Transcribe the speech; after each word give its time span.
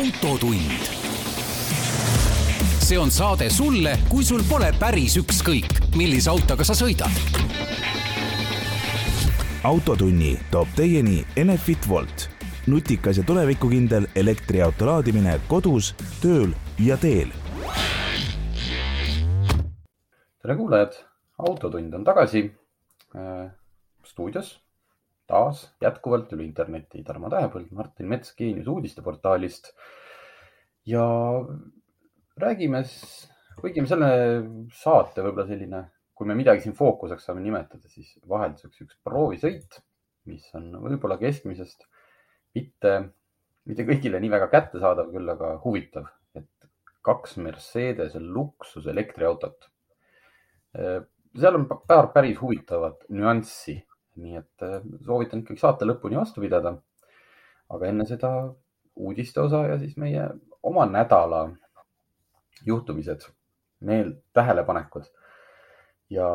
autotund. 0.00 0.80
see 2.78 2.98
on 2.98 3.10
saade 3.10 3.50
sulle, 3.50 3.98
kui 4.08 4.24
sul 4.24 4.40
pole 4.48 4.70
päris 4.80 5.18
ükskõik, 5.20 5.74
millise 5.96 6.30
autoga 6.32 6.64
sa 6.64 6.72
sõidad. 6.78 7.12
autotunni 9.64 10.38
toob 10.50 10.72
teieni 10.76 11.20
Enefit 11.36 11.88
Volt, 11.88 12.30
nutikas 12.66 13.20
ja 13.20 13.26
tulevikukindel 13.28 14.08
elektriauto 14.16 14.88
laadimine 14.88 15.36
kodus, 15.48 15.92
tööl 16.22 16.56
ja 16.78 16.96
teel. 16.96 17.28
tere 20.40 20.56
kuulajad, 20.56 20.96
Autotund 21.38 21.94
on 21.94 22.04
tagasi 22.04 22.46
äh, 23.16 23.52
stuudios 24.04 24.56
taas 25.30 25.62
jätkuvalt 25.82 26.32
üle 26.34 26.44
interneti 26.46 27.04
Tarmo 27.06 27.30
Tähepõld, 27.32 27.70
Martin 27.76 28.08
Mets 28.10 28.34
Geenius 28.38 28.68
uudisteportaalist. 28.70 29.72
ja 30.86 31.04
räägime, 32.40 32.82
kuigi 33.60 33.84
me 33.84 33.90
selle 33.90 34.10
saate 34.74 35.22
võib-olla 35.22 35.46
selline, 35.46 35.84
kui 36.16 36.28
me 36.28 36.36
midagi 36.38 36.64
siin 36.64 36.76
fookuseks 36.76 37.28
saame 37.28 37.44
nimetada, 37.44 37.88
siis 37.88 38.16
vahelduseks 38.28 38.84
üks 38.86 38.98
proovisõit, 39.04 39.80
mis 40.30 40.48
on 40.58 40.70
võib-olla 40.82 41.18
keskmisest 41.20 41.86
mitte, 42.56 42.94
mitte 43.68 43.86
kõigile 43.88 44.20
nii 44.20 44.32
väga 44.32 44.48
kättesaadav, 44.52 45.12
küll 45.14 45.34
aga 45.34 45.52
huvitav, 45.64 46.08
et 46.34 46.48
kaks 47.06 47.36
Mercedese 47.40 48.20
luksus 48.20 48.88
elektriautot. 48.90 49.68
seal 50.74 51.56
on 51.56 51.68
paar 51.68 52.10
päris 52.14 52.40
huvitavat 52.40 53.06
nüanssi 53.08 53.78
nii 54.20 54.38
et 54.40 54.64
äh, 54.66 54.80
soovitan 55.06 55.44
ikkagi 55.44 55.62
saate 55.62 55.88
lõpuni 55.88 56.18
vastu 56.20 56.42
pidada. 56.44 56.76
aga 57.70 57.86
enne 57.86 58.04
seda 58.06 58.30
uudiste 58.98 59.40
osa 59.40 59.62
ja 59.68 59.78
siis 59.78 59.96
meie 59.96 60.24
oma 60.66 60.86
nädala 60.90 61.44
juhtumised, 62.66 63.24
meel, 63.80 64.12
tähelepanekud. 64.36 65.06
ja 66.10 66.26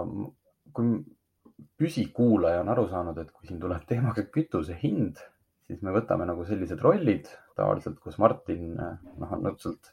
kui 0.74 0.98
püsikuulaja 1.80 2.62
on 2.64 2.70
aru 2.72 2.88
saanud, 2.92 3.18
et 3.20 3.32
kui 3.32 3.48
siin 3.48 3.60
tuleb 3.60 3.84
teemaga 3.88 4.24
kütuse 4.32 4.78
hind, 4.82 5.20
siis 5.68 5.82
me 5.84 5.94
võtame 5.96 6.28
nagu 6.28 6.46
sellised 6.48 6.82
rollid 6.84 7.30
tavaliselt, 7.56 8.00
kus 8.04 8.18
Martin 8.22 8.76
noh, 8.76 9.32
on 9.32 9.50
õudselt, 9.52 9.92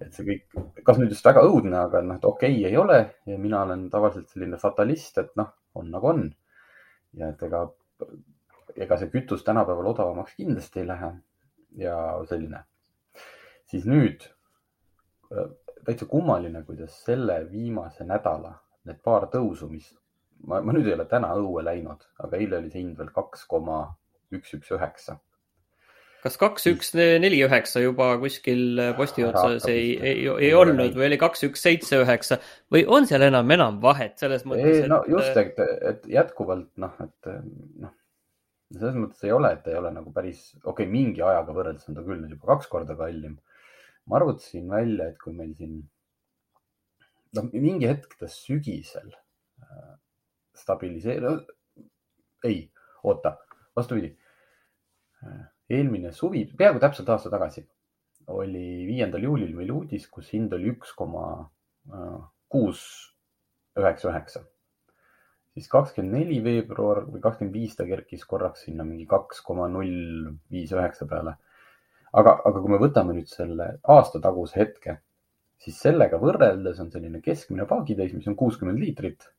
et 0.00 0.12
see 0.12 0.26
kõik, 0.28 0.56
kas 0.84 1.00
nüüd 1.00 1.12
just 1.12 1.24
väga 1.24 1.44
õudne, 1.48 1.76
aga 1.88 2.02
noh, 2.04 2.20
et 2.20 2.28
okei 2.28 2.58
okay, 2.58 2.70
ei 2.70 2.80
ole 2.80 2.98
ja 3.28 3.38
mina 3.40 3.62
olen 3.64 3.86
tavaliselt 3.92 4.32
selline 4.32 4.60
fatalist, 4.60 5.18
et 5.22 5.32
noh, 5.40 5.52
on 5.76 5.92
nagu 5.92 6.12
on 6.12 6.26
ja 7.16 7.28
et 7.32 7.42
ega, 7.42 7.62
ega 8.76 8.98
see 9.00 9.10
kütus 9.12 9.44
tänapäeval 9.44 9.92
odavamaks 9.92 10.36
kindlasti 10.36 10.82
ei 10.82 10.88
lähe 10.88 11.12
ja 11.82 11.98
selline. 12.28 12.64
siis 13.66 13.86
nüüd 13.86 14.24
täitsa 15.84 16.06
kummaline, 16.06 16.62
kuidas 16.62 17.04
selle 17.04 17.40
viimase 17.50 18.04
nädala 18.04 18.54
need 18.86 18.98
paar 19.04 19.26
tõusu, 19.32 19.68
mis 19.70 19.88
ma, 20.46 20.60
ma 20.60 20.74
nüüd 20.74 20.86
ei 20.86 20.94
ole 20.94 21.06
täna 21.10 21.32
õue 21.38 21.64
läinud, 21.64 22.04
aga 22.22 22.38
eile 22.38 22.60
oli 22.60 22.70
see 22.70 22.82
hind 22.82 22.98
veel 22.98 23.10
kaks 23.14 23.46
koma 23.50 23.80
üks, 24.34 24.54
üks, 24.58 24.70
üheksa 24.74 25.18
kas 26.24 26.38
kaks, 26.40 26.64
üks, 26.70 26.92
neli, 26.96 27.38
üheksa 27.44 27.82
juba 27.82 28.08
kuskil 28.22 28.80
posti 28.98 29.24
otsas 29.26 29.66
ei, 29.70 29.92
ei, 30.00 30.24
ei 30.48 30.52
olnud 30.56 30.96
või 30.96 31.08
oli 31.10 31.18
kaks, 31.20 31.44
üks, 31.48 31.62
seitse, 31.66 32.00
üheksa 32.02 32.40
või 32.72 32.84
on 32.88 33.06
seal 33.08 33.26
enam, 33.28 33.50
enam 33.54 33.78
vahet 33.82 34.16
selles 34.22 34.46
mõttes? 34.48 34.82
ei, 34.82 34.90
no 34.90 35.02
just, 35.10 35.36
et, 35.40 35.60
et 35.92 36.08
jätkuvalt 36.10 36.70
noh, 36.82 36.94
et 37.04 37.30
noh, 37.82 37.94
selles 38.74 38.96
mõttes 38.98 39.26
ei 39.26 39.34
ole, 39.34 39.52
et 39.56 39.68
ei 39.70 39.78
ole 39.78 39.92
nagu 39.94 40.12
päris, 40.14 40.48
okei 40.62 40.72
okay,, 40.72 40.90
mingi 40.90 41.22
ajaga 41.22 41.54
võrreldes 41.56 41.90
on 41.90 41.98
ta 41.98 42.06
küll 42.06 42.22
nüüd 42.22 42.34
juba 42.34 42.54
kaks 42.54 42.70
korda 42.72 42.96
kallim. 42.98 43.36
ma 44.06 44.20
arvutasin 44.20 44.68
välja, 44.70 45.10
et 45.10 45.18
kui 45.22 45.34
meil 45.34 45.52
siin, 45.58 45.80
noh, 47.38 47.50
mingi 47.52 47.88
hetk 47.90 48.18
ta 48.18 48.28
sügisel 48.30 49.10
äh, 49.62 49.92
stabiliseerub, 50.56 51.50
ei, 52.46 52.64
oota, 53.06 53.36
vastupidi 53.76 54.12
äh, 55.26 55.44
eelmine 55.70 56.12
suvi, 56.12 56.44
peaaegu 56.58 56.80
täpselt 56.82 57.08
aasta 57.10 57.30
tagasi 57.32 57.66
oli 58.26 58.86
viiendal 58.86 59.22
juulil 59.22 59.54
meil 59.54 59.70
uudis, 59.70 60.08
kus 60.10 60.32
hind 60.34 60.54
oli 60.56 60.72
üks 60.74 60.92
koma 60.98 61.26
äh, 61.92 62.18
kuus 62.50 62.82
üheksa 63.78 64.10
üheksa. 64.10 64.44
siis 65.56 65.70
kakskümmend 65.72 66.18
neli 66.18 66.42
veebruar 66.44 67.06
või 67.08 67.22
kakskümmend 67.24 67.54
viis 67.56 67.76
ta 67.76 67.86
kerkis 67.88 68.26
korraks 68.28 68.66
sinna 68.66 68.84
mingi 68.84 69.06
kaks 69.08 69.40
koma 69.40 69.68
null 69.72 70.32
viis 70.52 70.72
üheksa 70.72 71.06
peale. 71.08 71.36
aga, 72.12 72.40
aga 72.44 72.60
kui 72.60 72.72
me 72.72 72.80
võtame 72.82 73.14
nüüd 73.16 73.30
selle 73.30 73.68
aasta 73.82 74.20
taguse 74.20 74.58
hetke, 74.58 74.98
siis 75.62 75.78
sellega 75.80 76.18
võrreldes 76.18 76.80
on 76.82 76.90
selline 76.90 77.22
keskmine 77.22 77.66
paagitäis, 77.66 78.12
mis 78.12 78.26
on 78.26 78.36
kuuskümmend 78.36 78.80
liitrit, 78.80 79.30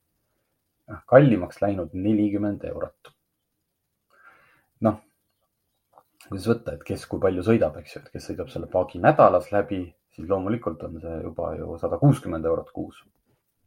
kallimaks 1.06 1.60
läinud 1.60 1.92
nelikümmend 1.92 2.64
eurot. 2.72 3.12
noh 4.80 5.02
kuidas 6.28 6.48
võtta, 6.50 6.74
et 6.76 6.84
kes 6.84 7.06
kui 7.08 7.20
palju 7.22 7.44
sõidab, 7.46 7.78
eks 7.80 7.94
ju, 7.94 8.02
et 8.02 8.10
kes 8.12 8.26
sõidab 8.30 8.50
selle 8.52 8.68
paagi 8.72 9.00
nädalas 9.00 9.48
läbi, 9.54 9.80
siis 10.14 10.28
loomulikult 10.28 10.82
on 10.84 11.00
see 11.00 11.14
juba 11.24 11.54
ju 11.56 11.78
sada 11.80 11.98
kuuskümmend 12.00 12.48
eurot 12.48 12.70
kuus. 12.74 13.04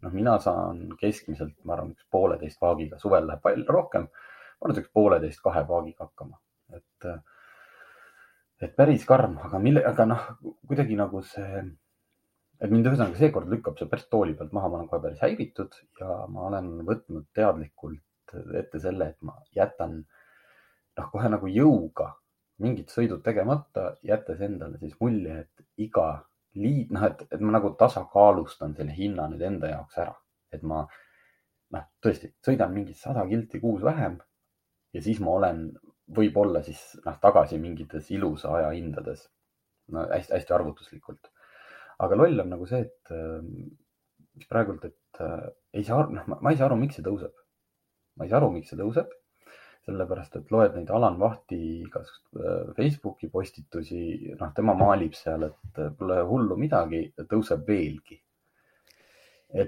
noh, 0.01 0.13
mina 0.13 0.39
saan 0.41 0.95
keskmiselt, 0.97 1.53
ma 1.63 1.75
arvan, 1.75 1.91
üks 1.93 2.07
pooleteist 2.09 2.57
paagiga, 2.61 2.97
suvel 3.01 3.27
läheb 3.29 3.41
palju 3.41 3.65
rohkem. 3.69 4.07
ma 4.07 4.65
arvan, 4.65 4.77
et 4.77 4.83
üks 4.83 4.93
pooleteist, 4.93 5.41
kahe 5.41 5.65
paagiga 5.67 6.07
hakkama, 6.07 6.39
et, 6.77 7.09
et 8.61 8.75
päris 8.77 9.05
karm, 9.09 9.37
aga 9.49 9.59
mille, 9.59 9.85
aga 9.85 10.07
noh, 10.13 10.25
kuidagi 10.69 10.97
nagu 10.97 11.21
see, 11.33 11.65
et 12.61 12.69
mind 12.69 12.89
ühesõnaga 12.89 13.17
seekord 13.17 13.49
lükkab 13.49 13.77
see 13.77 13.89
päris 13.89 14.09
tooli 14.09 14.37
pealt 14.37 14.53
maha, 14.53 14.69
ma 14.69 14.81
olen 14.81 14.89
kohe 14.89 15.01
päris 15.07 15.21
häiritud 15.25 15.77
ja 16.01 16.23
ma 16.29 16.49
olen 16.49 16.73
võtnud 16.85 17.29
teadlikult 17.33 18.37
ette 18.57 18.79
selle, 18.79 19.11
et 19.11 19.21
ma 19.25 19.37
jätan 19.57 20.03
noh, 20.03 21.07
kohe 21.13 21.29
nagu 21.29 21.49
jõuga 21.49 22.11
mingid 22.61 22.91
sõidud 22.93 23.23
tegemata, 23.25 23.95
jättes 24.05 24.41
endale 24.45 24.79
siis 24.81 24.95
mulje, 25.01 25.45
et 25.45 25.85
iga 25.87 26.07
liid, 26.59 26.91
noh, 26.93 27.05
et, 27.07 27.23
et 27.31 27.43
ma 27.43 27.55
nagu 27.57 27.73
tasakaalustan 27.79 28.75
selle 28.77 28.95
hinna 28.95 29.27
nüüd 29.31 29.43
enda 29.47 29.71
jaoks 29.71 30.01
ära, 30.03 30.15
et 30.53 30.63
ma 30.67 30.81
noh, 31.75 31.85
tõesti 32.03 32.33
sõidan 32.45 32.73
mingi 32.75 32.95
sada 32.97 33.23
kilti 33.29 33.61
kuus 33.63 33.83
vähem 33.85 34.17
ja 34.93 35.03
siis 35.03 35.21
ma 35.23 35.37
olen 35.37 35.69
võib-olla 36.11 36.63
siis 36.65 36.81
noh, 37.05 37.15
tagasi 37.23 37.59
mingites 37.61 38.09
ilusa 38.11 38.51
aja 38.57 38.73
hindades. 38.75 39.29
no 39.91 40.05
hästi-hästi 40.07 40.53
arvutuslikult. 40.55 41.31
aga 41.99 42.15
loll 42.15 42.39
on 42.43 42.49
nagu 42.49 42.65
see, 42.67 42.81
et 42.81 43.15
mis 44.35 44.47
praegult, 44.47 44.85
et 44.85 45.21
äh, 45.21 45.47
ei 45.73 45.83
saa, 45.83 46.05
noh, 46.07 46.27
ma 46.27 46.51
ei 46.51 46.57
saa 46.57 46.69
aru, 46.69 46.77
miks 46.79 46.99
see 46.99 47.05
tõuseb. 47.05 47.33
ma 48.17 48.25
ei 48.25 48.31
saa 48.31 48.39
aru, 48.41 48.51
miks 48.55 48.71
see 48.71 48.79
tõuseb 48.79 49.11
sellepärast 49.85 50.35
et 50.37 50.51
loed 50.53 50.75
neid 50.77 50.89
Alan 50.93 51.17
Vahti 51.19 51.59
igasugust 51.81 52.37
äh, 52.37 52.73
Facebooki 52.77 53.29
postitusi, 53.33 54.01
noh, 54.37 54.51
tema 54.55 54.75
maalib 54.77 55.15
seal, 55.17 55.47
et 55.49 55.81
äh, 55.81 55.93
pole 55.97 56.19
hullu 56.27 56.57
midagi, 56.59 57.07
tõuseb 57.29 57.65
veelgi. 57.67 58.19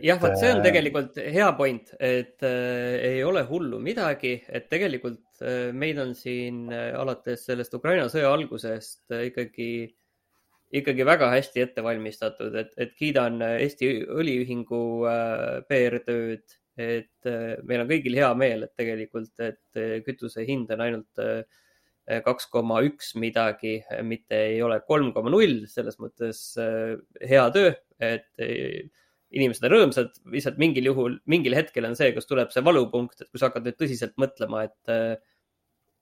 jah, 0.06 0.20
vot 0.22 0.38
see 0.40 0.52
on 0.54 0.62
äh, 0.62 0.68
tegelikult 0.68 1.18
hea 1.18 1.50
point, 1.58 1.96
et 1.98 2.46
äh, 2.46 2.94
ei 3.10 3.26
ole 3.26 3.44
hullu 3.50 3.82
midagi, 3.84 4.38
et 4.48 4.70
tegelikult 4.72 5.42
äh, 5.42 5.74
meid 5.74 6.00
on 6.04 6.14
siin 6.18 6.68
alates 6.72 7.48
sellest 7.50 7.74
Ukraina 7.74 8.06
sõja 8.14 8.32
algusest 8.38 9.10
äh, 9.12 9.28
ikkagi, 9.32 9.72
ikkagi 10.78 11.10
väga 11.10 11.34
hästi 11.34 11.66
ette 11.66 11.86
valmistatud, 11.86 12.54
et, 12.62 12.70
et 12.78 12.94
kiidan 12.98 13.42
Eesti 13.50 13.96
Õliühingu 14.14 14.84
PR-tööd 15.70 16.62
et 16.80 17.30
äh, 17.30 17.60
meil 17.68 17.84
on 17.84 17.90
kõigil 17.90 18.18
hea 18.18 18.30
meel, 18.38 18.66
et 18.66 18.74
tegelikult, 18.80 19.34
et 19.44 19.80
äh, 19.80 20.00
kütuse 20.06 20.46
hind 20.48 20.72
on 20.74 20.82
ainult 20.86 21.22
äh, 21.22 21.44
kaks 22.26 22.50
koma 22.52 22.82
üks 22.84 23.14
midagi, 23.16 23.78
mitte 24.04 24.40
ei 24.50 24.58
ole 24.66 24.82
kolm 24.88 25.14
koma 25.16 25.32
null, 25.32 25.62
selles 25.72 25.96
mõttes 26.02 26.42
hea 26.60 27.44
töö, 27.56 27.70
et 28.04 28.42
inimesed 29.32 29.64
on 29.64 29.72
rõõmsad, 29.72 30.18
lihtsalt 30.34 30.60
mingil 30.60 30.90
juhul, 30.90 31.16
mingil 31.32 31.56
hetkel 31.56 31.88
on 31.88 31.96
see, 31.96 32.10
kus 32.12 32.28
tuleb 32.28 32.52
see 32.52 32.66
valupunkt, 32.68 33.24
et 33.24 33.30
kui 33.30 33.40
sa 33.40 33.48
hakkad 33.48 33.70
nüüd 33.70 33.78
tõsiselt 33.80 34.20
mõtlema, 34.20 34.66
et, 34.68 35.24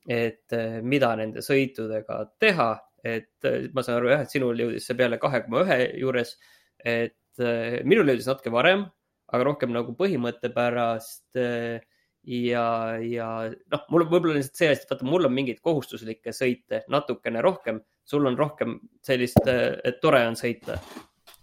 et 0.09 0.57
mida 0.81 1.11
nende 1.21 1.45
sõitudega 1.45 2.17
teha, 2.41 2.71
et 3.05 3.51
ma 3.69 3.85
saan 3.85 3.99
aru 3.99 4.09
jah, 4.15 4.25
et 4.25 4.33
sinul 4.33 4.57
jõudis 4.57 4.89
see 4.89 4.97
peale 4.97 5.21
kahe 5.21 5.43
koma 5.45 5.61
ühe 5.67 5.79
juures, 6.01 6.33
et 6.81 7.45
minul 7.85 8.09
jõudis 8.09 8.33
natuke 8.33 8.57
varem 8.57 8.87
aga 9.31 9.47
rohkem 9.47 9.73
nagu 9.73 9.95
põhimõtte 9.97 10.51
pärast. 10.53 11.25
Eh, 11.39 11.81
ja, 12.27 12.65
ja 13.01 13.29
noh, 13.49 13.85
mul 13.93 14.05
võib-olla 14.05 14.37
lihtsalt 14.37 14.59
see 14.59 14.73
et 14.75 14.91
vaata, 14.91 15.07
mul 15.07 15.25
on 15.25 15.33
mingeid 15.33 15.61
kohustuslikke 15.65 16.33
sõite 16.35 16.83
natukene 16.93 17.41
rohkem, 17.41 17.81
sul 18.05 18.29
on 18.29 18.37
rohkem 18.37 18.77
sellist, 19.05 19.41
eh, 19.49 19.79
et 19.87 20.01
tore 20.03 20.21
on 20.29 20.37
sõita. 20.39 20.77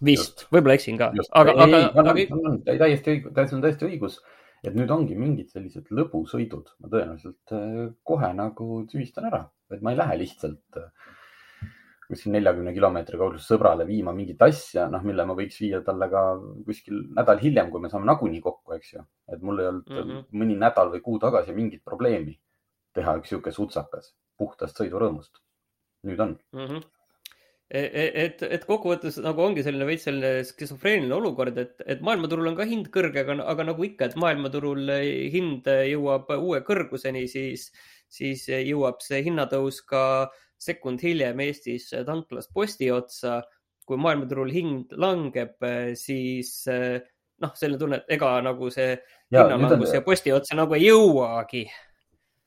vist, 0.05 0.45
võib-olla 0.53 0.77
eksin 0.79 0.99
ka, 0.99 1.11
aga, 1.35 1.55
aga. 1.65 2.13
täiesti 2.63 3.17
õigus, 3.17 3.33
täiesti 3.35 3.57
on 3.57 3.63
täiesti 3.65 3.87
õigus, 3.89 4.19
et 4.63 4.75
nüüd 4.75 4.91
ongi 4.95 5.17
mingid 5.19 5.49
sellised 5.51 5.91
lõbusõidud, 5.91 6.71
ma 6.79 6.91
tõenäoliselt 6.93 7.55
eh, 7.57 7.85
kohe 8.07 8.31
nagu 8.37 8.83
tühistan 8.91 9.27
ära, 9.31 9.43
et 9.73 9.83
ma 9.83 9.91
ei 9.91 9.99
lähe 9.99 10.21
lihtsalt 10.21 10.79
kuskil 12.09 12.33
neljakümne 12.33 12.73
kilomeetri 12.73 13.19
kaugusel 13.21 13.45
sõbrale 13.45 13.85
viima 13.85 14.13
mingit 14.17 14.41
asja, 14.41 14.87
noh, 14.89 15.03
mille 15.05 15.25
ma 15.29 15.35
võiks 15.37 15.59
viia 15.61 15.81
talle 15.85 16.09
ka 16.09 16.23
kuskil 16.65 17.03
nädal 17.17 17.41
hiljem, 17.43 17.69
kui 17.69 17.83
me 17.83 17.91
saame 17.91 18.09
nagunii 18.09 18.41
kokku, 18.45 18.73
eks 18.77 18.93
ju. 18.95 19.03
et 19.29 19.43
mul 19.45 19.61
ei 19.61 19.71
olnud 19.71 19.89
mm 19.89 19.99
-hmm. 19.99 20.23
mõni 20.41 20.57
nädal 20.57 20.93
või 20.95 21.03
kuu 21.05 21.19
tagasi 21.21 21.53
mingit 21.53 21.83
probleemi 21.85 22.39
teha 22.97 23.17
üks 23.19 23.29
niisugune 23.29 23.53
sutsakas 23.53 24.15
puhtast 24.37 24.81
sõidurõõmust. 24.81 25.43
nüüd 26.03 26.19
on 26.19 26.39
mm. 26.53 26.65
-hmm 26.65 26.87
et, 27.69 28.41
et 28.41 28.63
kokkuvõttes 28.65 29.19
nagu 29.21 29.43
ongi 29.45 29.63
selline 29.63 29.85
veits 29.85 30.07
selline 30.07 30.43
skisofreeniline 30.47 31.13
olukord, 31.13 31.57
et, 31.57 31.75
et 31.85 32.01
maailmaturul 32.01 32.49
on 32.49 32.55
ka 32.57 32.65
hind 32.65 32.89
kõrge, 32.89 33.21
aga, 33.21 33.35
aga 33.45 33.63
nagu 33.67 33.85
ikka, 33.85 34.09
et 34.09 34.15
maailmaturul 34.15 34.89
hind 35.35 35.69
jõuab 35.91 36.31
uue 36.39 36.63
kõrguseni, 36.65 37.27
siis, 37.29 37.69
siis 38.09 38.47
jõuab 38.49 39.03
see 39.05 39.21
hinnatõus 39.27 39.81
ka 39.87 40.03
sekund 40.59 41.01
hiljem 41.03 41.39
Eestis 41.45 41.89
tanklas 42.05 42.49
posti 42.53 42.91
otsa. 42.91 43.41
kui 43.89 43.97
maailmaturul 43.97 44.51
hind 44.53 44.91
langeb, 45.01 45.55
siis 45.97 46.51
noh, 46.69 47.53
selline 47.57 47.79
tunne, 47.81 47.97
et 48.03 48.11
ega 48.19 48.35
nagu 48.45 48.69
see 48.69 48.91
hinnalangus 49.31 49.95
ja 49.95 50.03
posti 50.05 50.29
otsa 50.35 50.57
nagu 50.59 50.75
ei 50.77 50.83
jõuagi 50.91 51.63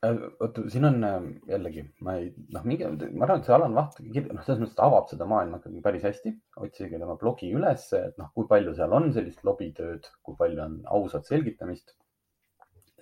oota, 0.02 0.64
siin 0.70 0.84
on 0.88 1.04
jällegi, 1.48 1.84
ma 2.02 2.16
ei, 2.18 2.28
noh, 2.54 2.64
mingi, 2.66 2.86
ma 3.14 3.26
arvan, 3.26 3.40
et 3.40 3.48
see 3.48 3.54
Alan 3.54 3.76
Vaht, 3.76 4.00
noh, 4.02 4.42
selles 4.42 4.62
mõttes 4.62 4.76
ta 4.78 4.88
avab 4.88 5.08
seda 5.10 5.28
maailma 5.30 5.60
ikkagi 5.60 5.82
päris 5.84 6.06
hästi. 6.08 6.32
otsige 6.66 6.98
tema 6.98 7.16
blogi 7.20 7.52
ülesse, 7.54 8.00
et 8.10 8.18
noh, 8.18 8.32
kui 8.34 8.48
palju 8.50 8.74
seal 8.78 8.96
on 8.98 9.10
sellist 9.14 9.44
lobitööd, 9.46 10.08
kui 10.26 10.38
palju 10.38 10.64
on 10.64 10.80
ausat 10.98 11.30
selgitamist. 11.30 11.94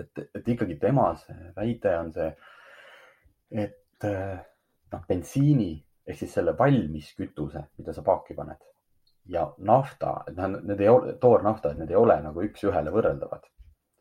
Et, 0.02 0.24
et 0.40 0.48
ikkagi 0.54 0.78
tema 0.80 1.10
see 1.20 1.52
väide 1.56 1.94
on 1.98 2.10
see, 2.14 2.32
et 3.66 4.08
noh, 4.08 5.06
bensiini 5.08 5.72
ehk 6.06 6.18
siis 6.18 6.34
selle 6.38 6.56
valmiskütuse, 6.58 7.66
mida 7.78 7.94
sa 7.94 8.02
paaki 8.06 8.34
paned 8.38 8.70
ja 9.30 9.46
nafta, 9.58 10.20
et 10.28 10.36
noh, 10.36 10.60
need 10.64 10.82
ei 10.82 10.90
ole, 10.90 11.14
toornafta, 11.22 11.72
et 11.72 11.80
need 11.82 11.92
ei 11.92 11.98
ole 11.98 12.16
nagu 12.24 12.44
üks-ühele 12.46 12.92
võrreldavad. 12.94 13.48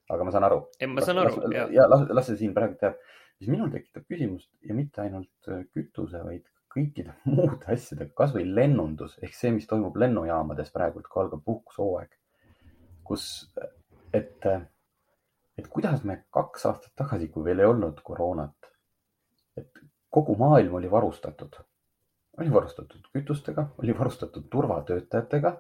aga 0.10 0.26
ma 0.26 0.32
saan 0.34 0.46
aru. 0.48 0.62
ma 0.90 1.02
saan 1.06 1.20
aru, 1.22 1.42
jah. 1.54 1.68
ja 1.74 1.86
las, 1.90 2.08
las 2.10 2.30
see 2.32 2.40
siin 2.40 2.54
praegu 2.56 2.80
teab, 2.82 2.96
siis 3.38 3.52
minul 3.52 3.70
tekitab 3.74 4.08
küsimust 4.10 4.50
ja 4.66 4.74
mitte 4.74 5.04
ainult 5.04 5.52
äh, 5.52 5.62
kütuse, 5.74 6.24
vaid 6.26 6.48
kõikide 6.74 7.14
muude 7.30 7.62
asjadega, 7.70 8.16
kasvõi 8.18 8.48
lennundus 8.48 9.18
ehk 9.22 9.38
see, 9.38 9.54
mis 9.54 9.70
toimub 9.70 9.98
lennujaamades 10.02 10.74
praegult, 10.74 11.10
kui 11.12 11.24
algab 11.24 11.46
puhkushooaeg, 11.46 12.18
kus, 13.06 13.28
et, 14.14 14.50
et 15.60 15.68
kuidas 15.72 16.04
me 16.08 16.22
kaks 16.34 16.66
aastat 16.70 16.94
tagasi, 17.00 17.30
kui 17.34 17.46
veel 17.46 17.64
ei 17.64 17.70
olnud 17.70 18.02
koroonat, 18.06 18.70
et 19.60 19.82
kogu 20.10 20.36
maailm 20.40 20.78
oli 20.80 20.92
varustatud, 20.92 21.60
oli 22.40 22.54
varustatud 22.54 23.10
kütustega, 23.14 23.68
oli 23.84 23.96
varustatud 23.98 24.48
turvatöötajatega, 24.52 25.54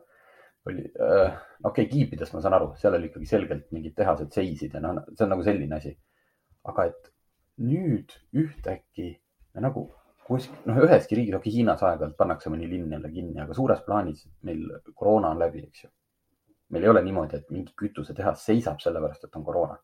oli 0.69 0.85
äh,, 0.87 1.37
okei 1.63 1.85
okay,, 1.85 1.91
kiipidest 1.91 2.35
ma 2.35 2.43
saan 2.43 2.57
aru, 2.57 2.73
seal 2.79 2.97
oli 2.97 3.09
ikkagi 3.11 3.29
selgelt 3.29 3.69
mingid 3.75 3.95
tehased 3.97 4.33
seisid 4.35 4.75
ja 4.75 4.83
noh, 4.83 5.03
see 5.13 5.25
on 5.25 5.33
nagu 5.35 5.45
selline 5.45 5.77
asi. 5.77 5.95
aga 6.69 6.89
et 6.89 7.13
nüüd 7.63 8.11
ühtäkki 8.35 9.13
nagu 9.63 9.85
kuskil, 10.29 10.59
noh, 10.69 10.81
üheski 10.85 11.17
riigis, 11.17 11.35
okei 11.35 11.49
okay,, 11.49 11.55
Hiinas 11.57 11.83
aeg-ajalt 11.83 12.17
pannakse 12.19 12.51
mõni 12.53 12.67
linn 12.69 12.91
jälle 12.93 13.11
kinni, 13.13 13.39
aga 13.41 13.55
suures 13.57 13.81
plaanis 13.85 14.25
meil 14.45 14.65
koroona 14.93 15.33
on 15.33 15.41
läbi, 15.41 15.63
eks 15.69 15.85
ju. 15.85 15.91
meil 16.69 16.85
ei 16.85 16.91
ole 16.91 17.01
niimoodi, 17.01 17.39
et 17.39 17.47
mingi 17.49 17.73
kütusetehas 17.77 18.43
seisab 18.45 18.81
sellepärast, 18.83 19.23
et 19.25 19.37
on 19.39 19.45
koroona. 19.47 19.79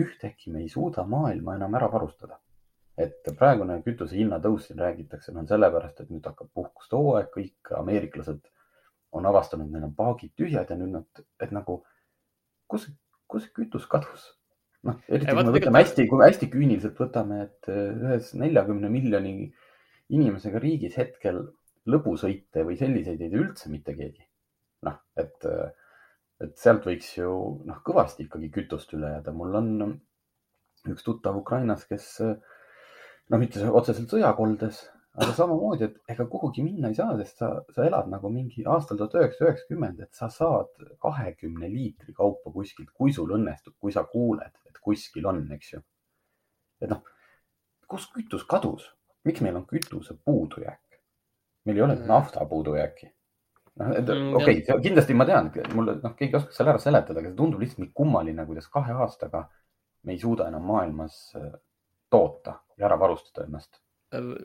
Ühtäkki 0.00 0.50
me 0.52 0.64
ei 0.64 0.68
suuda 0.68 1.04
maailma 1.06 1.54
enam 1.58 1.74
ära 1.78 1.90
varustada 1.92 2.38
et 2.98 3.26
praegune 3.38 3.80
kütuse 3.82 4.16
hinna 4.16 4.38
tõus 4.42 4.68
siin 4.68 4.78
räägitakse, 4.78 5.34
on 5.34 5.48
sellepärast, 5.50 6.04
et 6.04 6.12
nüüd 6.14 6.26
hakkab 6.28 6.50
puhkuste 6.54 6.98
hooaeg, 6.98 7.30
kõik 7.34 7.72
ameeriklased 7.80 8.44
on 9.14 9.26
avastanud, 9.30 9.70
neil 9.70 9.88
on 9.88 9.94
paagid 9.98 10.34
tühjad 10.38 10.70
ja 10.70 10.78
nüüd 10.78 10.94
nad, 10.94 11.24
et 11.42 11.52
nagu, 11.54 11.80
kus, 12.70 12.88
kus 13.30 13.50
kütus 13.56 13.88
kadus? 13.90 14.32
noh, 14.84 14.98
eriti 15.08 15.32
kui 15.32 15.46
me 15.46 15.52
võtame 15.54 15.80
hästi, 15.80 16.04
kui 16.10 16.20
me 16.20 16.26
hästi 16.28 16.46
küüniliselt 16.52 16.98
võtame, 17.00 17.38
et 17.46 17.68
äh, 17.72 17.86
ühes 18.04 18.34
neljakümne 18.36 18.90
miljoni 18.92 19.32
inimesega 20.12 20.60
riigis 20.60 20.98
hetkel 21.00 21.40
lõbusõite 21.88 22.66
või 22.68 22.76
selliseid 22.76 23.22
ei 23.24 23.30
tee 23.32 23.40
üldse 23.40 23.72
mitte 23.72 23.94
keegi. 23.96 24.26
noh, 24.84 24.98
et, 25.16 25.48
äh, 25.48 25.72
et 26.42 26.56
sealt 26.58 26.86
võiks 26.88 27.12
ju 27.16 27.30
noh, 27.68 27.78
kõvasti 27.86 28.26
ikkagi 28.26 28.50
kütust 28.54 28.92
üle 28.96 29.12
jääda. 29.16 29.32
mul 29.32 29.54
on 29.60 29.70
üks 30.90 31.06
tuttav 31.06 31.36
Ukrainas, 31.38 31.86
kes 31.88 32.08
äh, 32.24 32.34
no 33.30 33.40
mitte 33.40 33.62
otseselt 33.70 34.12
sõjakoldes, 34.12 34.80
aga 35.14 35.34
samamoodi, 35.38 35.88
et 35.88 36.14
ega 36.14 36.26
kuhugi 36.30 36.64
minna 36.66 36.90
ei 36.90 36.98
saa, 36.98 37.14
sest 37.20 37.40
sa, 37.42 37.50
sa 37.74 37.86
elad 37.88 38.10
nagu 38.12 38.30
mingi 38.32 38.66
aastal 38.66 39.00
tuhat 39.00 39.16
üheksasada 39.20 39.50
üheksakümmend, 39.50 40.04
et 40.04 40.20
sa 40.20 40.28
saad 40.32 40.72
kahekümne 41.02 41.70
liitri 41.70 42.16
kaupa 42.16 42.52
kuskilt, 42.54 42.92
kui 42.94 43.14
sul 43.16 43.32
õnnestub, 43.38 43.76
kui 43.80 43.94
sa 43.94 44.04
kuuled, 44.10 44.60
et 44.68 44.80
kuskil 44.84 45.30
on, 45.30 45.44
eks 45.56 45.74
ju. 45.76 45.82
et 46.84 46.90
noh, 46.90 47.04
kus 47.88 48.08
kütus 48.12 48.44
kadus, 48.48 48.90
miks 49.24 49.44
meil 49.44 49.56
on 49.60 49.68
kütuse 49.70 50.18
puudujääk? 50.24 50.80
meil 51.64 51.78
ei 51.78 51.82
ole 51.82 51.94
mm. 51.94 52.08
nafta 52.10 52.44
puudujääki. 52.44 53.06
Noh, 53.80 53.92
mm, 53.92 54.32
okei 54.40 54.58
okay,, 54.62 54.80
kindlasti 54.82 55.16
ma 55.18 55.26
tean, 55.28 55.52
mulle 55.74 55.98
noh, 56.02 56.16
keegi 56.18 56.38
oskaks 56.40 56.60
selle 56.60 56.74
ära 56.74 56.82
seletada, 56.82 57.20
aga 57.20 57.30
see 57.30 57.38
tundub 57.38 57.62
lihtsalt 57.62 57.84
nii 57.84 57.94
kummaline, 58.00 58.46
kuidas 58.48 58.68
kahe 58.72 58.96
aastaga 59.04 59.46
me 60.04 60.14
ei 60.14 60.20
suuda 60.20 60.50
enam 60.50 60.66
maailmas 60.68 61.16
toota 62.12 62.60
ja 62.78 62.86
ära 62.90 62.98
varustada 63.00 63.48
ennast 63.48 63.80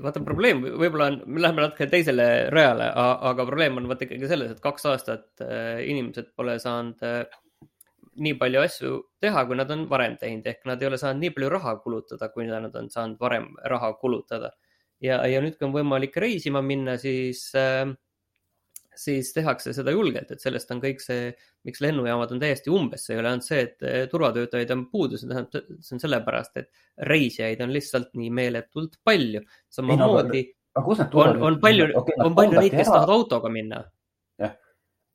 vaata, 0.03 0.21
probleem 0.25 0.61
võib-olla 0.63 1.09
on, 1.11 1.19
me 1.27 1.43
läheme 1.43 1.63
natuke 1.65 1.87
teisele 1.91 2.25
rajale, 2.53 2.89
aga 3.29 3.45
probleem 3.47 3.77
on 3.79 3.89
vaata 3.89 4.07
ikkagi 4.07 4.29
selles, 4.31 4.55
et 4.55 4.63
kaks 4.63 4.87
aastat 4.89 5.43
äh, 5.45 5.81
inimesed 5.89 6.31
pole 6.37 6.55
saanud 6.61 7.03
äh, 7.05 7.21
nii 8.19 8.35
palju 8.39 8.63
asju 8.63 8.95
teha, 9.21 9.45
kui 9.47 9.59
nad 9.59 9.69
on 9.75 9.85
varem 9.91 10.17
teinud, 10.19 10.47
ehk 10.49 10.65
nad 10.67 10.81
ei 10.81 10.89
ole 10.89 10.99
saanud 10.99 11.23
nii 11.23 11.33
palju 11.35 11.51
raha 11.53 11.75
kulutada, 11.83 12.31
kui 12.33 12.47
nad 12.49 12.75
on 12.75 12.89
saanud 12.91 13.19
varem 13.21 13.51
raha 13.73 13.93
kulutada. 14.01 14.51
ja, 15.03 15.21
ja 15.27 15.41
nüüd, 15.43 15.57
kui 15.57 15.69
on 15.69 15.75
võimalik 15.75 16.17
reisima 16.19 16.63
minna, 16.65 16.97
siis 16.99 17.49
äh, 17.55 17.85
siis 18.99 19.31
tehakse 19.33 19.73
seda 19.75 19.93
julgelt, 19.95 20.31
et 20.33 20.43
sellest 20.43 20.71
on 20.73 20.81
kõik 20.83 21.01
see, 21.03 21.29
miks 21.67 21.81
lennujaamad 21.83 22.33
on 22.35 22.41
täiesti 22.41 22.71
umbes, 22.73 23.05
see 23.05 23.15
ei 23.15 23.21
ole 23.21 23.31
ainult 23.31 23.47
see, 23.47 23.61
et 23.67 23.85
eh, 23.87 23.99
turvatöötajaid 24.11 24.73
on 24.75 24.85
puudu, 24.91 25.19
see 25.19 25.29
tähendab, 25.29 25.69
see 25.85 25.95
on 25.95 26.03
sellepärast, 26.03 26.59
et 26.59 27.07
reisijaid 27.09 27.63
on 27.63 27.73
lihtsalt 27.75 28.11
nii 28.19 28.31
meeletult 28.41 28.99
palju. 29.07 29.43
samamoodi 29.75 30.43
on, 30.75 31.41
on 31.47 31.59
palju 31.63 31.87
on 31.95 32.35
palju 32.35 32.59
neid, 32.59 32.75
kes 32.75 32.91
tahavad 32.91 33.15
autoga 33.15 33.51
minna. 33.53 33.83
jah, 34.41 34.53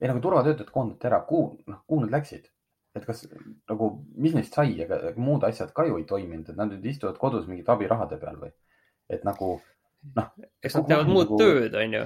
ei 0.01 0.11
nagu 0.11 0.25
turvatöötajad 0.25 0.73
koondati 0.73 1.11
ära, 1.13 1.21
kuhu, 1.29 1.53
noh, 1.69 1.85
kuhu 1.87 2.07
nad 2.07 2.19
läksid? 2.19 2.51
et 2.95 3.05
kas 3.05 3.25
nagu, 3.69 3.91
mis 4.23 4.35
neist 4.37 4.55
sai, 4.55 4.77
ega 4.81 5.13
muud 5.19 5.45
asjad 5.45 5.73
ka 5.75 5.85
ju 5.89 5.99
ei 5.99 6.05
toiminud, 6.09 6.49
et 6.49 6.59
nad 6.59 6.71
nüüd 6.71 6.85
istuvad 6.87 7.19
kodus 7.19 7.49
mingite 7.51 7.73
abirahade 7.75 8.21
peal 8.23 8.41
või? 8.41 8.53
et 9.13 9.25
nagu 9.27 9.57
noh. 10.17 10.37
eks 10.63 10.79
nad 10.79 10.93
teevad 10.93 11.11
muud 11.11 11.33
nagu... 11.33 11.41
tööd, 11.43 11.81
on 11.81 11.99
ju 12.01 12.05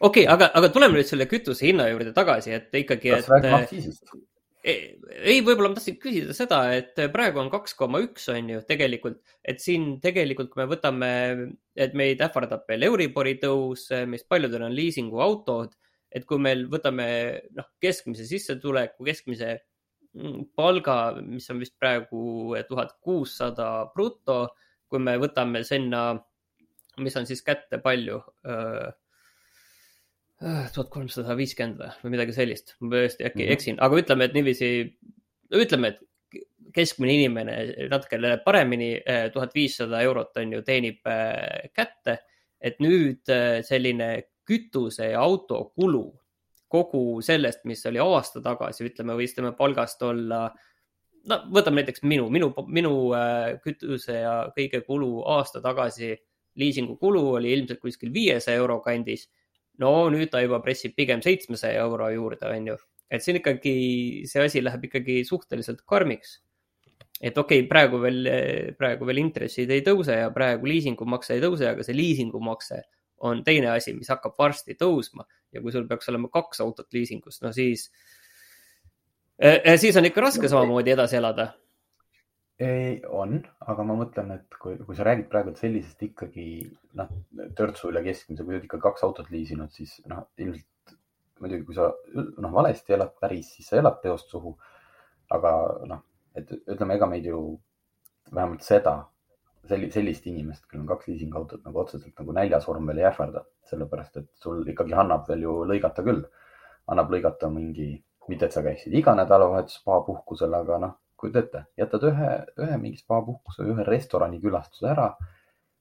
okei 0.00 0.24
okay,, 0.24 0.32
aga, 0.32 0.50
aga 0.58 0.72
tuleme 0.74 0.98
nüüd 0.98 1.08
selle 1.08 1.28
kütuse 1.30 1.68
hinna 1.68 1.88
juurde 1.90 2.12
tagasi, 2.16 2.52
et 2.56 2.82
ikkagi. 2.82 3.14
kas 3.14 3.30
räägime 3.30 3.62
aktsiisist? 3.62 4.12
ei, 4.60 5.40
võib-olla 5.40 5.70
ma 5.70 5.78
tahtsin 5.78 5.96
küsida 6.00 6.34
seda, 6.36 6.60
et 6.76 6.98
praegu 7.14 7.40
on 7.40 7.48
kaks 7.52 7.76
koma 7.78 8.02
üks 8.04 8.28
on 8.32 8.50
ju 8.52 8.60
tegelikult, 8.68 9.20
et 9.48 9.62
siin 9.62 9.94
tegelikult, 10.04 10.50
kui 10.52 10.62
me 10.62 10.68
võtame, 10.68 11.10
et 11.80 11.96
meid 11.96 12.20
ähvardab 12.24 12.66
veel 12.68 12.84
Euribori 12.90 13.38
tõus, 13.40 13.88
mis 14.10 14.26
paljudel 14.28 14.66
on 14.68 14.76
liisinguautod, 14.76 15.72
et 16.12 16.26
kui 16.28 16.42
meil 16.42 16.66
võtame 16.68 17.08
noh, 17.56 17.70
keskmise 17.80 18.26
sissetuleku, 18.28 19.06
keskmise 19.06 19.54
mm, 20.18 20.50
palga, 20.58 20.98
mis 21.24 21.48
on 21.52 21.62
vist 21.62 21.78
praegu 21.80 22.56
tuhat 22.68 22.98
kuussada 23.00 23.70
bruto, 23.94 24.42
kui 24.90 25.00
me 25.00 25.16
võtame 25.22 25.62
sinna, 25.64 26.10
mis 27.00 27.16
on 27.16 27.28
siis 27.28 27.40
kätte 27.46 27.78
palju 27.80 28.18
Äh, 28.44 28.92
tuhat 30.40 30.88
kolmsada 30.92 31.36
viiskümmend 31.36 31.80
või, 31.80 31.90
või 32.04 32.14
midagi 32.14 32.34
sellist, 32.36 32.74
ma 32.80 32.94
tõesti 32.94 33.26
äkki 33.26 33.42
mm 33.42 33.46
-hmm. 33.46 33.56
eksin, 33.56 33.80
aga 33.84 33.98
ütleme, 34.00 34.24
et 34.24 34.36
niiviisi, 34.36 34.70
ütleme, 35.60 35.92
et 35.92 36.00
keskmine 36.74 37.16
inimene 37.18 37.56
natukene 37.90 38.38
paremini, 38.44 38.94
äh, 39.02 39.28
tuhat 39.34 39.54
viissada 39.54 40.00
eurot 40.06 40.36
on 40.40 40.52
ju, 40.56 40.62
teenib 40.62 41.06
äh, 41.06 41.70
kätte. 41.74 42.18
et 42.60 42.76
nüüd 42.76 43.24
selline 43.64 44.06
kütuse 44.44 45.06
ja 45.10 45.20
auto 45.22 45.72
kulu 45.74 46.02
kogu 46.68 47.22
sellest, 47.24 47.62
mis 47.64 47.86
oli 47.88 47.98
aasta 47.98 48.42
tagasi, 48.44 48.84
ütleme, 48.84 49.14
võis 49.16 49.32
tema 49.34 49.52
palgast 49.56 50.02
olla. 50.02 50.50
no 51.24 51.38
võtame 51.56 51.80
näiteks 51.80 52.02
minu, 52.02 52.28
minu, 52.28 52.52
minu 52.68 52.92
kütuse 53.64 54.12
ja 54.12 54.34
kõige 54.56 54.82
kulu 54.84 55.22
aasta 55.24 55.60
tagasi, 55.64 56.12
liisingu 56.60 56.98
kulu 57.00 57.24
oli 57.38 57.52
ilmselt 57.52 57.80
kuskil 57.80 58.12
viiesaja 58.12 58.60
euro 58.60 58.80
kandis 58.80 59.30
no 59.78 60.10
nüüd 60.12 60.30
ta 60.32 60.42
juba 60.42 60.60
pressib 60.64 60.94
pigem 60.96 61.22
seitsmesaja 61.24 61.82
euro 61.84 62.10
juurde, 62.12 62.46
on 62.50 62.70
ju. 62.72 62.76
et 63.10 63.24
siin 63.24 63.40
ikkagi 63.40 63.74
see 64.30 64.44
asi 64.44 64.62
läheb 64.62 64.86
ikkagi 64.90 65.20
suhteliselt 65.26 65.82
karmiks. 65.86 66.38
et 67.20 67.36
okei 67.38 67.62
okay,, 67.62 67.68
praegu 67.68 68.00
veel, 68.02 68.30
praegu 68.78 69.06
veel 69.08 69.22
intressid 69.24 69.70
ei 69.70 69.84
tõuse 69.86 70.16
ja 70.22 70.30
praegu 70.34 70.66
liisingumakse 70.66 71.36
ei 71.36 71.44
tõuse, 71.44 71.68
aga 71.68 71.84
see 71.86 71.96
liisingumakse 71.96 72.82
on 73.20 73.44
teine 73.44 73.68
asi, 73.74 73.92
mis 73.92 74.08
hakkab 74.08 74.38
varsti 74.38 74.78
tõusma 74.80 75.26
ja 75.52 75.60
kui 75.60 75.72
sul 75.72 75.86
peaks 75.88 76.08
olema 76.08 76.30
kaks 76.32 76.62
autot 76.64 76.88
liisingus, 76.96 77.42
no 77.44 77.52
siis, 77.52 77.90
siis 79.76 79.96
on 79.96 80.08
ikka 80.08 80.24
raske 80.24 80.48
samamoodi 80.48 80.94
edasi 80.96 81.18
elada 81.20 81.50
ei, 82.60 82.98
on, 83.08 83.38
aga 83.72 83.84
ma 83.88 83.96
mõtlen, 83.96 84.34
et 84.36 84.56
kui, 84.60 84.74
kui 84.84 84.96
sa 84.96 85.06
räägid 85.06 85.30
praegu 85.32 85.54
sellisest 85.56 86.02
ikkagi 86.04 86.46
noh, 86.98 87.12
törtsu 87.56 87.88
üle 87.88 88.02
keskmise, 88.04 88.44
kui 88.44 88.52
sa 88.52 88.58
oled 88.58 88.66
ikka 88.68 88.80
kaks 88.84 89.06
autot 89.06 89.30
liisinud, 89.32 89.72
siis 89.72 89.94
noh, 90.10 90.26
ilmselt 90.40 90.94
muidugi, 91.40 91.64
kui 91.68 91.78
sa 91.78 91.88
noh, 92.12 92.52
valesti 92.52 92.96
elad 92.96 93.14
päris, 93.20 93.54
siis 93.56 93.70
sa 93.70 93.80
elad 93.80 93.96
peost 94.02 94.32
suhu. 94.32 94.56
aga 95.30 95.50
noh, 95.86 96.02
et 96.34 96.48
ütleme, 96.58 96.96
ega 96.98 97.06
meid 97.06 97.26
ju 97.30 97.40
vähemalt 98.34 98.64
seda, 98.66 98.96
sellist 99.70 100.26
inimest, 100.26 100.64
kellel 100.66 100.82
on 100.82 100.88
kaks 100.90 101.06
liisingautot 101.06 101.62
nagu 101.64 101.78
otseselt 101.84 102.16
nagu 102.18 102.34
näljasurm 102.34 102.88
veel 102.90 102.98
ei 102.98 103.06
ähvarda, 103.06 103.44
sellepärast 103.70 104.16
et 104.18 104.28
sul 104.42 104.66
ikkagi 104.72 104.96
annab 104.98 105.28
veel 105.30 105.46
ju 105.46 105.60
lõigata 105.70 106.04
küll. 106.06 106.24
annab 106.90 107.12
lõigata 107.14 107.46
mingi, 107.54 107.92
mitte 108.28 108.48
et 108.48 108.52
sa 108.52 108.64
käiksid 108.66 108.94
iga 108.98 109.14
nädalavahetus 109.14 109.76
spa-puhkusel, 109.78 110.54
aga 110.58 110.78
noh 110.82 110.96
kujuta 111.20 111.44
ette, 111.44 111.64
jätad 111.78 112.06
ühe, 112.08 112.30
ühe 112.64 112.80
mingi 112.80 113.00
spa-puhkuse, 113.00 113.66
ühe 113.68 113.84
restorani 113.86 114.40
külastuse 114.42 114.90
ära 114.92 115.10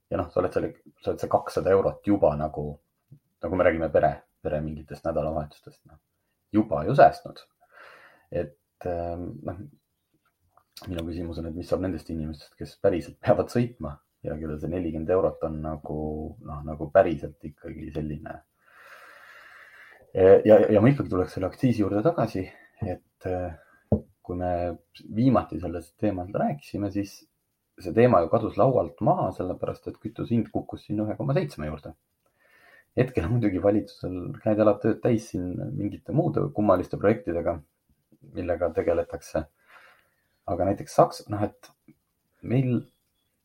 ja 0.10 0.20
noh, 0.20 0.30
sa 0.34 0.42
oled 0.42 0.56
seal, 0.56 0.70
sa 1.04 1.12
oled 1.12 1.24
see 1.24 1.32
kakssada 1.32 1.74
eurot 1.74 2.08
juba 2.08 2.34
nagu, 2.40 2.66
nagu 3.44 3.60
me 3.60 3.68
räägime 3.68 3.90
pere, 3.94 4.12
pere 4.44 4.62
mingitest 4.66 5.06
nädalavahetustest, 5.08 5.84
noh, 5.90 6.00
juba 6.56 6.84
ju 6.88 6.96
säästnud. 6.98 7.46
et 8.32 8.88
ähm, 8.90 9.30
noh, 9.46 9.62
minu 10.88 11.06
küsimus 11.08 11.40
on, 11.42 11.50
et 11.50 11.58
mis 11.58 11.70
saab 11.70 11.82
nendest 11.86 12.10
inimestest, 12.10 12.56
kes 12.60 12.78
päriselt 12.82 13.20
peavad 13.26 13.52
sõitma 13.54 13.96
ja 14.26 14.36
kellel 14.36 14.60
see 14.60 14.72
nelikümmend 14.72 15.10
eurot 15.16 15.44
on 15.48 15.62
nagu 15.64 16.02
noh, 16.46 16.62
nagu 16.68 16.90
päriselt 16.92 17.40
ikkagi 17.46 17.92
selline. 17.96 18.36
ja, 20.14 20.60
ja 20.74 20.82
ma 20.82 20.90
ikkagi 20.90 21.12
tuleks 21.12 21.38
selle 21.38 21.48
aktsiisi 21.48 21.84
juurde 21.84 22.02
tagasi, 22.04 22.48
et 22.82 23.30
äh, 23.30 23.54
kui 24.30 24.38
me 24.38 24.52
viimati 25.16 25.58
sellest 25.58 25.96
teemast 25.98 26.36
rääkisime, 26.38 26.92
siis 26.94 27.16
see 27.82 27.96
teema 27.96 28.20
ju 28.22 28.30
kadus 28.30 28.60
laualt 28.60 29.02
maha, 29.06 29.32
sellepärast 29.34 29.90
et 29.90 29.98
kütuse 30.04 30.36
hind 30.36 30.52
kukkus 30.54 30.86
siin 30.86 31.02
ühe 31.02 31.16
koma 31.18 31.34
seitsme 31.38 31.70
juurde. 31.70 31.96
hetkel 33.00 33.26
on 33.26 33.36
muidugi 33.38 33.62
valitsusel 33.64 34.16
käed-jalad 34.44 34.82
tööd 34.84 35.00
täis 35.02 35.30
siin 35.32 35.54
mingite 35.78 36.14
muude 36.14 36.44
kummaliste 36.54 36.98
projektidega, 37.02 37.58
millega 38.36 38.70
tegeletakse. 38.76 39.46
aga 40.50 40.66
näiteks 40.70 40.96
Saksa, 41.02 41.26
noh, 41.34 41.44
et 41.46 41.72
meil 42.42 42.82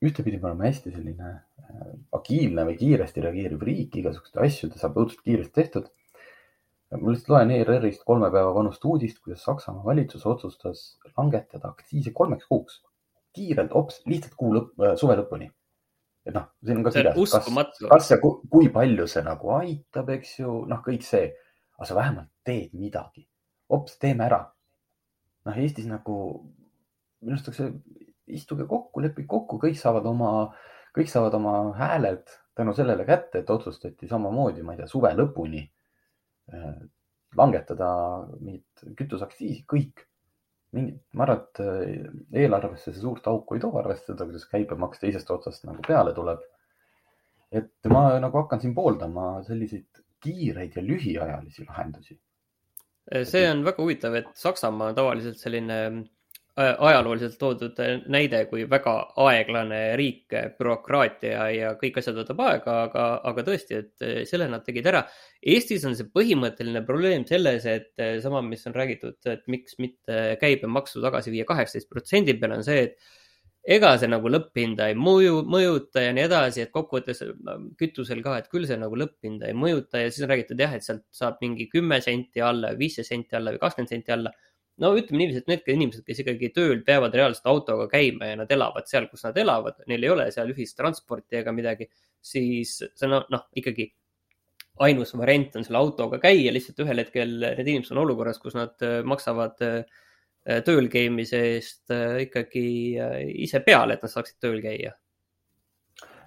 ühtepidi 0.05 0.41
me 0.41 0.51
oleme 0.51 0.69
hästi 0.69 0.93
selline 0.93 1.31
äh, 1.31 1.91
agiilne 2.13 2.65
või 2.69 2.77
kiiresti 2.81 3.25
reageeriv 3.25 3.63
riik, 3.69 3.97
igasuguste 4.01 4.41
asjade 4.45 4.81
saab 4.81 5.01
õudselt 5.01 5.25
kiiresti 5.25 5.61
tehtud 5.63 5.93
ma 6.93 7.11
lihtsalt 7.11 7.33
loen 7.33 7.53
ERR-ist 7.55 8.05
kolme 8.07 8.31
päeva 8.33 8.53
vanust 8.55 8.85
uudist, 8.85 9.21
kuidas 9.25 9.45
Saksamaa 9.47 9.85
valitsus 9.85 10.27
otsustas 10.27 10.85
langetada 11.17 11.73
aktsiise 11.73 12.13
kolmeks 12.15 12.49
kuuks. 12.51 12.83
kiirelt, 13.35 13.73
hops, 13.75 13.97
lihtsalt 14.07 14.37
kuu 14.39 14.53
lõpp, 14.55 14.77
äh, 14.79 14.93
suve 14.97 15.17
lõpuni. 15.19 15.49
et 16.25 16.35
noh, 16.35 16.45
siin 16.65 16.79
on 16.79 16.85
ka 16.85 16.91
kirjas, 16.95 17.33
kas, 17.33 17.81
kas 17.91 18.11
ja 18.11 18.19
kui 18.23 18.69
palju 18.73 19.07
see 19.11 19.23
nagu 19.27 19.51
aitab, 19.57 20.13
eks 20.15 20.39
ju, 20.39 20.53
noh, 20.71 20.83
kõik 20.87 21.03
see. 21.03 21.33
aga 21.75 21.89
sa 21.89 21.95
vähemalt 21.95 22.31
teed 22.45 22.75
midagi. 22.75 23.27
hops, 23.71 23.99
teeme 23.99 24.25
ära. 24.25 24.45
noh, 25.45 25.59
Eestis 25.59 25.87
nagu 25.91 26.17
minu 27.21 27.35
arust 27.35 27.49
oleks, 27.49 27.75
istuge 28.27 28.69
kokku, 28.69 29.01
leppige 29.01 29.29
kokku, 29.29 29.59
kõik 29.59 29.77
saavad 29.81 30.07
oma, 30.07 30.31
kõik 30.97 31.11
saavad 31.11 31.35
oma 31.35 31.75
hääled 31.77 32.25
tänu 32.55 32.73
sellele 32.73 33.05
kätte, 33.05 33.41
et 33.43 33.51
otsustati 33.51 34.09
samamoodi, 34.09 34.63
ma 34.63 34.75
ei 34.75 34.79
tea, 34.79 34.87
suve 34.89 35.11
lõpuni 35.17 35.65
langetada 37.37 37.89
mingit 38.41 38.85
kütuseaktsiisi, 38.99 39.65
kõik. 39.71 40.05
mingit, 40.75 40.99
ma 41.15 41.23
arvan, 41.23 41.43
et 41.45 41.61
äh, 41.63 42.43
eelarvesse 42.45 42.91
see 42.91 43.03
suurt 43.03 43.27
auku 43.31 43.55
ei 43.55 43.63
too, 43.63 43.71
arvestades 43.79 44.17
seda, 44.19 44.27
kuidas 44.27 44.47
käibemaks 44.51 44.99
teisest 45.03 45.31
otsast 45.31 45.67
nagu 45.69 45.85
peale 45.87 46.15
tuleb. 46.15 46.43
et 47.55 47.87
ma 47.87 48.09
nagu 48.19 48.41
hakkan 48.41 48.61
siin 48.61 48.75
pooldama 48.75 49.43
selliseid 49.47 50.03
kiireid 50.25 50.75
ja 50.75 50.83
lühiajalisi 50.83 51.67
lahendusi. 51.69 52.19
see 53.23 53.45
on 53.51 53.65
väga 53.65 53.83
huvitav, 53.83 54.15
et 54.19 54.31
Saksamaa 54.35 54.91
on 54.91 54.99
tavaliselt 54.99 55.39
selline 55.39 55.79
ajalooliselt 56.55 57.35
toodud 57.39 57.81
näide, 58.15 58.45
kui 58.47 58.63
väga 58.71 58.93
aeglane 59.25 59.81
riik, 59.99 60.37
bürokraatia 60.59 61.49
ja 61.51 61.73
kõik 61.81 61.99
asjad 61.99 62.21
võtab 62.21 62.45
aega, 62.47 62.77
aga, 62.87 63.07
aga 63.31 63.45
tõesti, 63.49 63.81
et 63.81 64.29
selle 64.31 64.47
nad 64.53 64.63
tegid 64.67 64.87
ära. 64.87 65.03
Eestis 65.43 65.83
on 65.89 65.99
see 65.99 66.07
põhimõtteline 66.15 66.85
probleem 66.87 67.27
selles, 67.27 67.67
et 67.67 68.07
sama, 68.23 68.43
mis 68.47 68.63
on 68.71 68.77
räägitud, 68.79 69.19
et 69.33 69.43
miks 69.51 69.81
mitte 69.83 70.39
käibemaksu 70.41 71.03
tagasi 71.03 71.35
viia 71.35 71.49
kaheksateist 71.49 71.91
protsendi 71.91 72.39
peale, 72.39 72.61
on 72.63 72.67
see, 72.67 72.87
et 72.87 73.75
ega 73.75 73.95
see 73.99 74.13
nagu 74.13 74.31
lõpphinda 74.31 74.93
ei 74.93 74.97
mõju, 74.99 75.43
mõjuta 75.51 76.07
ja 76.07 76.15
nii 76.15 76.27
edasi, 76.29 76.63
et 76.63 76.73
kokkuvõttes 76.75 77.25
kütusel 77.81 78.23
ka, 78.23 78.39
et 78.39 78.51
küll 78.53 78.69
see 78.69 78.79
nagu 78.79 78.95
lõpphinda 79.01 79.51
ei 79.51 79.59
mõjuta 79.59 80.05
ja 80.05 80.11
siis 80.13 80.27
on 80.27 80.35
räägitud 80.37 80.61
jah, 80.61 80.75
et 80.77 80.87
sealt 80.87 81.07
saab 81.11 81.43
mingi 81.43 81.67
kümme 81.73 81.99
senti 82.05 82.45
alla, 82.45 82.77
viisteist 82.79 83.11
senti 83.11 83.35
alla 83.41 83.57
või 83.57 83.63
kakskümmend 83.65 83.97
senti 83.97 84.15
alla 84.15 84.35
no 84.83 84.91
ütleme 84.99 85.21
niiviisi, 85.23 85.43
et 85.45 85.51
need 85.51 85.69
inimesed, 85.77 86.05
kes 86.07 86.23
ikkagi 86.25 86.51
tööl 86.55 86.81
peavad 86.87 87.15
reaalselt 87.15 87.47
autoga 87.51 87.87
käima 87.93 88.33
ja 88.33 88.39
nad 88.41 88.51
elavad 88.55 88.89
seal, 88.91 89.07
kus 89.11 89.23
nad 89.27 89.37
elavad, 89.39 89.79
neil 89.91 90.07
ei 90.07 90.15
ole 90.15 90.31
seal 90.35 90.51
ühistransporti 90.55 91.39
ega 91.43 91.55
midagi, 91.55 91.87
siis 92.25 92.81
see 92.83 93.07
on 93.07 93.21
noh, 93.31 93.47
ikkagi 93.55 93.93
ainus 94.83 95.15
variant 95.17 95.55
on 95.57 95.67
selle 95.67 95.79
autoga 95.79 96.19
käia, 96.23 96.53
lihtsalt 96.53 96.83
ühel 96.83 97.03
hetkel 97.03 97.37
need 97.45 97.69
inimesed 97.69 97.95
on 97.95 98.03
olukorras, 98.03 98.41
kus 98.43 98.57
nad 98.59 98.75
äh, 98.83 99.01
maksavad 99.07 99.63
äh, 99.63 100.03
tööl 100.67 100.91
käimise 100.93 101.41
eest 101.55 101.95
äh, 101.95 102.25
ikkagi 102.27 102.67
ise 103.47 103.63
peale, 103.65 103.97
et 103.97 104.05
nad 104.05 104.13
saaksid 104.13 104.41
tööl 104.43 104.61
käia. 104.65 104.97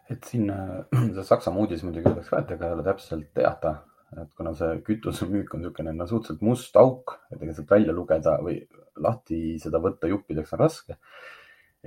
et 0.10 0.24
siin 0.24 0.48
see 1.16 1.28
Saksamaa 1.28 1.66
uudis 1.66 1.84
muidugi 1.84 2.08
öeldakse 2.08 2.32
ka, 2.32 2.42
et 2.46 2.56
ega 2.56 2.70
ei 2.70 2.78
ole 2.78 2.88
täpselt 2.88 3.30
teada, 3.36 3.76
et 4.16 4.30
kuna 4.38 4.54
see 4.56 4.78
kütusemüük 4.88 5.54
on 5.54 5.64
niisugune 5.64 5.94
no 5.96 6.08
suhteliselt 6.08 6.44
must 6.46 6.78
auk, 6.80 7.18
et 7.32 7.42
ega 7.42 7.56
sealt 7.56 7.72
välja 7.72 7.96
lugeda 7.96 8.38
või 8.44 8.62
lahti 9.04 9.58
seda 9.62 9.82
võtta 9.84 10.10
juppideks 10.12 10.54
on 10.56 10.64
raske. 10.64 10.98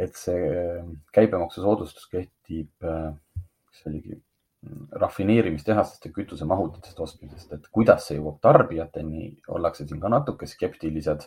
et 0.01 0.17
see 0.17 0.43
äh, 0.49 0.85
käibemaksusoodustus 1.13 2.07
kehtib, 2.09 2.71
äh, 2.87 3.11
mis 3.41 3.81
see 3.81 3.91
oligi, 3.91 4.19
rafineerimistehastest 5.01 6.05
ja 6.07 6.13
kütusemahutitest 6.13 7.01
ostmisest, 7.01 7.53
et 7.53 7.69
kuidas 7.73 8.07
see 8.07 8.19
jõuab 8.19 8.39
tarbijateni, 8.45 9.31
ollakse 9.49 9.87
siin 9.89 10.01
ka 10.01 10.13
natuke 10.13 10.47
skeptilised. 10.47 11.27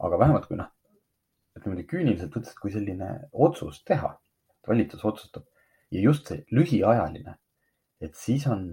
aga 0.00 0.18
vähemalt 0.18 0.46
kui 0.48 0.56
noh, 0.56 0.70
ütleme 1.58 1.76
nii 1.76 1.86
küüniliselt 1.86 2.34
võttes, 2.34 2.54
kui 2.58 2.72
selline 2.72 3.08
otsus 3.32 3.82
teha, 3.84 4.14
valitsus 4.68 5.04
otsustab 5.04 5.44
ja 5.90 6.00
just 6.00 6.30
see 6.30 6.44
lühiajaline, 6.50 7.36
et 8.00 8.14
siis 8.16 8.46
on 8.46 8.70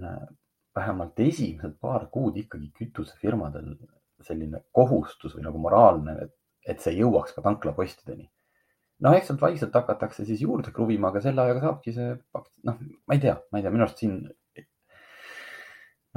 vähemalt 0.78 1.20
esimesed 1.26 1.78
paar 1.82 2.08
kuud 2.14 2.38
ikkagi 2.40 2.72
kütusefirmadel 2.78 3.76
selline 4.26 4.64
kohustus 4.76 5.36
või 5.38 5.46
nagu 5.46 5.62
moraalne, 5.62 6.18
et 6.68 6.82
see 6.84 6.98
jõuaks 7.00 7.36
ka 7.36 7.44
tanklapostideni. 7.46 8.28
noh, 9.06 9.14
eks 9.14 9.30
sealt 9.30 9.42
vaikselt 9.42 9.76
hakatakse 9.78 10.26
siis 10.26 10.42
juurde 10.42 10.72
kruvima, 10.74 11.12
aga 11.12 11.22
selle 11.22 11.44
ajaga 11.44 11.64
saabki 11.68 11.94
see, 11.94 12.16
noh, 12.66 12.80
ma 13.06 13.18
ei 13.18 13.22
tea, 13.22 13.36
ma 13.52 13.60
ei 13.60 13.66
tea, 13.66 13.74
minu 13.74 13.86
arust 13.86 14.02
siin 14.02 14.16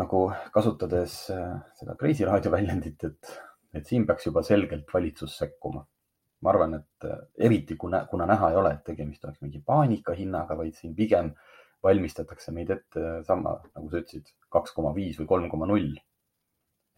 nagu 0.00 0.24
kasutades 0.54 1.16
äh, 1.34 1.58
seda 1.76 1.96
Kreisi 2.00 2.24
raadio 2.24 2.52
väljendit, 2.54 3.04
et, 3.04 3.32
et 3.76 3.86
siin 3.86 4.06
peaks 4.08 4.30
juba 4.30 4.42
selgelt 4.46 4.88
valitsus 4.94 5.36
sekkuma. 5.42 5.84
ma 6.40 6.50
arvan, 6.54 6.78
et 6.78 7.04
äh, 7.04 7.18
eriti 7.48 7.76
kuna, 7.76 8.06
kuna 8.08 8.26
näha 8.26 8.48
ei 8.50 8.56
ole, 8.56 8.72
et 8.78 8.84
tegemist 8.84 9.24
oleks 9.28 9.42
mingi 9.44 9.60
paanikahinnaga, 9.66 10.56
vaid 10.56 10.78
siin 10.78 10.94
pigem 10.96 11.34
äh, 11.34 11.59
valmistatakse 11.82 12.52
meid 12.52 12.70
ette 12.74 13.02
sama, 13.26 13.56
nagu 13.74 13.90
sa 13.90 14.00
ütlesid, 14.02 14.32
kaks 14.52 14.74
koma 14.76 14.92
viis 14.96 15.18
või 15.20 15.28
kolm 15.34 15.50
koma 15.52 15.68
null. 15.70 15.94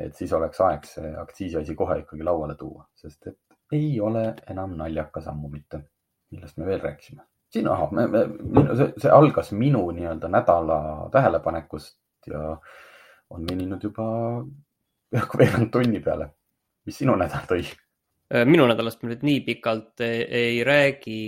et 0.03 0.17
siis 0.19 0.33
oleks 0.33 0.61
aeg 0.65 0.87
see 0.89 1.11
aktsiisiasi 1.21 1.75
kohe 1.79 2.01
ikkagi 2.01 2.25
lauale 2.27 2.57
tuua, 2.59 2.87
sest 2.99 3.27
et 3.31 3.77
ei 3.77 4.01
ole 4.01 4.25
enam 4.51 4.75
naljakas 4.77 5.29
ammu 5.31 5.49
mitte. 5.53 5.83
millest 6.33 6.57
me 6.57 6.67
veel 6.67 6.81
rääkisime? 6.81 7.23
siin, 7.53 7.69
ahah, 7.69 7.93
me, 7.93 8.07
me, 8.09 8.25
see, 8.77 8.93
see 9.05 9.13
algas 9.13 9.53
minu 9.53 9.85
nii-öelda 9.93 10.29
nädala 10.33 10.79
tähelepanekust 11.13 11.99
ja 12.27 12.57
on 13.31 13.47
veninud 13.51 13.83
juba 13.85 14.07
peaaegu 15.13 15.41
veerand 15.41 15.73
tunni 15.73 16.01
peale. 16.01 16.31
mis 16.87 16.99
sinu 16.99 17.17
nädal 17.21 17.45
tõi? 17.51 17.67
minu 18.49 18.67
nädalast 18.71 19.03
ma 19.03 19.13
nüüd 19.13 19.27
nii 19.29 19.41
pikalt 19.45 20.01
ei, 20.07 20.63
räägi 20.65 21.21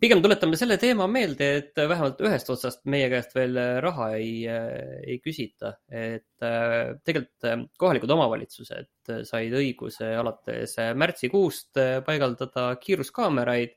pigem 0.00 0.20
tuletame 0.20 0.56
selle 0.60 0.76
teema 0.76 1.06
meelde, 1.08 1.46
et 1.62 1.78
vähemalt 1.80 2.20
ühest 2.26 2.50
otsast 2.52 2.82
meie 2.92 3.08
käest 3.08 3.32
veel 3.36 3.56
raha 3.80 4.10
ei, 4.18 4.44
ei 4.44 5.16
küsita, 5.24 5.72
et 5.88 6.44
tegelikult 7.08 7.70
kohalikud 7.80 8.12
omavalitsused 8.12 9.12
said 9.24 9.56
õiguse 9.56 10.10
alates 10.20 10.76
märtsikuust 11.00 11.80
paigaldada 12.04 12.74
kiiruskaameraid. 12.82 13.76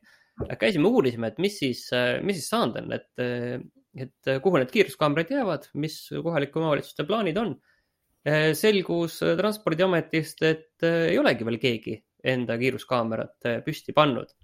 käisime, 0.60 0.88
uurisime, 0.88 1.32
et 1.32 1.40
mis 1.40 1.58
siis, 1.60 1.86
mis 2.24 2.42
siis 2.42 2.52
saanud 2.52 2.82
on, 2.84 2.94
et, 3.00 3.64
et 4.04 4.34
kuhu 4.44 4.60
need 4.60 4.76
kiiruskaamerad 4.76 5.32
jäävad, 5.32 5.72
mis 5.80 5.98
kohalike 6.12 6.60
omavalitsuste 6.60 7.08
plaanid 7.08 7.40
on. 7.40 7.56
selgus 8.54 9.22
Transpordiametist, 9.40 10.44
et 10.44 10.84
ei 10.84 11.18
olegi 11.18 11.48
veel 11.48 11.60
keegi 11.60 11.96
enda 12.20 12.60
kiiruskaamerat 12.60 13.64
püsti 13.64 13.96
pannud 13.96 14.36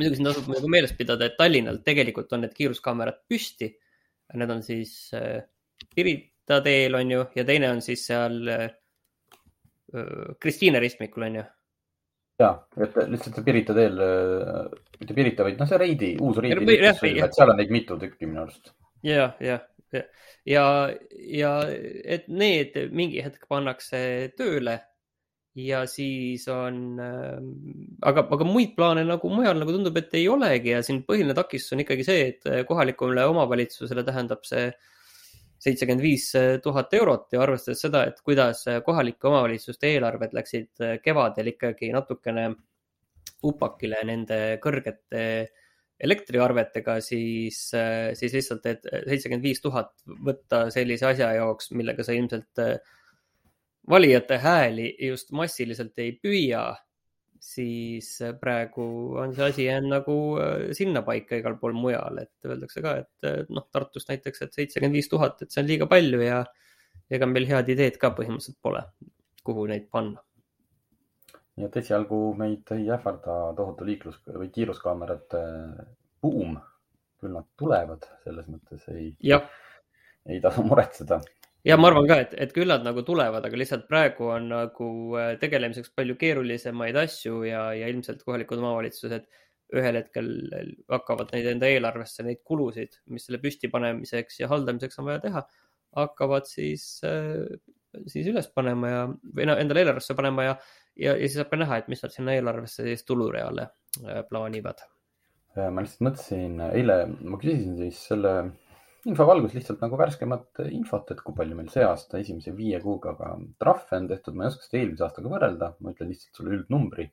muidugi 0.00 0.18
siin 0.18 0.30
tasub 0.30 0.48
nagu 0.50 0.72
meeles 0.72 0.92
pidada, 0.96 1.28
et 1.28 1.38
Tallinnal 1.38 1.80
tegelikult 1.84 2.32
on 2.32 2.44
need 2.46 2.56
kiiruskaamerad 2.56 3.22
püsti. 3.28 3.70
Need 4.40 4.52
on 4.54 4.60
siis 4.64 4.94
äh, 5.18 5.40
Pirita 5.94 6.60
teel 6.64 6.94
on 6.98 7.10
ju 7.10 7.24
ja 7.36 7.44
teine 7.46 7.70
on 7.74 7.80
siis 7.84 8.04
seal 8.06 8.36
äh, 8.48 8.68
äh, 9.94 10.36
Kristiine 10.40 10.80
ristmikul 10.82 11.26
on 11.28 11.40
ju. 11.40 11.46
ja, 12.40 12.52
et 12.80 12.94
lihtsalt 13.12 13.36
see 13.36 13.44
Pirita 13.44 13.74
teel, 13.76 13.98
mitte 15.00 15.16
Pirita, 15.16 15.44
vaid 15.44 15.58
noh, 15.60 15.68
see 15.68 15.80
Reidi, 15.82 16.14
uus 16.24 16.38
Reidi, 16.40 16.78
et 16.80 17.36
seal 17.36 17.52
on 17.52 17.58
neid 17.60 17.74
mitu 17.74 17.98
tükki 18.00 18.30
minu 18.30 18.46
arust. 18.46 18.72
ja, 19.04 19.26
ja, 19.44 19.58
ja, 19.92 20.04
ja, 20.48 20.64
ja 21.40 21.50
et 22.16 22.30
need 22.32 22.78
mingi 22.96 23.20
hetk 23.26 23.44
pannakse 23.50 24.00
tööle 24.38 24.78
ja 25.58 25.82
siis 25.90 26.44
on 26.52 27.00
äh,, 27.02 27.40
aga, 28.06 28.24
aga 28.36 28.46
muid 28.46 28.76
plaane 28.76 29.02
nagu 29.06 29.30
mujal 29.32 29.58
nagu 29.58 29.74
tundub, 29.74 29.98
et 29.98 30.14
ei 30.18 30.28
olegi. 30.30 30.74
Ja 30.76 30.84
siin 30.86 31.02
põhiline 31.06 31.34
takistus 31.36 31.74
on 31.74 31.84
ikkagi 31.84 32.06
see, 32.06 32.24
et 32.34 32.48
äh, 32.50 32.62
kohalikule 32.68 33.26
omavalitsusele 33.32 34.04
tähendab 34.06 34.46
see 34.46 34.70
seitsekümmend 35.60 36.04
viis 36.04 36.30
tuhat 36.64 36.94
eurot. 36.96 37.26
Ja 37.34 37.42
arvestades 37.44 37.82
seda, 37.84 38.06
et 38.08 38.20
kuidas 38.24 38.62
kohalike 38.86 39.28
omavalitsuste 39.28 39.90
eelarved 39.94 40.36
läksid 40.38 40.84
äh, 40.86 40.98
kevadel 41.04 41.52
ikkagi 41.52 41.90
natukene 41.96 42.50
upakile 43.46 44.04
nende 44.04 44.38
kõrgete 44.62 45.24
elektriarvetega, 46.00 46.94
siis, 47.04 47.58
äh, 47.76 48.12
siis 48.16 48.38
lihtsalt, 48.38 48.70
et 48.70 48.86
seitsekümmend 48.86 49.44
viis 49.44 49.60
tuhat 49.60 49.92
võtta 50.06 50.68
sellise 50.72 51.10
asja 51.10 51.34
jaoks, 51.36 51.74
millega 51.76 52.06
sa 52.06 52.16
ilmselt 52.16 52.64
valijate 53.90 54.38
hääli 54.38 54.94
just 55.08 55.32
massiliselt 55.36 55.98
ei 55.98 56.14
püüa, 56.22 56.64
siis 57.40 58.08
praegu 58.40 58.86
on 59.18 59.34
see 59.34 59.46
asi 59.48 59.66
jäänud 59.66 59.94
nagu 59.94 60.16
äh, 60.40 60.70
sinnapaika 60.76 61.38
igal 61.40 61.56
pool 61.60 61.76
mujal, 61.76 62.20
et 62.22 62.48
öeldakse 62.48 62.82
ka, 62.84 62.96
et 63.04 63.28
äh, 63.28 63.44
noh, 63.48 63.66
Tartus 63.72 64.08
näiteks, 64.10 64.42
et 64.44 64.58
seitsekümmend 64.58 64.98
viis 64.98 65.08
tuhat, 65.08 65.40
et 65.42 65.52
see 65.52 65.62
on 65.64 65.70
liiga 65.70 65.88
palju 65.90 66.20
ja 66.22 66.42
ega 67.10 67.28
meil 67.30 67.48
head 67.48 67.72
ideed 67.72 67.96
ka 68.00 68.12
põhimõtteliselt 68.16 68.60
pole, 68.62 68.84
kuhu 69.46 69.66
neid 69.70 69.88
panna. 69.92 70.22
nii 71.56 71.66
et 71.66 71.76
esialgu 71.80 72.20
meid 72.38 72.70
ei 72.76 72.86
ähvarda 72.94 73.40
tohutu 73.56 73.88
liiklus 73.88 74.20
või 74.28 74.48
kiiruskaamerate 74.52 75.40
buum, 76.22 76.54
küll 77.20 77.34
nad 77.36 77.48
tulevad, 77.58 78.06
selles 78.24 78.46
mõttes 78.48 78.86
ei, 78.92 79.10
ei 80.28 80.40
tasu 80.44 80.62
muretseda 80.64 81.20
ja 81.66 81.76
ma 81.76 81.90
arvan 81.90 82.08
ka, 82.08 82.18
et, 82.24 82.34
et 82.40 82.52
küll 82.56 82.70
nad 82.70 82.84
nagu 82.86 83.02
tulevad, 83.06 83.44
aga 83.46 83.60
lihtsalt 83.60 83.86
praegu 83.90 84.30
on 84.32 84.48
nagu 84.52 84.90
äh, 85.20 85.34
tegelemiseks 85.40 85.92
palju 85.96 86.16
keerulisemaid 86.20 86.98
asju 87.02 87.42
ja, 87.48 87.70
ja 87.76 87.90
ilmselt 87.92 88.22
kohalikud 88.24 88.62
omavalitsused 88.62 89.28
ühel 89.76 89.98
hetkel 90.00 90.30
hakkavad 90.90 91.34
neid 91.34 91.48
enda 91.52 91.68
eelarvesse, 91.70 92.24
neid 92.26 92.40
kulusid, 92.46 92.96
mis 93.14 93.28
selle 93.28 93.40
püstipanemiseks 93.42 94.40
ja 94.40 94.48
haldamiseks 94.50 94.98
on 94.98 95.10
vaja 95.10 95.22
teha, 95.26 95.44
hakkavad 96.00 96.48
siis, 96.50 96.86
äh, 97.06 97.44
siis 98.10 98.30
üles 98.32 98.48
panema 98.54 98.94
ja, 98.94 99.02
või 99.36 99.50
no 99.50 99.58
endale 99.60 99.84
eelarvesse 99.84 100.16
panema 100.18 100.48
ja, 100.48 100.56
ja, 100.96 101.12
ja 101.12 101.26
siis 101.26 101.38
saab 101.38 101.52
ka 101.52 101.60
näha, 101.60 101.80
et 101.80 101.92
mis 101.92 102.02
nad 102.02 102.14
sinna 102.14 102.34
eelarvesse 102.38 102.86
siis 102.88 103.06
tulureale 103.06 103.68
äh, 103.68 104.24
plaanivad. 104.30 104.82
ma 105.60 105.82
lihtsalt 105.84 106.04
mõtlesin, 106.06 106.58
eile 106.72 106.98
ma 107.10 107.38
küsisin 107.42 107.78
siis 107.78 108.02
selle 108.10 108.34
info 109.08 109.24
valgus 109.24 109.54
lihtsalt 109.56 109.80
nagu 109.80 109.96
värskemat 109.96 110.60
infot, 110.68 111.10
et 111.12 111.20
kui 111.24 111.36
palju 111.36 111.56
meil 111.56 111.70
see 111.72 111.84
aasta 111.86 112.18
esimese 112.20 112.52
viie 112.56 112.80
kuuga 112.82 113.14
ka 113.16 113.32
trahve 113.62 113.96
on 113.96 114.08
tehtud, 114.10 114.36
ma 114.36 114.44
ei 114.44 114.52
oska 114.52 114.66
seda 114.66 114.80
eelmise 114.82 115.04
aastaga 115.06 115.32
võrrelda, 115.32 115.70
ma 115.80 115.94
ütlen 115.94 116.10
lihtsalt 116.12 116.36
sulle 116.36 116.56
üldnumbri. 116.58 117.10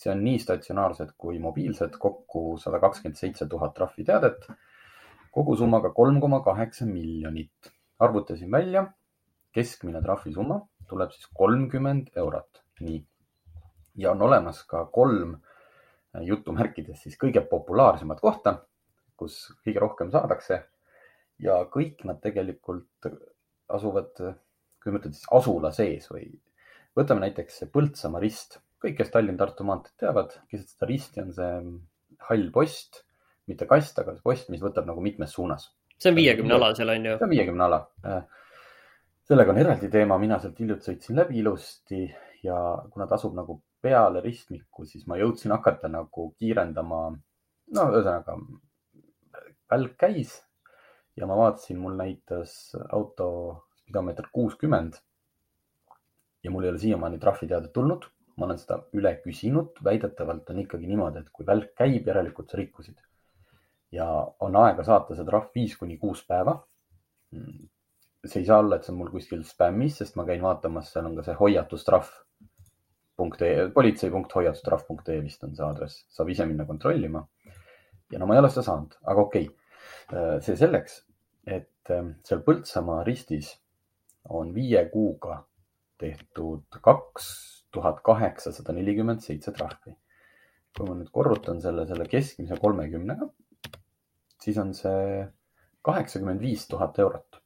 see 0.00 0.08
on 0.12 0.22
nii 0.24 0.38
statsionaarsed 0.40 1.10
kui 1.20 1.38
mobiilsed, 1.44 1.96
kokku 2.00 2.56
sada 2.60 2.78
kakskümmend 2.80 3.18
seitse 3.20 3.44
tuhat 3.48 3.74
trahviteadet, 3.76 4.46
kogusummaga 5.32 5.90
kolm 5.96 6.20
koma 6.20 6.40
kaheksa 6.44 6.86
miljonit. 6.86 7.72
arvutasin 7.98 8.50
välja, 8.50 8.86
keskmine 9.52 10.02
trahvisumma 10.02 10.60
tuleb 10.88 11.12
siis 11.12 11.28
kolmkümmend 11.34 12.10
eurot, 12.16 12.64
nii. 12.80 13.04
ja 13.96 14.12
on 14.12 14.22
olemas 14.22 14.62
ka 14.64 14.84
kolm 14.92 15.38
jutumärkides 16.26 17.02
siis 17.02 17.16
kõige 17.16 17.40
populaarsemat 17.48 18.20
kohta, 18.20 18.58
kus 19.16 19.54
kõige 19.64 19.80
rohkem 19.80 20.10
saadakse 20.10 20.62
ja 21.40 21.60
kõik 21.72 22.04
nad 22.08 22.20
tegelikult 22.22 23.08
asuvad, 23.70 24.12
kui 24.80 24.92
ma 24.92 25.00
ütlen 25.00 25.14
siis 25.16 25.28
asula 25.36 25.70
sees 25.74 26.08
või 26.10 26.26
võtame 26.96 27.24
näiteks 27.26 27.64
Põltsamaa 27.72 28.22
rist. 28.22 28.58
kõik, 28.80 28.96
kes 28.96 29.12
Tallinn-Tartu 29.12 29.64
maanteed 29.68 29.96
teavad, 30.00 30.32
keset 30.48 30.72
seda 30.72 30.88
risti 30.88 31.20
on 31.20 31.32
see 31.36 31.56
hall 32.30 32.46
post, 32.54 33.02
mitte 33.50 33.66
kast, 33.68 33.98
aga 34.00 34.14
post, 34.24 34.48
mis 34.52 34.62
võtab 34.62 34.86
nagu 34.88 35.02
mitmes 35.04 35.34
suunas. 35.36 35.70
see 35.98 36.12
on 36.12 36.16
viiekümne 36.16 36.56
ala 36.56 36.74
seal 36.74 36.92
on 36.94 37.08
ju? 37.10 37.16
see 37.18 37.28
on 37.28 37.34
viiekümne 37.34 37.66
ala. 37.66 37.80
sellega 39.28 39.52
on 39.52 39.62
eraldi 39.64 39.90
teema, 39.92 40.18
mina 40.18 40.40
sealt 40.40 40.58
hiljuti 40.60 40.90
sõitsin 40.90 41.20
läbi 41.20 41.40
ilusti 41.42 42.06
ja 42.42 42.56
kuna 42.90 43.06
ta 43.06 43.20
asub 43.20 43.36
nagu 43.36 43.60
peale 43.80 44.20
ristmikku, 44.24 44.84
siis 44.84 45.06
ma 45.06 45.16
jõudsin 45.20 45.52
hakata 45.56 45.88
nagu 45.88 46.30
kiirendama. 46.38 47.02
no 47.76 47.90
ühesõnaga, 47.92 48.36
välk 49.70 49.96
käis 50.00 50.38
ja 51.16 51.26
ma 51.26 51.36
vaatasin, 51.36 51.78
mul 51.78 51.96
näitas 51.98 52.76
auto 52.88 53.28
spidomeeter 53.80 54.28
kuuskümmend. 54.32 54.94
ja 56.44 56.50
mul 56.50 56.64
ei 56.64 56.70
ole 56.70 56.78
siiamaani 56.78 57.18
trahviteadet 57.20 57.72
tulnud, 57.72 58.06
ma 58.36 58.46
olen 58.46 58.58
seda 58.58 58.78
üle 58.96 59.12
küsinud, 59.24 59.82
väidetavalt 59.84 60.48
on 60.50 60.62
ikkagi 60.62 60.88
niimoodi, 60.88 61.20
et 61.20 61.28
kui 61.32 61.46
välk 61.46 61.74
käib, 61.76 62.06
järelikult 62.06 62.50
sa 62.50 62.60
rikkusid. 62.60 62.96
ja 63.92 64.06
on 64.40 64.56
aega 64.56 64.84
saata 64.86 65.16
see 65.18 65.26
trahv 65.26 65.50
viis 65.54 65.76
kuni 65.76 65.98
kuus 65.98 66.24
päeva. 66.26 66.56
see 68.24 68.40
ei 68.40 68.46
saa 68.46 68.60
olla, 68.62 68.76
et 68.76 68.84
see 68.84 68.92
on 68.92 68.98
mul 68.98 69.10
kuskil 69.10 69.44
spämmis, 69.44 69.98
sest 69.98 70.16
ma 70.16 70.24
käin 70.28 70.42
vaatamas, 70.42 70.92
seal 70.92 71.06
on 71.06 71.16
ka 71.16 71.22
see 71.26 71.34
hoiatustrahv 71.34 72.10
punkt 73.16 73.42
ee, 73.42 73.68
politsei.hoiatustrahv.ee 73.74 75.20
vist 75.22 75.44
on 75.44 75.56
see 75.56 75.64
aadress, 75.66 76.04
saab 76.08 76.28
ise 76.32 76.46
minna 76.46 76.64
kontrollima. 76.64 77.26
ja 78.12 78.18
no 78.18 78.26
ma 78.26 78.34
ei 78.34 78.40
ole 78.40 78.50
seda 78.50 78.64
saanud, 78.70 78.96
aga 79.04 79.20
okei 79.28 79.48
okay 79.48 79.59
see 80.10 80.56
selleks, 80.58 81.00
et 81.46 81.90
ähm, 81.94 82.14
seal 82.26 82.42
Põltsamaa 82.46 83.04
ristis 83.06 83.54
on 84.30 84.52
viie 84.54 84.82
kuuga 84.92 85.40
tehtud 86.00 86.80
kaks 86.82 87.26
tuhat 87.74 88.00
kaheksasada 88.04 88.74
nelikümmend 88.76 89.22
seitse 89.24 89.52
trahvi. 89.56 89.96
kui 90.76 90.86
ma 90.86 90.94
nüüd 90.94 91.10
korrutan 91.10 91.58
selle, 91.58 91.82
selle 91.86 92.04
keskmise 92.06 92.54
kolmekümnega, 92.62 93.26
siis 94.38 94.58
on 94.62 94.70
see 94.74 95.24
kaheksakümmend 95.82 96.40
viis 96.40 96.66
tuhat 96.70 96.98
eurot. 96.98 97.40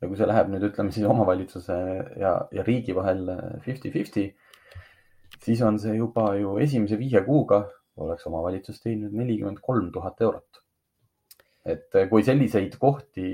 ja 0.00 0.08
kui 0.08 0.18
see 0.18 0.28
läheb 0.28 0.50
nüüd 0.52 0.66
ütleme 0.68 0.92
siis 0.92 1.06
omavalitsuse 1.08 1.76
ja, 2.20 2.32
ja 2.52 2.64
riigi 2.66 2.94
vahel 2.96 3.28
fifty-fifty, 3.64 4.26
siis 5.44 5.62
on 5.62 5.78
see 5.78 5.94
juba 5.96 6.32
ju 6.36 6.58
esimese 6.64 6.98
viie 7.00 7.22
kuuga 7.24 7.62
oleks 8.02 8.26
omavalitsus 8.26 8.80
teeninud 8.82 9.14
nelikümmend 9.16 9.60
kolm 9.62 9.92
tuhat 9.92 10.20
eurot 10.20 10.61
et 11.64 11.94
eh, 11.94 12.08
kui 12.10 12.24
selliseid 12.26 12.74
kohti 12.80 13.28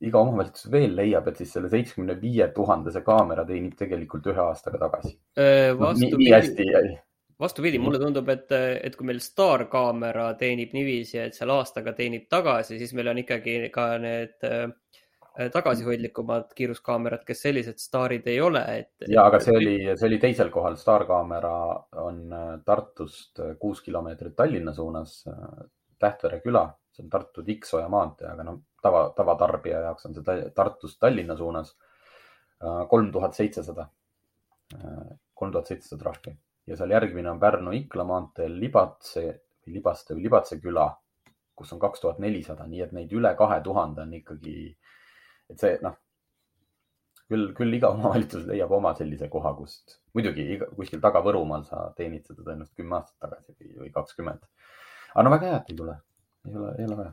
iga 0.00 0.22
omavalitsus 0.22 0.70
veel 0.72 0.96
leiab, 0.96 1.28
et 1.28 1.42
siis 1.42 1.52
selle 1.54 1.68
seitsmekümne 1.72 2.16
viie 2.20 2.48
tuhandese 2.56 3.02
kaamera 3.04 3.44
teenib 3.48 3.76
tegelikult 3.78 4.30
ühe 4.32 4.42
aastaga 4.46 4.80
tagasi. 4.86 5.12
vastupidi, 5.78 6.94
vastupidi, 7.40 7.80
mulle 7.82 8.00
tundub, 8.00 8.28
et, 8.32 8.48
et 8.50 8.96
kui 8.96 9.10
meil 9.10 9.20
staarkaamera 9.24 10.32
teenib 10.40 10.72
niiviisi, 10.76 11.18
et 11.20 11.36
seal 11.36 11.52
aastaga 11.52 11.92
teenib 11.96 12.30
tagasi, 12.32 12.78
siis 12.80 12.94
meil 12.96 13.12
on 13.12 13.20
ikkagi 13.20 13.58
ka 13.74 13.90
need 14.00 14.48
tagasihoidlikumad 15.52 16.50
kiiruskaamerad, 16.56 17.22
kes 17.24 17.44
sellised 17.46 17.78
staarid 17.80 18.26
ei 18.28 18.40
ole, 18.44 18.64
et. 18.80 18.90
ja, 19.08 19.28
aga 19.28 19.38
see 19.40 19.54
oli, 19.56 19.76
see 19.94 20.08
oli 20.08 20.18
teisel 20.20 20.50
kohal, 20.52 20.80
staarkaamera 20.80 21.54
on 22.02 22.24
Tartust 22.64 23.40
kuus 23.60 23.84
kilomeetrit 23.84 24.36
Tallinna 24.36 24.74
suunas, 24.76 25.22
Tähtvere 26.00 26.40
küla 26.40 26.64
see 27.00 27.06
on 27.06 27.12
Tartu-Tiksoja 27.12 27.88
maantee, 27.92 28.28
aga 28.30 28.46
noh, 28.46 28.60
tava, 28.82 29.06
tavatarbija 29.16 29.80
jaoks 29.88 30.08
on 30.08 30.18
see 30.18 30.38
Tartust 30.56 31.00
Tallinna 31.00 31.36
suunas 31.36 31.74
kolm 32.88 33.08
tuhat 33.12 33.34
seitsesada, 33.34 33.86
kolm 35.34 35.52
tuhat 35.52 35.70
seitsesada 35.70 36.02
trahvi 36.02 36.34
ja 36.68 36.76
seal 36.76 36.92
järgmine 36.92 37.30
on 37.30 37.40
Pärnu-Ikla 37.40 38.04
maanteel 38.04 38.58
Libatse 38.60 39.24
mingi 39.70 39.78
Libaste 39.78 40.14
või 40.14 40.26
Libatse 40.26 40.60
küla, 40.60 40.90
kus 41.54 41.72
on 41.72 41.80
kaks 41.80 42.00
tuhat 42.00 42.18
nelisada, 42.18 42.66
nii 42.66 42.82
et 42.82 42.92
neid 42.92 43.12
üle 43.12 43.34
kahe 43.36 43.60
tuhande 43.62 44.02
on 44.02 44.14
ikkagi, 44.14 44.76
et 45.50 45.58
see 45.60 45.78
noh, 45.82 45.96
küll, 47.28 47.52
küll 47.54 47.74
iga 47.74 47.90
omavalitsus 47.94 48.46
leiab 48.46 48.72
oma 48.72 48.94
sellise 48.94 49.28
koha, 49.28 49.54
kust 49.54 50.00
muidugi 50.14 50.46
iga, 50.56 50.70
kuskil 50.76 51.00
taga 51.00 51.22
Võrumaal 51.22 51.64
sa 51.64 51.92
teenid 51.96 52.26
seda 52.26 52.42
tõenäoliselt 52.42 52.76
kümme 52.76 52.98
aastat 52.98 53.18
tagasi 53.20 53.54
või, 53.54 53.76
või 53.84 53.90
kakskümmend. 53.94 54.46
aga 55.14 55.24
no 55.24 55.34
väga 55.36 55.50
hea, 55.50 55.60
et 55.60 55.70
ei 55.70 55.76
tule, 55.76 55.98
ei 56.48 56.56
ole, 56.56 56.74
ei 56.78 56.86
ole 56.88 56.96
vaja 56.96 57.12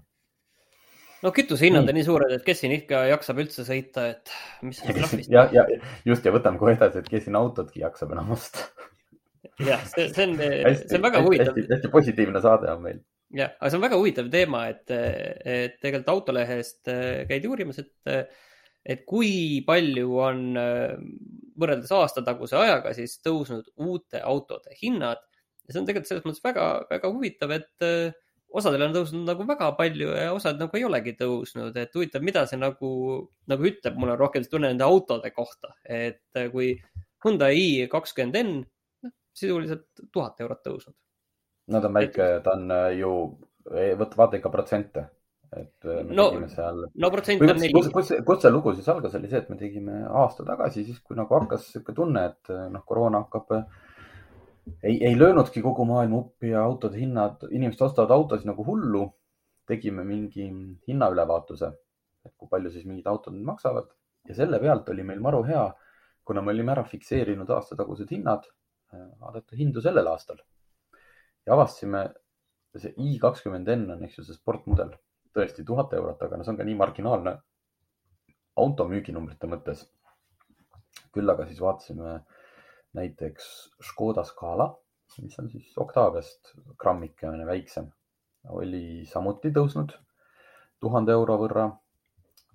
no 1.24 1.32
kütusehinnad 1.36 1.90
on 1.90 1.98
nii 1.98 2.06
suured, 2.06 2.34
et 2.38 2.46
kes 2.46 2.62
siin 2.64 2.74
ikka 2.78 3.04
jaksab 3.12 3.42
üldse 3.42 3.66
sõita, 3.68 4.06
et 4.14 4.34
mis 4.66 4.80
sellest 4.82 5.00
trahvist. 5.02 5.32
ja, 5.34 5.48
ja 5.54 5.66
just 6.08 6.26
ja 6.28 6.34
võtame 6.36 6.62
kohe 6.62 6.76
edasi, 6.78 7.02
et 7.02 7.12
kes 7.12 7.26
siin 7.28 7.38
autotki 7.40 7.84
jaksab 7.84 8.14
enam 8.16 8.34
osta. 8.38 8.66
jah, 9.66 9.84
see, 9.94 10.10
see 10.14 10.28
on, 10.28 10.36
see 10.38 11.00
on 11.00 11.06
väga 11.08 11.24
huvitav. 11.26 11.58
hästi, 11.58 11.94
positiivne 11.94 12.44
saade 12.44 12.70
on 12.74 12.84
meil. 12.86 13.00
jah, 13.36 13.56
aga 13.58 13.72
see 13.72 13.80
on 13.80 13.88
väga 13.88 14.02
huvitav 14.02 14.30
teema, 14.34 14.68
et, 14.74 14.86
et 14.94 15.80
tegelikult 15.82 16.14
Autolehest 16.14 16.94
äh, 16.94 17.24
käidi 17.30 17.50
uurimas, 17.50 17.82
et, 17.82 18.30
et 18.86 19.02
kui 19.10 19.64
palju 19.68 20.20
on 20.22 20.46
äh, 20.62 20.94
võrreldes 21.58 21.92
aastataguse 21.98 22.60
ajaga 22.60 22.94
siis 22.96 23.18
tõusnud 23.26 23.74
uute 23.82 24.22
autode 24.22 24.78
hinnad 24.84 25.24
ja 25.66 25.74
see 25.74 25.82
on 25.82 25.90
tegelikult 25.90 26.14
selles 26.14 26.30
mõttes 26.30 26.46
väga, 26.46 26.70
väga 26.94 27.12
huvitav, 27.12 27.58
et 27.58 27.86
äh, 27.88 28.14
osadel 28.56 28.86
on 28.88 28.96
tõusnud 28.96 29.26
nagu 29.28 29.46
väga 29.48 29.72
palju 29.78 30.14
ja 30.16 30.30
osad 30.36 30.62
nagu 30.62 30.80
ei 30.80 30.86
olegi 30.88 31.14
tõusnud, 31.20 31.76
et 31.80 31.96
huvitav, 31.96 32.24
mida 32.26 32.46
see 32.48 32.60
nagu, 32.60 32.92
nagu 33.52 33.68
ütleb, 33.70 33.98
mul 34.00 34.14
on 34.14 34.22
rohkem 34.22 34.46
tunne 34.48 34.72
nende 34.72 34.88
autode 34.88 35.32
kohta, 35.36 35.74
et 35.84 36.42
kui 36.54 36.74
Hyundai 37.26 37.58
i 37.58 37.70
kakskümmend 37.92 38.40
N, 38.40 38.62
noh, 39.04 39.14
sisuliselt 39.36 39.88
tuhat 40.14 40.40
eurot 40.44 40.64
tõusnud. 40.64 40.96
no 41.74 41.84
ta 41.84 41.90
on 41.90 42.00
väike, 42.00 42.28
ta 42.46 42.56
on 42.56 42.72
äh, 42.72 42.90
ju, 43.02 43.14
võta, 44.00 44.20
vaata 44.22 44.40
ikka 44.40 44.52
protsente, 44.54 45.04
et 45.52 45.90
äh, 45.90 46.06
no, 46.08 46.30
seal. 46.54 46.86
no 46.94 47.12
protsent 47.12 47.44
on 47.44 47.52
neli. 47.58 47.74
kus, 47.76 47.92
kus 47.92 48.46
see 48.46 48.54
lugu 48.54 48.76
siis 48.78 48.88
algas, 48.94 49.18
oli 49.20 49.32
see, 49.32 49.44
et 49.44 49.52
me 49.52 49.60
tegime 49.60 50.06
aasta 50.08 50.48
tagasi, 50.48 50.86
siis 50.88 51.02
kui 51.04 51.20
nagu 51.20 51.36
hakkas 51.36 51.68
sihuke 51.74 51.98
tunne, 51.98 52.30
et 52.32 52.56
noh, 52.72 52.86
koroona 52.88 53.26
hakkab 53.26 53.60
ei, 54.84 54.98
ei 55.06 55.16
löönudki 55.20 55.62
kogu 55.62 55.86
maailma 55.86 56.18
uppi 56.24 56.52
ja 56.54 56.64
autode 56.64 57.00
hinnad, 57.00 57.48
inimesed 57.52 57.82
ostavad 57.90 58.12
autosid 58.16 58.50
nagu 58.50 58.66
hullu. 58.66 59.08
tegime 59.68 60.04
mingi 60.08 60.46
hinnaülevaatuse, 60.88 61.68
et 62.26 62.32
kui 62.40 62.48
palju 62.48 62.70
siis 62.72 62.86
mingid 62.88 63.08
autod 63.12 63.34
nüüd 63.36 63.44
maksavad 63.50 63.90
ja 64.30 64.36
selle 64.38 64.60
pealt 64.64 64.88
oli 64.94 65.04
meil 65.04 65.20
maru 65.20 65.42
hea, 65.44 65.66
kuna 66.24 66.40
me 66.42 66.54
olime 66.54 66.72
ära 66.72 66.86
fikseerinud 66.88 67.50
aastatagused 67.56 68.14
hinnad, 68.16 68.48
vaadata 68.94 69.60
hindu 69.60 69.84
sellel 69.84 70.08
aastal. 70.08 70.40
ja 71.46 71.54
avastasime, 71.56 72.06
see 72.78 72.94
i 73.04 73.20
kakskümmend 73.20 73.68
N 73.76 73.92
on, 73.92 74.08
eks 74.08 74.20
ju, 74.20 74.24
see 74.24 74.40
sportmudel, 74.40 74.96
tõesti 75.36 75.68
tuhat 75.68 75.94
eurot, 76.00 76.24
aga 76.24 76.40
no 76.40 76.48
see 76.48 76.54
on 76.56 76.62
ka 76.62 76.68
nii 76.68 76.80
marginaalne 76.80 77.38
auto 78.64 78.88
müüginumbrite 78.88 79.52
mõttes. 79.52 79.84
küll 81.12 81.30
aga 81.30 81.46
siis 81.48 81.60
vaatasime 81.60 82.16
äh, 82.16 82.37
näiteks 82.94 83.48
Škoda 83.84 84.24
Scala, 84.24 84.70
mis 85.22 85.40
on 85.40 85.50
siis 85.50 85.78
Octaviast 85.78 86.54
grammikene 86.78 87.46
väiksem, 87.46 87.90
oli 88.50 89.06
samuti 89.10 89.52
tõusnud 89.52 89.96
tuhande 90.80 91.12
euro 91.12 91.38
võrra, 91.42 91.68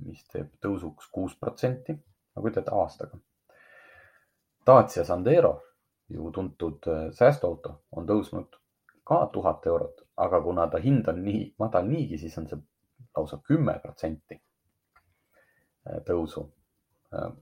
mis 0.07 0.23
teeb 0.31 0.51
tõusuks 0.63 1.11
kuus 1.13 1.35
protsenti, 1.39 1.95
nagu 2.37 2.49
ütlete, 2.49 2.73
aastaga. 2.75 3.19
Dacia 4.67 5.05
Sandero, 5.05 5.57
ju 6.09 6.31
tuntud 6.31 6.87
äh, 6.89 7.07
säästuauto, 7.17 7.81
on 7.93 8.07
tõusnud 8.07 8.59
ka 9.05 9.25
tuhat 9.33 9.67
eurot, 9.67 10.05
aga 10.17 10.41
kuna 10.43 10.69
ta 10.71 10.79
hind 10.83 11.09
on 11.11 11.23
nii 11.25 11.43
madal 11.59 11.89
niigi, 11.89 12.19
siis 12.19 12.39
on 12.39 12.47
see 12.51 12.61
lausa 13.17 13.41
kümme 13.47 13.75
protsenti 13.83 14.39
äh, 14.39 15.99
tõusu 16.07 16.45
äh, 17.15 17.33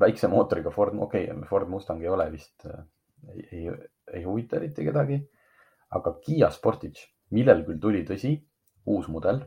väikse 0.00 0.28
mootoriga 0.32 0.72
Ford, 0.74 0.96
okei 0.98 1.28
okay,, 1.30 1.46
Ford 1.48 1.68
Mustang 1.68 2.02
ei 2.02 2.08
ole 2.08 2.26
vist, 2.32 2.66
äh, 2.66 2.82
ei, 3.34 3.46
ei, 3.52 3.78
ei 4.14 4.24
huvita 4.24 4.56
eriti 4.56 4.84
kedagi. 4.86 5.20
aga 5.90 6.12
Kiia 6.22 6.50
Sportage, 6.54 7.08
millel 7.34 7.64
küll 7.66 7.80
tuli, 7.82 8.04
tõsi, 8.06 8.36
uus 8.86 9.08
mudel, 9.10 9.40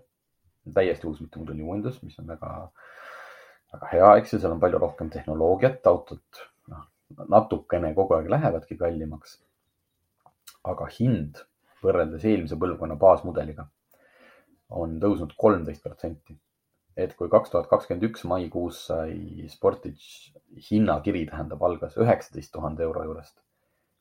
täiesti 0.76 1.08
uus, 1.08 1.22
mitte 1.24 1.40
mudeli 1.40 1.64
uuendus, 1.64 2.02
mis 2.04 2.18
on 2.20 2.28
väga, 2.28 2.50
väga 3.72 3.92
hea, 3.94 4.10
eks 4.20 4.34
ju, 4.34 4.40
seal 4.44 4.56
on 4.56 4.60
palju 4.60 4.82
rohkem 4.84 5.12
tehnoloogiat, 5.14 5.80
autod 5.88 6.42
noh, 6.72 6.84
natukene 7.32 7.94
kogu 7.96 8.18
aeg 8.18 8.28
lähevadki 8.36 8.76
kallimaks. 8.80 9.40
aga 10.64 10.86
hind 10.98 11.40
võrreldes 11.84 12.24
eelmise 12.24 12.56
põlvkonna 12.60 12.96
baasmudeliga 13.00 13.66
on 14.80 14.94
tõusnud 15.00 15.34
kolmteist 15.40 15.84
protsenti 15.84 16.38
et 16.98 17.16
kui 17.18 17.30
kaks 17.32 17.54
tuhat 17.54 17.70
kakskümmend 17.72 18.06
üks 18.10 18.26
maikuus 18.30 18.84
sai 18.90 19.48
Sportage 19.52 20.34
hinnakiri, 20.70 21.26
tähendab, 21.30 21.64
algas 21.66 21.98
üheksateist 21.98 22.54
tuhande 22.54 22.86
euro 22.86 23.06
juurest, 23.08 23.40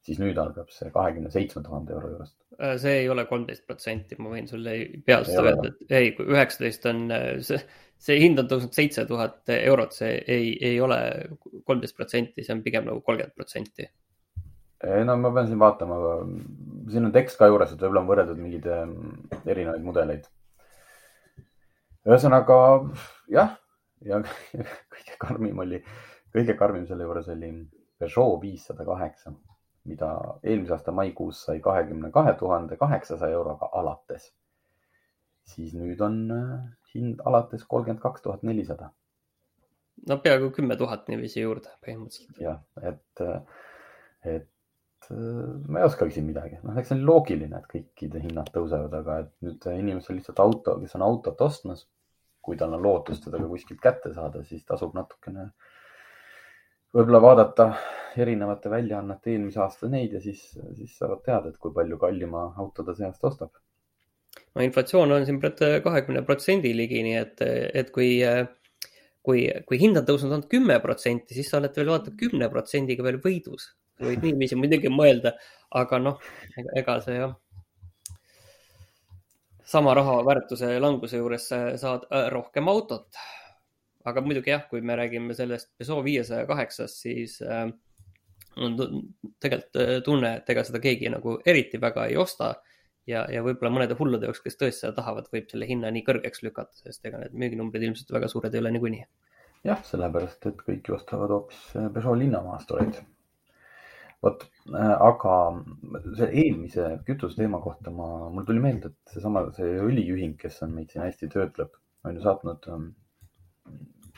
siis 0.04 0.20
nüüd 0.20 0.38
algab 0.40 0.68
see 0.74 0.90
kahekümne 0.92 1.32
seitsme 1.32 1.62
tuhande 1.64 1.94
euro 1.96 2.12
juurest. 2.12 2.36
Äh, 2.58 2.76
see 2.82 2.98
ei 3.04 3.08
ole 3.12 3.24
kolmteist 3.30 3.64
protsenti, 3.68 4.18
ma 4.20 4.34
võin 4.34 4.50
sulle 4.50 4.76
peast 5.06 5.32
öelda, 5.32 5.72
et 5.72 5.96
ei, 5.96 6.12
kui 6.18 6.28
üheksateist 6.34 6.86
on 6.92 7.02
äh, 7.14 7.30
see, 7.46 7.62
see 8.02 8.20
hind 8.20 8.42
on 8.42 8.50
tõusnud 8.50 8.76
seitse 8.76 9.06
tuhat 9.08 9.54
eurot, 9.56 9.96
see 9.96 10.12
ei, 10.20 10.52
ei 10.72 10.78
ole 10.84 11.00
kolmteist 11.64 11.96
protsenti, 11.96 12.44
see 12.44 12.56
on 12.56 12.64
pigem 12.66 12.88
nagu 12.90 13.00
kolmkümmend 13.06 13.36
protsenti. 13.38 13.88
no 15.06 15.16
ma 15.16 15.32
pean 15.32 15.48
siin 15.48 15.62
vaatama, 15.62 15.98
siin 16.92 17.08
on 17.08 17.16
tekst 17.16 17.40
ka 17.40 17.48
juures, 17.48 17.72
et 17.72 17.80
võib-olla 17.80 18.04
on 18.04 18.12
võrreldud 18.12 18.44
mingeid 18.44 18.68
äh, 18.68 19.42
erinevaid 19.46 19.88
mudeleid 19.88 20.28
ühesõnaga 22.08 22.56
jah, 23.30 23.54
ja 24.04 24.20
kõige 24.92 25.16
karmim 25.20 25.62
oli, 25.64 25.80
kõige 26.34 26.56
karmim 26.58 26.86
selle 26.88 27.06
juures 27.08 27.30
oli 27.32 27.52
Peugeot 28.02 28.40
viissada 28.42 28.84
kaheksa, 28.84 29.30
mida 29.86 30.12
eelmise 30.42 30.74
aasta 30.74 30.94
maikuus 30.94 31.44
sai 31.46 31.60
kahekümne 31.62 32.10
kahe 32.14 32.34
tuhande 32.38 32.76
kaheksasaja 32.76 33.38
euroga 33.38 33.68
alates. 33.72 34.32
siis 35.46 35.72
nüüd 35.74 36.00
on 36.00 36.18
äh, 36.30 36.58
hind 36.94 37.22
alates 37.26 37.64
kolmkümmend 37.64 38.02
kaks 38.02 38.22
tuhat 38.22 38.42
nelisada. 38.42 38.90
no 40.08 40.16
peaaegu 40.16 40.50
kümme 40.50 40.76
tuhat 40.76 41.08
niiviisi 41.08 41.40
juurde 41.40 41.70
põhimõtteliselt. 41.86 42.40
jah, 42.42 42.60
et, 42.82 43.22
et 44.34 44.51
ma 45.12 45.80
ei 45.80 45.86
oskagi 45.86 46.14
siin 46.14 46.28
midagi, 46.28 46.58
noh, 46.62 46.76
eks 46.78 46.92
see 46.92 46.98
on 46.98 47.06
loogiline, 47.08 47.58
et 47.58 47.68
kõikide 47.70 48.22
hinnad 48.22 48.48
tõusevad, 48.54 48.94
aga 49.00 49.18
et 49.24 49.32
nüüd 49.44 49.66
inimesel 49.72 50.16
lihtsalt 50.18 50.40
auto, 50.44 50.76
kes 50.80 50.96
on 50.98 51.04
autot 51.06 51.42
ostmas, 51.44 51.86
kui 52.42 52.58
tal 52.58 52.74
on 52.76 52.82
lootust 52.84 53.26
teda 53.26 53.40
ka 53.42 53.48
kuskilt 53.50 53.82
kätte 53.82 54.12
saada, 54.14 54.42
siis 54.46 54.64
tasub 54.68 54.94
natukene 54.96 55.50
võib-olla 56.92 57.20
vaadata 57.24 57.68
erinevate 58.20 58.70
väljaannete 58.72 59.32
eelmise 59.32 59.60
aasta 59.64 59.90
neid 59.92 60.16
ja 60.16 60.20
siis, 60.20 60.40
siis 60.76 60.96
saavad 60.98 61.22
teada, 61.26 61.52
et 61.52 61.60
kui 61.60 61.74
palju 61.74 61.98
kallima 62.00 62.48
auto 62.60 62.84
ta 62.84 62.94
seast 62.96 63.24
ostab. 63.24 63.52
no 64.54 64.64
inflatsioon 64.64 65.12
on 65.12 65.26
siin 65.28 65.40
kahekümne 65.40 66.24
protsendi 66.26 66.74
ligi, 66.76 67.02
nii 67.04 67.20
et, 67.20 67.44
et 67.82 67.92
kui, 67.94 68.18
kui, 69.22 69.46
kui 69.68 69.80
hind 69.80 70.00
on 70.00 70.08
tõusnud 70.08 70.34
ainult 70.34 70.50
kümme 70.52 70.80
protsenti, 70.84 71.34
siis 71.34 71.48
sa 71.50 71.60
oled 71.60 71.76
veel 71.76 71.94
vaata 71.94 72.12
kümne 72.16 72.50
protsendiga 72.52 73.06
veel 73.06 73.20
võidus 73.24 73.70
võid 74.06 74.26
niiviisi 74.26 74.58
muidugi 74.58 74.90
mõelda, 74.92 75.34
aga 75.78 76.00
noh, 76.02 76.18
ega 76.76 76.98
see 77.04 77.18
jah. 77.18 77.36
sama 79.72 79.94
raha 79.94 80.18
väärtuse 80.26 80.74
languse 80.80 81.16
juures 81.16 81.46
saad 81.48 82.08
äh, 82.10 82.28
rohkem 82.32 82.68
autot. 82.68 83.08
aga 84.04 84.20
muidugi 84.20 84.50
jah, 84.50 84.66
kui 84.68 84.80
me 84.80 84.96
räägime 84.98 85.34
sellest 85.34 85.70
Peugeot 85.78 86.04
viiesaja 86.04 86.46
kaheksast, 86.46 87.02
siis 87.06 87.38
äh, 87.42 87.68
on 88.56 88.76
tegelikult 89.40 89.80
äh, 89.80 89.96
tunne, 90.04 90.36
et 90.36 90.50
ega 90.50 90.64
seda 90.66 90.80
keegi 90.82 91.10
nagu 91.12 91.38
eriti 91.46 91.80
väga 91.80 92.06
ei 92.10 92.16
osta 92.16 92.54
ja, 93.06 93.24
ja 93.30 93.42
võib-olla 93.44 93.72
mõnede 93.72 93.96
hullude 93.98 94.28
jaoks, 94.28 94.42
kes 94.44 94.58
tõesti 94.58 94.84
seda 94.84 94.96
tahavad, 95.00 95.30
võib 95.32 95.48
selle 95.50 95.68
hinna 95.68 95.90
nii 95.94 96.04
kõrgeks 96.06 96.44
lükata, 96.46 96.76
sest 96.84 97.06
ega 97.08 97.22
need 97.22 97.36
müüginumbrid 97.38 97.86
ilmselt 97.88 98.12
väga 98.14 98.30
suured 98.30 98.54
ei 98.54 98.62
ole 98.62 98.74
niikuinii. 98.76 99.04
jah, 99.68 99.82
sellepärast, 99.86 100.46
et 100.50 100.62
kõik 100.66 100.88
ju 100.88 100.98
ostavad 100.98 101.34
hoopis 101.34 101.64
Peugeot 101.72 102.18
linnamaastureid 102.18 103.02
vot, 104.22 104.44
äh, 104.70 104.94
aga 105.08 105.36
selle 106.14 106.30
eelmise 106.30 106.88
kütuseteema 107.06 107.60
kohta 107.62 107.90
ma, 107.94 108.08
mul 108.30 108.46
tuli 108.46 108.62
meelde, 108.62 108.92
et 108.92 109.16
seesama, 109.16 109.44
see 109.56 109.74
õliühing, 109.82 110.36
kes 110.40 110.60
on 110.66 110.74
meid 110.76 110.92
siin 110.92 111.04
hästi 111.04 111.30
töötleb, 111.32 111.74
on 112.06 112.18
ju 112.18 112.24
saatnud, 112.24 112.68
ähm, 112.70 112.88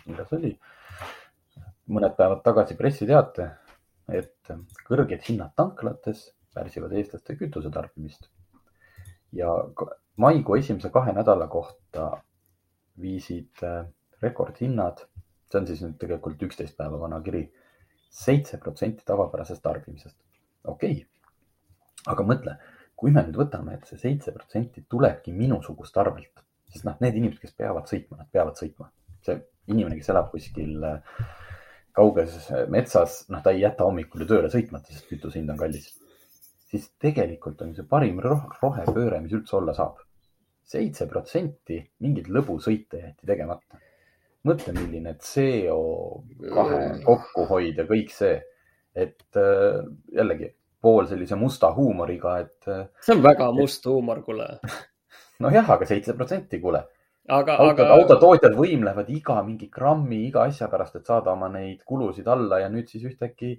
millal 0.04 0.28
see 0.28 0.40
oli, 0.40 0.52
mõned 1.94 2.16
päevad 2.18 2.44
tagasi 2.44 2.76
pressiteate, 2.76 3.50
et 4.12 4.54
kõrged 4.84 5.24
hinnad 5.28 5.54
tanklates 5.56 6.28
pärsivad 6.54 6.92
eestlaste 6.92 7.36
kütusetarbimist. 7.40 8.28
ja 9.34 9.50
maikuu 10.16 10.54
esimese 10.60 10.90
kahe 10.94 11.12
nädala 11.12 11.48
kohta 11.50 12.10
viisid 13.00 13.64
äh, 13.66 13.86
rekordhinnad, 14.22 15.00
see 15.50 15.60
on 15.60 15.66
siis 15.66 15.80
nüüd 15.82 15.96
tegelikult 15.98 16.42
üksteist 16.46 16.76
päeva 16.78 17.00
vana 17.00 17.18
kiri 17.24 17.48
seitse 18.14 18.58
protsenti 18.62 19.04
tavapärasest 19.06 19.62
tarbimisest. 19.62 20.16
okei 20.64 20.92
okay., 20.92 21.06
aga 22.12 22.26
mõtle, 22.28 22.56
kui 22.96 23.12
me 23.14 23.24
nüüd 23.24 23.38
võtame, 23.40 23.78
et 23.78 23.88
see 23.88 23.98
seitse 24.00 24.32
protsenti 24.32 24.84
tulebki 24.88 25.32
minusugust 25.32 25.96
arvelt, 26.00 26.44
siis 26.70 26.84
noh, 26.86 26.98
need 27.02 27.16
inimesed, 27.18 27.40
kes 27.42 27.56
peavad 27.58 27.88
sõitma, 27.90 28.20
nad 28.20 28.30
peavad 28.32 28.60
sõitma. 28.60 28.90
see 29.24 29.40
inimene, 29.72 29.96
kes 29.96 30.10
elab 30.12 30.28
kuskil 30.32 30.84
äh, 30.84 31.22
kauges 31.96 32.48
metsas, 32.72 33.22
noh, 33.32 33.42
ta 33.42 33.54
ei 33.54 33.62
jäta 33.62 33.86
hommikul 33.88 34.24
ju 34.24 34.30
tööle 34.34 34.50
sõitmata, 34.52 34.92
sest 34.92 35.08
kütuse 35.10 35.40
hind 35.40 35.52
on 35.54 35.60
kallis. 35.60 35.92
siis 36.74 36.88
tegelikult 36.98 37.60
on 37.62 37.74
see 37.74 37.86
parim 37.86 38.18
rohepööre, 38.20 39.20
mis 39.22 39.34
üldse 39.36 39.56
olla 39.60 39.74
saab. 39.74 40.02
seitse 40.64 41.06
protsenti 41.06 41.76
mingeid 42.00 42.30
lõbusõite 42.32 43.00
jäeti 43.00 43.26
tegemata. 43.28 43.80
Mõtle, 44.48 44.74
milline 44.76 45.14
CO 45.22 45.78
kahe 46.42 46.80
kokkuhoid 47.04 47.80
ja 47.80 47.86
kõik 47.88 48.12
see, 48.14 48.36
et 48.94 49.40
äh, 49.40 49.80
jällegi 50.14 50.50
pool 50.84 51.06
sellise 51.08 51.38
musta 51.40 51.72
huumoriga, 51.74 52.38
et. 52.44 52.58
Äh, 52.68 52.88
see 53.04 53.16
on 53.16 53.24
väga 53.24 53.50
must 53.56 53.86
huumor, 53.88 54.20
kuule 54.26 54.48
nojah, 55.44 55.70
aga 55.76 55.88
seitse 55.88 56.16
protsenti, 56.18 56.60
kuule 56.62 56.84
aga, 57.28 57.56
aga..., 57.64 57.88
autotootjad 57.96 58.56
võimlevad 58.58 59.08
iga 59.14 59.40
mingi 59.46 59.70
grammi, 59.72 60.26
iga 60.28 60.44
asja 60.48 60.68
pärast, 60.72 60.98
et 61.00 61.08
saada 61.08 61.32
oma 61.32 61.48
neid 61.52 61.82
kulusid 61.88 62.28
alla 62.28 62.60
ja 62.64 62.70
nüüd 62.72 62.90
siis 62.90 63.06
ühtäkki 63.08 63.56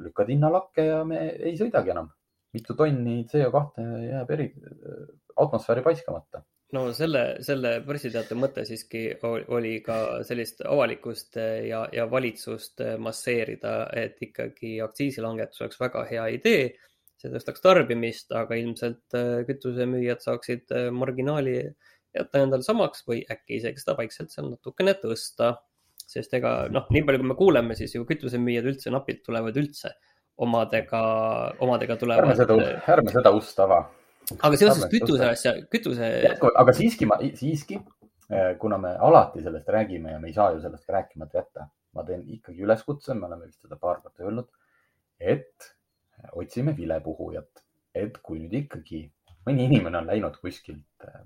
lükkad 0.00 0.30
hinna 0.32 0.50
lakke 0.52 0.84
ja 0.86 1.02
me 1.04 1.26
ei 1.32 1.56
sõidagi 1.58 1.92
enam. 1.94 2.10
mitu 2.50 2.74
tonni 2.74 3.20
CO2 3.30 3.84
jääb 4.10 4.30
eri, 4.34 4.48
atmosfääri 5.38 5.84
paiskamata. 5.86 6.40
No 6.76 6.84
selle, 6.96 7.24
selle 7.46 7.76
pressiteate 7.86 8.36
mõte 8.38 8.64
siiski 8.68 9.06
oli 9.26 9.78
ka 9.84 10.20
sellist 10.26 10.62
avalikkust 10.66 11.38
ja, 11.66 11.84
ja 11.92 12.06
valitsust 12.10 12.82
masseerida, 13.02 13.74
et 13.96 14.20
ikkagi 14.22 14.78
aktsiisilangetus 14.84 15.64
oleks 15.64 15.80
väga 15.80 16.04
hea 16.10 16.28
idee 16.38 16.64
see 17.20 17.30
tõstaks 17.34 17.60
tarbimist, 17.60 18.30
aga 18.32 18.56
ilmselt 18.56 19.16
kütusemüüjad 19.48 20.22
saaksid 20.24 20.72
marginaali 20.96 21.58
jätta 22.16 22.44
endale 22.44 22.66
samaks 22.66 23.04
või 23.06 23.20
äkki 23.30 23.58
isegi 23.60 23.82
seda 23.82 23.96
vaikselt 23.98 24.32
seal 24.34 24.50
natukene 24.50 24.96
tõsta. 25.02 25.56
sest 26.10 26.32
ega 26.34 26.64
noh, 26.74 26.88
nii 26.90 27.04
palju, 27.06 27.20
kui 27.22 27.28
me 27.28 27.34
kuuleme, 27.38 27.74
siis 27.78 27.92
ju 27.94 28.02
kütusemüüjad 28.08 28.66
üldse 28.66 28.90
napilt 28.90 29.20
tulevad 29.22 29.56
üldse 29.60 29.92
omadega, 30.42 31.02
omadega 31.62 31.96
tulevad. 32.00 32.24
ärme 32.24 32.36
seda, 32.38 32.56
ärme 32.94 33.12
seda 33.14 33.30
ust 33.36 33.60
ava. 33.62 33.84
Aga 34.38 34.60
seoses 34.60 34.86
kütuse 34.92 35.26
asja, 35.28 35.54
kütuse. 35.72 36.10
aga 36.62 36.74
siiski 36.76 37.08
ma, 37.08 37.18
siiski, 37.38 37.80
eh, 38.30 38.52
kuna 38.60 38.78
me 38.78 38.94
alati 39.08 39.42
sellest 39.44 39.68
räägime 39.68 40.14
ja 40.14 40.20
me 40.22 40.30
ei 40.30 40.36
saa 40.36 40.52
ju 40.54 40.62
sellest 40.64 40.88
rääkimata 40.88 41.40
jätta, 41.40 41.66
ma 41.94 42.04
teen 42.06 42.22
ikkagi 42.36 42.62
üleskutse, 42.66 43.14
me 43.14 43.26
oleme 43.26 43.48
vist 43.48 43.60
seda 43.62 43.78
paar 43.80 44.02
korda 44.04 44.26
öelnud, 44.26 44.50
et 45.20 45.72
otsime 46.36 46.76
vilepuhujat, 46.76 47.64
et 47.94 48.18
kui 48.22 48.42
nüüd 48.42 48.54
ikkagi 48.64 49.04
mõni 49.48 49.66
inimene 49.70 50.02
on 50.02 50.10
läinud 50.12 50.36
kuskilt 50.42 51.08
eh, 51.08 51.22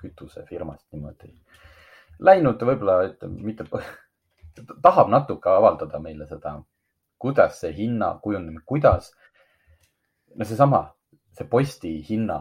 kütusefirmast 0.00 0.86
niimoodi 0.92 1.34
läinud, 2.18 2.62
võib-olla 2.62 3.00
ütleme, 3.10 3.42
mitte, 3.44 3.66
tahab 4.86 5.12
natuke 5.12 5.52
avaldada 5.52 6.00
meile 6.02 6.26
seda, 6.30 6.56
kuidas 7.20 7.60
see 7.60 7.72
hinna 7.76 8.14
kujunemine, 8.22 8.62
kuidas, 8.68 9.12
no 10.34 10.44
seesama, 10.48 10.82
see 11.36 11.48
posti 11.50 11.92
hinna 12.08 12.40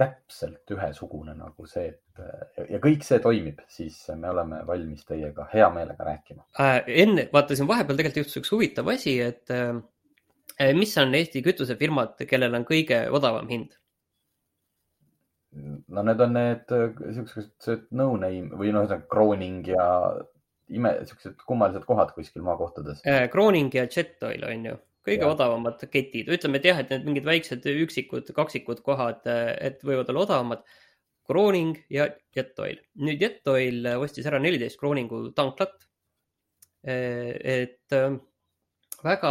täpselt 0.00 0.72
ühesugune 0.72 1.34
nagu 1.36 1.66
see, 1.68 1.92
et 1.92 2.70
ja 2.72 2.80
kõik 2.82 3.04
see 3.06 3.20
toimib, 3.22 3.60
siis 3.70 3.98
me 4.18 4.30
oleme 4.32 4.62
valmis 4.66 5.04
teiega 5.08 5.46
hea 5.52 5.68
meelega 5.74 6.06
rääkima 6.08 6.46
äh,. 6.60 6.80
enne 7.04 7.28
vaatasin 7.32 7.68
vahepeal 7.68 8.00
tegelikult 8.00 8.22
juhtus 8.22 8.40
üks 8.40 8.52
huvitav 8.54 8.88
asi, 8.92 9.18
et 9.22 9.52
äh, 9.52 10.72
mis 10.76 10.96
on 11.00 11.14
Eesti 11.14 11.44
kütusefirmad, 11.44 12.16
kellel 12.28 12.58
on 12.58 12.66
kõige 12.68 13.04
odavam 13.12 13.48
hind? 13.52 13.76
no 15.92 16.02
need 16.08 16.20
on 16.24 16.36
need 16.38 16.72
äh, 16.72 17.02
siuksed 17.18 17.90
no-name 17.92 18.56
või 18.58 18.72
noh, 18.74 18.88
Crooning 19.12 19.68
ja 19.68 19.86
ime, 20.72 20.94
siuksed 21.08 21.44
kummalised 21.46 21.84
kohad 21.84 22.14
kuskil 22.16 22.44
maakohtades. 22.46 23.04
Äh, 23.04 23.28
ja 23.76 23.84
Jetoil 23.84 24.48
on 24.48 24.66
ju 24.70 24.78
kõige 25.06 25.26
ja. 25.26 25.32
odavamad 25.34 25.82
ketid, 25.90 26.30
ütleme, 26.32 26.60
et 26.60 26.68
jah, 26.70 26.80
et 26.82 26.92
need 26.92 27.08
mingid 27.08 27.26
väiksed 27.26 27.66
üksikud 27.72 28.32
kaksikud 28.36 28.82
kohad, 28.86 29.22
äh, 29.30 29.52
et 29.70 29.84
võivad 29.86 30.10
olla 30.12 30.26
odavamad. 30.28 30.64
Crooning 31.22 31.76
ja 31.92 32.08
Jetoil. 32.34 32.80
nüüd 32.98 33.20
Jetoil 33.22 33.86
ostis 33.94 34.26
ära 34.26 34.40
neliteist 34.42 34.80
Crooningu 34.80 35.28
tanklat. 35.36 35.86
et 36.82 37.94
väga 39.04 39.30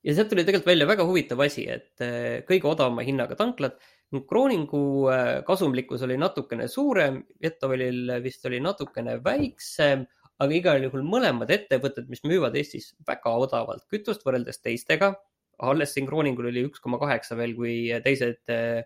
ja 0.00 0.14
sealt 0.16 0.30
tuli 0.30 0.46
tegelikult 0.48 0.70
välja 0.70 0.86
väga 0.88 1.04
huvitav 1.04 1.42
asi, 1.44 1.66
et 1.68 2.00
kõige 2.48 2.70
odavama 2.70 3.04
hinnaga 3.04 3.36
tanklad 3.36 3.76
Crooningu 4.10 5.08
äh, 5.12 5.42
kasumlikkus 5.44 6.02
oli 6.06 6.16
natukene 6.16 6.68
suurem, 6.68 7.20
Jetovelil 7.44 8.14
vist 8.24 8.46
oli 8.48 8.60
natukene 8.64 9.18
väiksem, 9.24 10.06
aga 10.38 10.54
igal 10.54 10.82
juhul 10.84 11.02
mõlemad 11.06 11.50
ettevõtted, 11.50 12.06
mis 12.10 12.22
müüvad 12.26 12.56
Eestis 12.58 12.92
väga 13.06 13.32
odavalt 13.42 13.86
kütust 13.90 14.22
võrreldes 14.26 14.62
teistega, 14.62 15.12
alles 15.58 15.94
siin 15.94 16.06
Crooningul 16.06 16.50
oli 16.52 16.62
üks 16.68 16.82
koma 16.82 17.00
kaheksa 17.00 17.36
veel, 17.38 17.56
kui 17.58 17.74
teised 18.04 18.52
äh, 18.54 18.84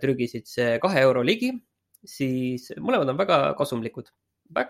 trügisid 0.00 0.48
see 0.48 0.76
kahe 0.82 1.04
euro 1.04 1.24
ligi, 1.24 1.52
siis 2.04 2.70
mõlemad 2.76 3.14
on 3.14 3.20
väga 3.20 3.38
kasumlikud. 3.58 4.10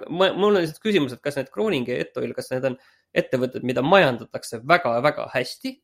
mul 0.08 0.48
on 0.48 0.60
lihtsalt 0.60 0.82
küsimus, 0.82 1.12
et 1.12 1.22
kas 1.22 1.36
need 1.36 1.50
Crooning 1.54 1.88
ja 1.88 1.98
Etoil, 2.02 2.34
kas 2.34 2.50
need 2.52 2.64
on 2.70 2.78
ettevõtted, 3.14 3.66
mida 3.66 3.82
majandatakse 3.82 4.62
väga-väga 4.62 5.28
hästi 5.34 5.74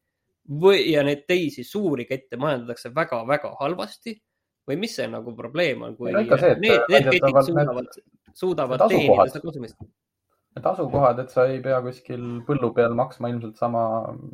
või, 0.62 0.90
ja 0.92 1.02
neid 1.06 1.26
teisi 1.26 1.64
suuri 1.66 2.06
kette 2.06 2.38
majandatakse 2.40 2.94
väga-väga 2.94 3.56
halvasti 3.60 4.14
või 4.68 4.78
mis 4.78 4.94
see 4.94 5.08
nagu 5.10 5.34
probleem 5.36 5.82
on, 5.82 5.96
kui 5.98 6.12
see, 6.14 6.54
need, 6.62 6.86
need 6.90 7.10
ketid 7.10 7.42
suudavad, 7.50 7.98
suudavad 8.34 8.86
teenida 8.86 9.26
seda 9.30 9.42
kasumist? 9.42 9.76
Need 10.56 10.66
asukohad, 10.66 11.20
et 11.22 11.30
sa 11.30 11.44
ei 11.46 11.60
pea 11.62 11.78
kuskil 11.84 12.22
põllu 12.46 12.72
peal 12.74 12.96
maksma 12.98 13.28
ilmselt 13.30 13.60
sama, 13.60 13.82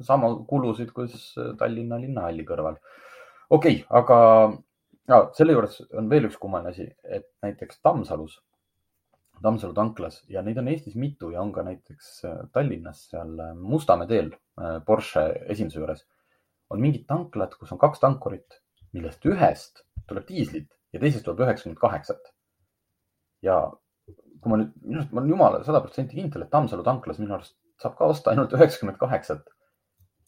sama 0.07 0.31
kulusid, 0.49 0.95
kus 0.97 1.35
Tallinna 1.61 1.99
linnahalli 2.01 2.47
kõrval. 2.49 2.79
okei 3.51 3.83
okay,, 3.83 3.85
aga 4.01 4.19
ja, 5.09 5.21
selle 5.37 5.53
juures 5.53 5.83
on 5.93 6.09
veel 6.11 6.31
üks 6.31 6.39
kummaline 6.41 6.73
asi, 6.73 6.89
et 7.05 7.29
näiteks 7.45 7.83
Tammsalus 7.85 8.41
Tammsalu 9.43 9.75
tanklas 9.77 10.23
ja 10.33 10.43
neid 10.43 10.59
on 10.61 10.69
Eestis 10.73 10.97
mitu 10.97 11.31
ja 11.35 11.43
on 11.43 11.53
ka 11.53 11.65
näiteks 11.67 12.13
äh, 12.25 12.37
Tallinnas 12.53 13.03
seal 13.11 13.35
äh, 13.41 13.55
Mustamäe 13.57 14.09
teel 14.09 14.31
äh, 14.33 14.79
Porsche 14.87 15.27
esinduse 15.53 15.83
juures 15.83 16.05
on 16.73 16.81
mingid 16.83 17.05
tanklad, 17.07 17.53
kus 17.61 17.73
on 17.75 17.79
kaks 17.79 18.01
tankurit, 18.03 18.57
millest 18.97 19.27
ühest 19.29 19.85
tuleb 20.09 20.25
diislit 20.29 20.71
ja 20.93 21.03
teisest 21.03 21.27
tuleb 21.27 21.45
üheksakümmend 21.45 21.79
kaheksat. 21.79 22.33
ja 23.43 23.59
kui 24.47 24.53
ma 24.55 24.61
nüüd, 24.61 24.75
minu 24.87 25.01
arust 25.01 25.15
ma 25.15 25.21
olen 25.21 25.33
jumala 25.33 25.61
sada 25.67 25.83
protsenti 25.83 26.15
kindel, 26.15 26.45
et 26.47 26.53
Tammsalu 26.53 26.85
tanklas 26.87 27.19
minu 27.19 27.35
arust 27.35 27.57
saab 27.83 27.97
ka 27.99 28.07
osta 28.13 28.31
ainult 28.31 28.55
üheksakümmend 28.55 28.99
kaheksat. 29.01 29.49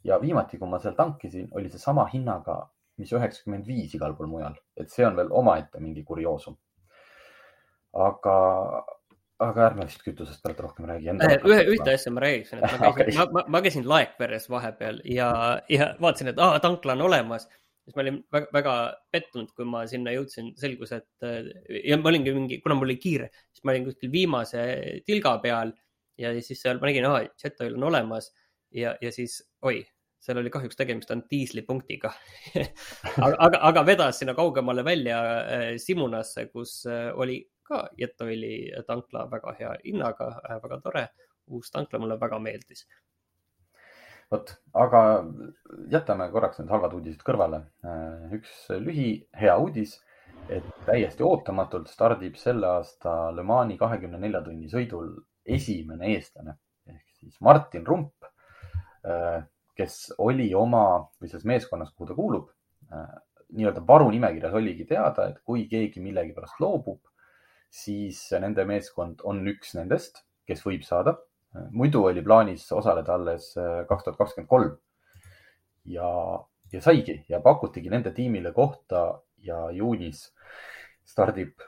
ja 0.06 0.16
viimati, 0.22 0.58
kui 0.58 0.68
ma 0.70 0.78
seal 0.82 0.94
tankisin, 0.98 1.48
oli 1.58 1.70
see 1.70 1.80
sama 1.82 2.04
hinnaga, 2.10 2.56
mis 2.98 3.10
üheksakümmend 3.12 3.66
viis 3.66 3.94
igal 3.94 4.14
pool 4.16 4.30
mujal, 4.30 4.54
et 4.78 4.90
see 4.90 5.06
on 5.06 5.16
veel 5.18 5.30
omaette 5.40 5.82
mingi 5.82 6.02
kurioosum. 6.10 6.56
aga, 8.08 8.34
aga 9.46 9.66
ärme 9.68 9.86
vist 9.86 10.02
kütusest 10.02 10.42
praegu 10.42 10.66
rohkem 10.66 10.90
räägi. 10.90 11.14
ühe, 11.14 11.62
ühte 11.76 11.94
asja 11.94 12.12
ma 12.14 12.26
räägiksin, 12.26 12.58
et 12.58 12.78
ma 12.82 12.92
käisin 12.98 13.14
okay., 13.14 13.16
ma, 13.20 13.28
ma, 13.38 13.44
ma 13.54 13.62
käisin 13.62 13.88
Laekveres 13.94 14.50
vahepeal 14.50 15.00
ja, 15.04 15.30
ja 15.70 15.92
vaatasin, 16.00 16.34
et 16.34 16.42
aa, 16.42 16.58
tankla 16.64 16.98
on 16.98 17.06
olemas. 17.10 17.46
Siis 17.88 17.96
ma 17.96 18.04
olin 18.04 18.20
väga, 18.32 18.52
väga 18.52 18.76
pettunud, 19.14 19.50
kui 19.56 19.64
ma 19.64 19.82
sinna 19.88 20.12
jõudsin, 20.12 20.52
selgus, 20.60 20.92
et 20.92 21.28
ja 21.88 21.96
ma 21.96 22.12
olingi 22.12 22.34
mingi, 22.36 22.60
kuna 22.60 22.76
mul 22.76 22.90
oli 22.90 22.98
kiire, 23.00 23.30
siis 23.48 23.64
ma 23.64 23.72
olin 23.72 23.88
kuskil 23.88 24.12
viimase 24.12 24.64
tilga 25.08 25.38
peal 25.40 25.72
ja 26.20 26.32
siis 26.42 26.60
seal 26.62 26.80
ma 26.82 26.90
nägin, 26.90 27.06
aa, 27.08 27.22
jet 27.40 27.62
oil 27.64 27.78
on 27.78 27.88
olemas 27.90 28.32
ja, 28.74 28.94
ja 29.00 29.12
siis 29.14 29.38
oi, 29.66 29.80
seal 30.22 30.40
oli 30.40 30.50
kahjuks 30.52 30.78
tegemist 30.78 31.10
ainult 31.14 31.30
diislipunktiga 31.30 32.10
aga, 33.24 33.34
aga, 33.36 33.62
aga 33.70 33.84
vedas 33.86 34.20
sinna 34.20 34.34
kaugemale 34.38 34.84
välja 34.86 35.20
äh, 35.40 35.68
Simunasse, 35.82 36.48
kus 36.52 36.80
äh, 36.90 37.08
oli 37.14 37.40
ka 37.68 37.86
Jetoili 38.00 38.70
tankla 38.86 39.26
väga 39.30 39.54
hea 39.60 39.74
hinnaga, 39.84 40.32
äh, 40.48 40.60
väga 40.62 40.80
tore. 40.84 41.08
uus 41.48 41.70
tankla 41.72 41.98
mulle 41.98 42.18
väga 42.20 42.36
meeldis. 42.44 42.82
Vot, 44.32 44.52
aga 44.76 45.02
jätame 45.92 46.28
korraks 46.32 46.60
need 46.60 46.70
halvad 46.72 46.94
uudised 46.98 47.24
kõrvale. 47.26 47.62
Äh, 47.86 48.36
üks 48.38 48.68
lühi 48.84 49.10
hea 49.40 49.56
uudis, 49.60 49.96
et 50.52 50.66
täiesti 50.86 51.24
ootamatult 51.26 51.90
stardib 51.92 52.38
selle 52.40 52.68
aasta 52.78 53.30
Le 53.36 53.44
Mani 53.44 53.76
kahekümne 53.80 54.20
nelja 54.20 54.40
tunni 54.44 54.70
sõidul 54.72 55.12
esimene 55.48 56.12
eestlane 56.14 56.54
ehk 56.88 57.04
siis 57.20 57.40
Martin 57.44 57.84
Rump, 57.86 58.28
äh, 59.04 59.42
kes 59.78 60.00
oli 60.24 60.50
oma 60.58 60.84
või 61.20 61.30
selles 61.30 61.46
meeskonnas, 61.46 61.92
kuhu 61.94 62.08
ta 62.08 62.16
kuulub, 62.18 62.48
nii-öelda 63.54 63.82
varunimekirjas 63.86 64.56
oligi 64.58 64.86
teada, 64.88 65.28
et 65.30 65.40
kui 65.46 65.66
keegi 65.70 66.02
millegipärast 66.04 66.60
loobub, 66.60 67.00
siis 67.70 68.20
nende 68.40 68.64
meeskond 68.68 69.22
on 69.28 69.44
üks 69.52 69.74
nendest, 69.78 70.24
kes 70.48 70.64
võib 70.66 70.84
saada. 70.86 71.16
Muidu 71.70 72.04
oli 72.04 72.22
plaanis 72.22 72.66
osaleda 72.72 73.14
alles 73.14 73.54
äh, 73.56 73.86
kaks 73.88 74.04
tuhat 74.04 74.18
kakskümmend 74.18 74.48
kolm. 74.48 74.76
ja 75.84 76.08
ja 76.72 76.80
saigi 76.84 77.24
ja 77.28 77.40
pakutigi 77.40 77.88
nende 77.88 78.10
tiimile 78.12 78.52
kohta 78.52 79.22
ja 79.40 79.70
juunis 79.72 80.34
stardib 81.04 81.62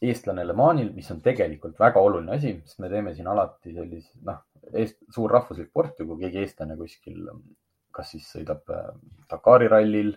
eestlane 0.00 0.46
Le 0.46 0.54
Manil, 0.56 0.94
mis 0.94 1.10
on 1.12 1.20
tegelikult 1.20 1.76
väga 1.78 2.00
oluline 2.00 2.32
asi, 2.32 2.54
sest 2.64 2.78
me 2.80 2.88
teeme 2.88 3.12
siin 3.14 3.28
alati 3.28 3.74
sellise, 3.76 4.14
noh, 4.24 4.38
suur 5.12 5.34
rahvuslik 5.36 5.68
sport 5.68 6.00
ju, 6.00 6.06
kui 6.08 6.22
keegi 6.22 6.40
eestlane 6.40 6.76
kuskil, 6.78 7.26
kas 7.92 8.14
siis 8.14 8.30
sõidab 8.32 8.72
äh, 8.72 8.88
Dakari 9.28 9.68
rallil, 9.68 10.14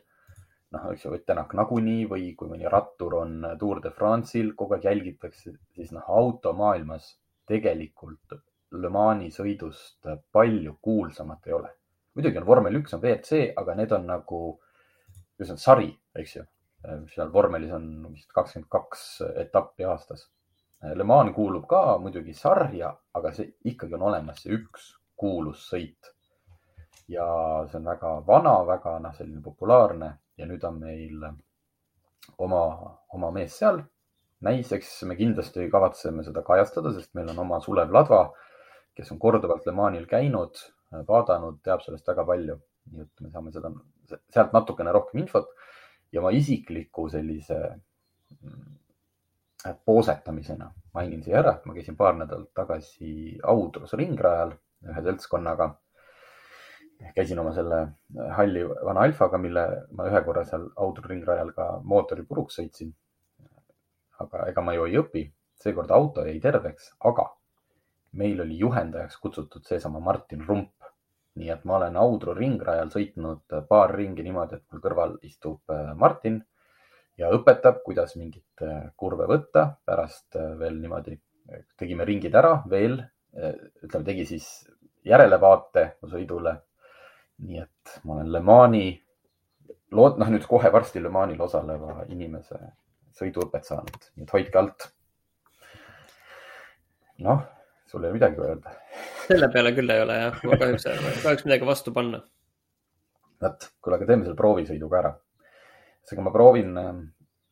noh, 0.71 0.87
eks 0.93 1.03
ju, 1.03 1.11
Ott 1.17 1.25
Tänak 1.27 1.51
nagunii 1.59 2.07
või 2.07 2.31
kui 2.39 2.47
mõni 2.53 2.71
rattur 2.71 3.17
on 3.19 3.43
Tour 3.59 3.83
de 3.83 3.91
France'il, 3.91 4.53
kogu 4.55 4.77
aeg 4.77 4.87
jälgitakse, 4.87 5.57
siis 5.75 5.91
noh, 5.91 6.07
automaailmas 6.07 7.11
tegelikult 7.51 8.39
Le 8.73 8.89
Mani 8.89 9.29
sõidust 9.31 10.07
palju 10.31 10.77
kuulsamat 10.81 11.47
ei 11.47 11.53
ole. 11.53 11.69
muidugi 12.15 12.37
on 12.37 12.45
vormel 12.45 12.81
üks, 12.81 12.93
on 12.93 13.01
WRC, 13.01 13.53
aga 13.57 13.75
need 13.77 13.91
on 13.93 14.09
nagu, 14.09 14.41
see 15.41 15.53
on 15.53 15.61
sari, 15.61 15.91
eks 16.17 16.35
ju 16.35 16.43
Äh, 16.83 17.03
seal 17.15 17.29
vormelis 17.31 17.71
on 17.71 17.85
vist 18.11 18.31
kakskümmend 18.35 18.67
kaks 18.71 19.03
etappi 19.45 19.85
aastas. 19.87 20.25
Äh, 20.83 20.91
Le 20.99 21.05
Mans 21.07 21.31
kuulub 21.35 21.67
ka 21.69 21.97
muidugi 22.03 22.35
sarja, 22.35 22.89
aga 23.15 23.31
see 23.37 23.53
ikkagi 23.71 23.95
on 23.95 24.03
olemas, 24.09 24.41
see 24.43 24.57
üks 24.57 24.89
kuulus 25.19 25.63
sõit. 25.71 26.11
ja 27.11 27.23
see 27.67 27.77
on 27.77 27.87
väga 27.87 28.09
vana, 28.27 28.51
väga 28.67 28.93
noh, 29.03 29.11
selline 29.15 29.41
populaarne 29.43 30.07
ja 30.39 30.45
nüüd 30.47 30.63
on 30.63 30.77
meil 30.79 31.25
oma, 32.45 32.61
oma 33.17 33.31
mees 33.35 33.57
seal. 33.59 33.81
näiseks 34.43 34.91
me 35.07 35.15
kindlasti 35.15 35.69
kavatseme 35.71 36.23
seda 36.23 36.43
kajastada, 36.43 36.91
sest 36.95 37.13
meil 37.15 37.29
on 37.31 37.39
oma 37.45 37.59
Sulev 37.63 37.91
Ladva, 37.95 38.23
kes 38.95 39.11
on 39.11 39.19
korduvalt 39.19 39.65
Le 39.65 39.73
Manil 39.75 40.05
käinud, 40.09 40.59
vaadanud, 41.07 41.59
teab 41.65 41.81
sellest 41.85 42.07
väga 42.07 42.25
palju. 42.27 42.59
nii 42.93 42.99
et 42.99 43.21
me 43.23 43.29
saame 43.31 43.51
seda, 43.55 43.69
sealt 44.35 44.51
natukene 44.51 44.91
rohkem 44.91 45.21
infot 45.21 45.53
ja 46.11 46.21
ma 46.21 46.33
isikliku 46.35 47.05
sellise 47.09 47.59
mm, 48.41 48.73
poosetamisena 49.85 50.67
mainin 50.93 51.23
siia 51.23 51.39
ära, 51.39 51.53
et 51.55 51.65
ma 51.65 51.75
käisin 51.77 51.95
paar 51.95 52.17
nädalat 52.17 52.51
tagasi 52.53 53.37
Audrus 53.53 53.95
ringrajal 53.99 54.51
ühe 54.89 55.03
seltskonnaga. 55.05 55.69
käisin 57.15 57.39
oma 57.39 57.53
selle 57.53 57.79
halli 58.37 58.65
vana 58.67 59.07
Alfaga, 59.07 59.37
mille 59.37 59.63
ma 59.91 60.09
ühe 60.09 60.21
korra 60.25 60.43
seal 60.45 60.67
Audru 60.75 61.07
ringrajal 61.09 61.53
ka 61.55 61.69
mootori 61.83 62.25
puruks 62.27 62.59
sõitsin. 62.59 62.91
aga 64.19 64.45
ega 64.51 64.61
ma 64.61 64.73
ju 64.73 64.85
ei 64.85 64.99
õpi, 64.99 65.23
seekord 65.63 65.91
auto 65.91 66.25
jäi 66.27 66.39
terveks, 66.39 66.91
aga 66.99 67.29
meil 68.13 68.41
oli 68.41 68.57
juhendajaks 68.59 69.17
kutsutud 69.17 69.65
seesama 69.65 69.99
Martin 69.99 70.43
Rump, 70.47 70.89
nii 71.39 71.49
et 71.49 71.63
ma 71.65 71.77
olen 71.79 71.97
Audru 71.97 72.35
ringrajal 72.37 72.91
sõitnud 72.93 73.55
paar 73.69 73.93
ringi 73.97 74.25
niimoodi, 74.25 74.59
et 74.59 74.65
mul 74.71 74.81
kõrval 74.83 75.15
istub 75.25 75.73
äh, 75.73 75.93
Martin 75.97 76.37
ja 77.17 77.31
õpetab, 77.33 77.81
kuidas 77.85 78.13
mingit 78.19 78.61
äh, 78.61 78.91
kurve 78.97 79.25
võtta. 79.29 79.65
pärast 79.85 80.37
äh, 80.37 80.53
veel 80.59 80.77
niimoodi 80.81 81.17
tegime 81.77 82.05
ringid 82.07 82.35
ära 82.39 82.61
veel, 82.71 83.01
ütleme, 83.35 84.05
tegi 84.07 84.23
siis 84.25 84.45
järelevaate 85.03 85.97
sõidule. 86.07 86.53
nii 87.43 87.59
et 87.59 87.95
ma 88.05 88.13
olen 88.13 88.29
Le 88.31 88.39
Mani, 88.39 88.85
lood-, 89.91 90.19
noh 90.21 90.29
nüüd 90.29 90.45
kohe 90.47 90.71
varsti 90.71 91.01
Le 91.01 91.09
Manil 91.09 91.41
osaleva 91.41 92.05
inimese 92.07 92.59
sõiduõpet 93.17 93.65
saanud, 93.65 94.07
nii 94.15 94.23
et 94.23 94.33
hoidke 94.37 94.61
alt. 94.61 94.87
noh 97.25 97.43
sul 97.93 98.03
ei 98.03 98.09
ole 98.09 98.13
midagi 98.17 98.41
öelda. 98.41 98.71
selle 99.27 99.49
peale 99.53 99.71
küll 99.77 99.91
ei 99.93 100.01
ole 100.01 100.15
jah, 100.17 100.37
ma 100.49 100.57
kahjuks, 100.57 100.85
kahjuks 101.21 101.43
midagi 101.45 101.67
vastu 101.69 101.93
panna. 101.93 102.23
vot, 103.43 103.67
kuule, 103.81 103.99
aga 103.99 104.07
teeme 104.09 104.25
selle 104.25 104.39
proovisõidu 104.39 104.89
ka 104.89 105.01
ära. 105.01 105.11
seega 106.09 106.25
ma 106.25 106.33
proovin, 106.33 106.79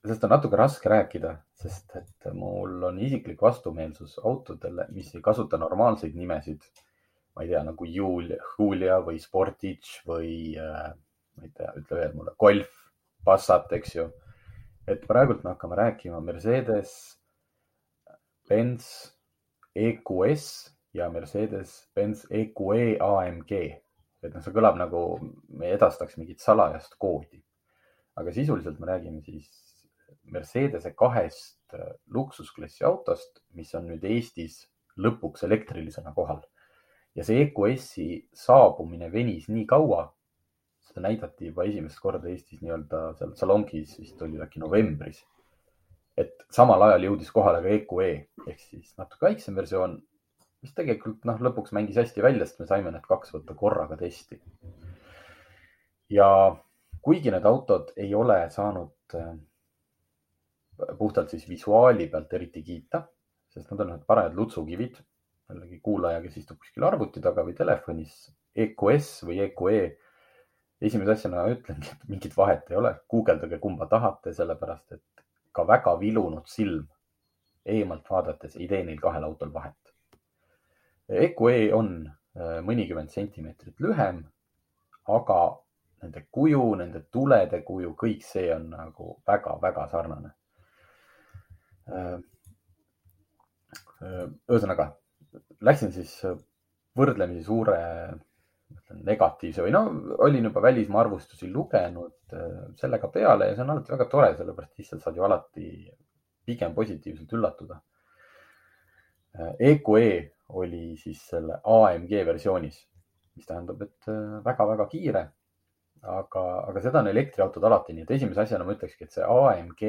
sellest 0.01 0.25
on 0.25 0.34
natuke 0.34 0.58
raske 0.58 0.89
rääkida, 0.89 1.36
sest 1.62 1.93
et 2.01 2.32
mul 2.34 2.88
on 2.89 2.97
isiklik 3.06 3.45
vastumeelsus 3.45 4.17
autodele, 4.17 4.88
mis 4.95 5.13
ei 5.13 5.21
kasuta 5.30 5.62
normaalseid 5.62 6.17
nimesid. 6.17 6.65
ma 7.36 7.45
ei 7.45 7.54
tea, 7.54 7.62
nagu 7.63 7.86
Julia, 7.86 8.41
Julia 8.58 8.97
või 9.06 9.21
Sportage 9.21 10.01
või 10.10 10.58
ma 10.58 11.45
ei 11.45 11.54
tea, 11.54 11.69
ütle 11.77 12.01
veel 12.01 12.17
mulle, 12.17 12.34
Golf, 12.39 12.73
Passat, 13.23 13.69
eks 13.77 13.95
ju. 13.95 14.10
et 14.89 15.06
praegult 15.08 15.45
me 15.45 15.54
hakkame 15.54 15.77
rääkima 15.77 16.25
Mercedes, 16.25 16.99
Benz 18.49 18.89
EQS 19.75 20.45
ja 20.93 21.10
Mercedes-Benz 21.10 22.25
EQE 22.29 22.97
AMG. 22.99 23.51
et 24.21 24.34
noh, 24.36 24.43
see 24.43 24.53
kõlab 24.53 24.75
nagu 24.77 25.01
me 25.57 25.71
edastaks 25.73 26.17
mingit 26.19 26.43
salajast 26.43 26.97
koodi. 27.01 27.41
aga 28.19 28.34
sisuliselt 28.36 28.79
me 28.79 28.88
räägime 28.91 29.21
siis 29.23 29.49
Mercedese 30.23 30.91
kahest 30.93 31.73
äh, 31.73 31.93
luksusklassi 32.07 32.84
autost, 32.84 33.41
mis 33.55 33.73
on 33.75 33.88
nüüd 33.88 34.03
Eestis 34.03 34.67
lõpuks 34.97 35.45
elektrilisena 35.47 36.13
kohal. 36.13 36.43
ja 37.15 37.23
see 37.23 37.41
EQS-i 37.45 38.07
saabumine 38.36 39.12
venis 39.12 39.47
nii 39.51 39.65
kaua, 39.67 40.05
seda 40.84 41.07
näidati 41.07 41.47
juba 41.47 41.63
esimest 41.67 41.99
korda 41.99 42.29
Eestis 42.29 42.62
nii-öelda 42.62 43.12
seal 43.19 43.36
salongis 43.39 43.97
vist 43.99 44.21
oli 44.21 44.39
äkki 44.43 44.60
novembris 44.60 45.23
et 46.21 46.45
samal 46.53 46.81
ajal 46.88 47.10
jõudis 47.10 47.31
kohale 47.34 47.62
ka 47.63 47.75
EQE 47.75 48.10
ehk 48.47 48.60
siis 48.63 48.95
natuke 48.99 49.27
väiksem 49.27 49.57
versioon, 49.57 49.97
mis 50.62 50.73
tegelikult 50.77 51.23
noh, 51.27 51.39
lõpuks 51.49 51.73
mängis 51.77 51.99
hästi 52.01 52.23
välja, 52.23 52.45
sest 52.45 52.62
me 52.62 52.67
saime 52.69 52.93
need 52.93 53.05
kaks 53.07 53.34
võtta 53.36 53.55
korraga 53.57 53.97
testi. 53.99 54.39
ja 56.12 56.27
kuigi 57.01 57.31
need 57.34 57.45
autod 57.47 57.93
ei 57.97 58.13
ole 58.15 58.43
saanud 58.53 59.15
äh, 59.17 59.34
puhtalt 60.97 61.29
siis 61.29 61.47
visuaali 61.49 62.07
pealt 62.12 62.34
eriti 62.34 62.63
kiita, 62.63 63.05
sest 63.51 63.71
nad 63.71 63.84
on 63.86 63.95
ühed 63.95 64.05
parajad 64.07 64.38
lutsukivid, 64.38 64.99
jällegi 65.51 65.79
kuulaja, 65.84 66.21
kes 66.23 66.38
istub 66.41 66.62
kuskil 66.62 66.86
arvuti 66.88 67.23
taga 67.23 67.43
või 67.47 67.55
telefonis, 67.57 68.29
EQS 68.55 69.12
või 69.27 69.41
EQE 69.47 69.81
esimese 70.81 71.15
asjana 71.15 71.45
ütlengi, 71.51 71.91
et 71.93 72.07
mingit 72.10 72.36
vahet 72.38 72.69
ei 72.71 72.79
ole, 72.79 72.95
guugeldage, 73.12 73.60
kumba 73.62 73.88
tahate, 73.91 74.34
sellepärast 74.34 74.97
et 74.97 75.20
ka 75.52 75.66
väga 75.68 75.98
vilunud 76.00 76.48
silm 76.48 76.88
eemalt 77.66 78.10
vaadates 78.10 78.56
ei 78.56 78.68
tee 78.68 78.84
neil 78.84 79.00
kahel 79.02 79.24
autol 79.24 79.54
vahet. 79.54 79.94
EQE 81.10 81.74
on 81.76 81.92
äh, 82.08 82.60
mõnikümmend 82.66 83.12
sentimeetrit 83.12 83.80
lühem, 83.84 84.24
aga 85.12 85.40
nende 86.02 86.24
kuju, 86.32 86.64
nende 86.80 87.04
tulede 87.14 87.62
kuju, 87.68 87.94
kõik 88.00 88.24
see 88.26 88.48
on 88.56 88.70
nagu 88.72 89.16
väga-väga 89.28 89.88
sarnane. 89.92 90.34
Äh, 91.92 92.16
äh, 94.02 94.26
ühesõnaga, 94.50 94.92
läksin 95.62 95.94
siis 95.94 96.16
võrdlemisi 96.98 97.44
suure 97.46 97.78
negatiivse 99.07 99.63
või 99.65 99.73
no 99.73 99.81
olin 100.25 100.47
juba 100.49 100.62
välismaa 100.63 101.01
arvustusi 101.05 101.49
lugenud 101.51 102.36
äh, 102.36 102.62
sellega 102.79 103.10
peale 103.13 103.49
ja 103.49 103.55
see 103.55 103.65
on 103.65 103.73
alati 103.75 103.93
väga 103.95 104.07
tore, 104.12 104.31
sellepärast 104.38 104.81
lihtsalt 104.81 105.03
saad 105.05 105.17
ju 105.17 105.25
alati 105.27 105.67
pigem 106.45 106.73
positiivselt 106.75 107.34
üllatuda. 107.38 107.79
EQE 109.60 110.07
äh, 110.07 110.15
e 110.15 110.31
oli 110.62 110.97
siis 110.99 111.21
selle 111.31 111.62
AMG 111.63 112.17
versioonis, 112.27 112.81
mis 113.36 113.47
tähendab, 113.47 113.81
et 113.86 114.10
väga-väga 114.45 114.88
äh, 114.88 114.91
kiire. 114.91 115.29
aga, 116.01 116.41
aga 116.65 116.81
seda 116.81 117.03
on 117.03 117.07
elektriautod 117.12 117.63
alati, 117.67 117.93
nii 117.93 118.07
et 118.07 118.12
esimese 118.15 118.41
asjana 118.41 118.65
ma 118.65 118.73
ütlekski, 118.73 119.05
et 119.05 119.13
see 119.13 119.21
AMG 119.21 119.84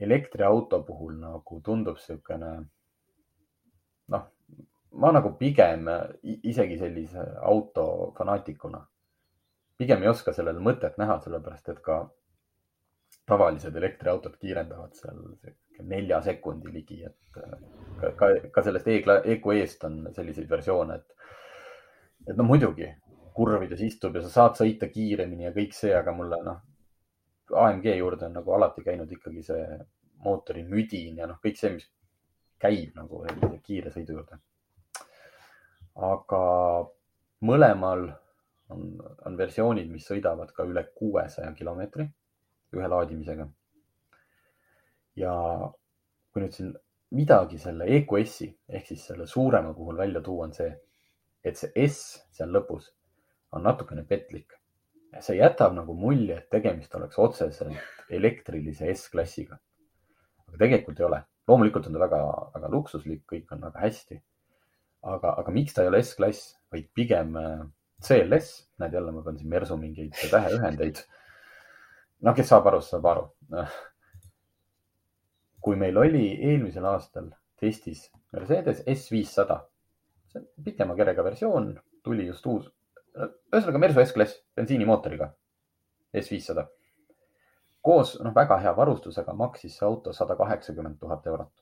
elektriauto 0.00 0.78
puhul 0.86 1.18
nagu 1.20 1.58
tundub 1.60 1.98
niisugune 2.00 2.52
noh, 4.14 4.24
ma 4.92 5.12
nagu 5.12 5.34
pigem 5.38 5.88
isegi 6.22 6.78
sellise 6.78 7.24
auto 7.40 8.12
fanaatikuna, 8.16 8.80
pigem 9.78 10.02
ei 10.02 10.10
oska 10.10 10.34
sellele 10.36 10.60
mõtet 10.60 10.98
näha, 11.00 11.18
sellepärast 11.24 11.70
et 11.72 11.80
ka 11.84 12.02
tavalised 13.28 13.76
elektriautod 13.76 14.36
kiirendavad 14.40 14.96
seal 14.98 15.22
nelja 15.88 16.20
sekundi 16.22 16.72
ligi, 16.72 17.00
et 17.06 17.40
ka, 18.00 18.12
ka, 18.18 18.28
ka 18.52 18.64
sellest 18.66 18.90
EQE-st 18.92 19.88
on 19.88 19.96
selliseid 20.14 20.50
versioone, 20.50 20.98
et, 20.98 21.32
et 22.28 22.36
no 22.36 22.46
muidugi 22.46 22.90
kurvides 23.32 23.80
istub 23.80 24.18
ja 24.18 24.22
sa 24.26 24.30
saad 24.34 24.60
sõita 24.60 24.90
kiiremini 24.92 25.48
ja 25.48 25.54
kõik 25.56 25.72
see, 25.76 25.94
aga 25.96 26.12
mulle 26.14 26.42
noh, 26.44 26.60
AMG 27.62 27.88
juurde 27.96 28.28
on 28.28 28.36
nagu 28.38 28.54
alati 28.54 28.84
käinud 28.84 29.10
ikkagi 29.12 29.42
see 29.44 29.64
mootori 30.24 30.62
müdin 30.68 31.18
ja 31.18 31.26
noh, 31.30 31.40
kõik 31.42 31.58
see, 31.58 31.72
mis 31.78 31.88
käib 32.62 32.92
nagu 32.98 33.24
kiire 33.64 33.90
sõidu 33.90 34.18
juurde 34.18 34.38
aga 35.94 36.42
mõlemal 37.44 38.06
on, 38.72 38.84
on 39.26 39.36
versioonid, 39.36 39.90
mis 39.90 40.06
sõidavad 40.08 40.52
ka 40.56 40.64
üle 40.68 40.84
kuuesaja 40.96 41.52
kilomeetri 41.58 42.08
ühe 42.72 42.88
laadimisega. 42.88 43.48
ja 45.16 45.32
kui 46.32 46.40
nüüd 46.40 46.54
siin 46.56 46.72
midagi 47.12 47.58
selle 47.60 47.84
EQS-i 47.98 48.48
ehk 48.72 48.86
siis 48.88 49.04
selle 49.10 49.26
suurema 49.28 49.74
puhul 49.76 49.98
välja 50.00 50.22
tuua, 50.24 50.46
on 50.48 50.54
see, 50.56 50.70
et 51.44 51.58
see 51.60 51.86
S 51.86 52.22
seal 52.32 52.52
lõpus 52.54 52.88
on 53.52 53.66
natukene 53.68 54.04
petlik. 54.08 54.56
see 55.20 55.36
jätab 55.36 55.74
nagu 55.76 55.94
mulje, 55.94 56.38
et 56.38 56.48
tegemist 56.50 56.94
oleks 56.96 57.18
otseselt 57.18 58.08
elektrilise 58.10 58.88
S-klassiga. 58.94 59.58
aga 60.48 60.58
tegelikult 60.64 61.00
ei 61.00 61.06
ole. 61.06 61.22
loomulikult 61.48 61.86
on 61.86 61.92
ta 61.92 62.00
väga, 62.06 62.22
väga 62.54 62.68
luksuslik, 62.72 63.24
kõik 63.28 63.52
on 63.52 63.60
väga 63.68 63.84
hästi. 63.84 64.22
Aga, 65.02 65.34
aga 65.42 65.54
miks 65.54 65.74
ta 65.74 65.84
ei 65.84 65.90
ole 65.90 66.02
S-klass, 66.02 66.52
vaid 66.72 66.88
pigem 66.94 67.36
äh, 67.38 67.62
CLS, 68.02 68.52
näed 68.82 68.96
jälle, 68.98 69.14
ma 69.14 69.22
pean 69.26 69.38
siin 69.38 69.50
Mersu 69.50 69.76
mingeid 69.78 70.16
täheühendeid. 70.30 71.02
noh, 72.22 72.36
kes 72.36 72.50
saab 72.50 72.66
aru, 72.70 72.82
saab 72.86 73.08
aru. 73.10 73.26
kui 75.62 75.78
meil 75.78 75.98
oli 75.98 76.26
eelmisel 76.50 76.86
aastal 76.90 77.30
testis 77.60 78.08
Mercedes 78.34 78.82
S500, 78.88 79.58
see 80.32 80.40
on 80.40 80.46
pikema 80.64 80.96
kerega 80.98 81.22
versioon, 81.24 81.74
tuli 82.02 82.26
just 82.26 82.46
uus 82.50 82.70
ühesõnaga 83.12 83.80
Mersu 83.80 84.00
S-klass 84.04 84.38
bensiinimootoriga, 84.56 85.28
S500. 86.16 86.64
koos 87.82 88.14
noh, 88.22 88.32
väga 88.34 88.58
hea 88.62 88.72
varustusega 88.76 89.34
maksis 89.34 89.76
see 89.78 89.86
auto 89.86 90.12
sada 90.16 90.36
kaheksakümmend 90.38 91.00
tuhat 91.00 91.26
eurot. 91.26 91.52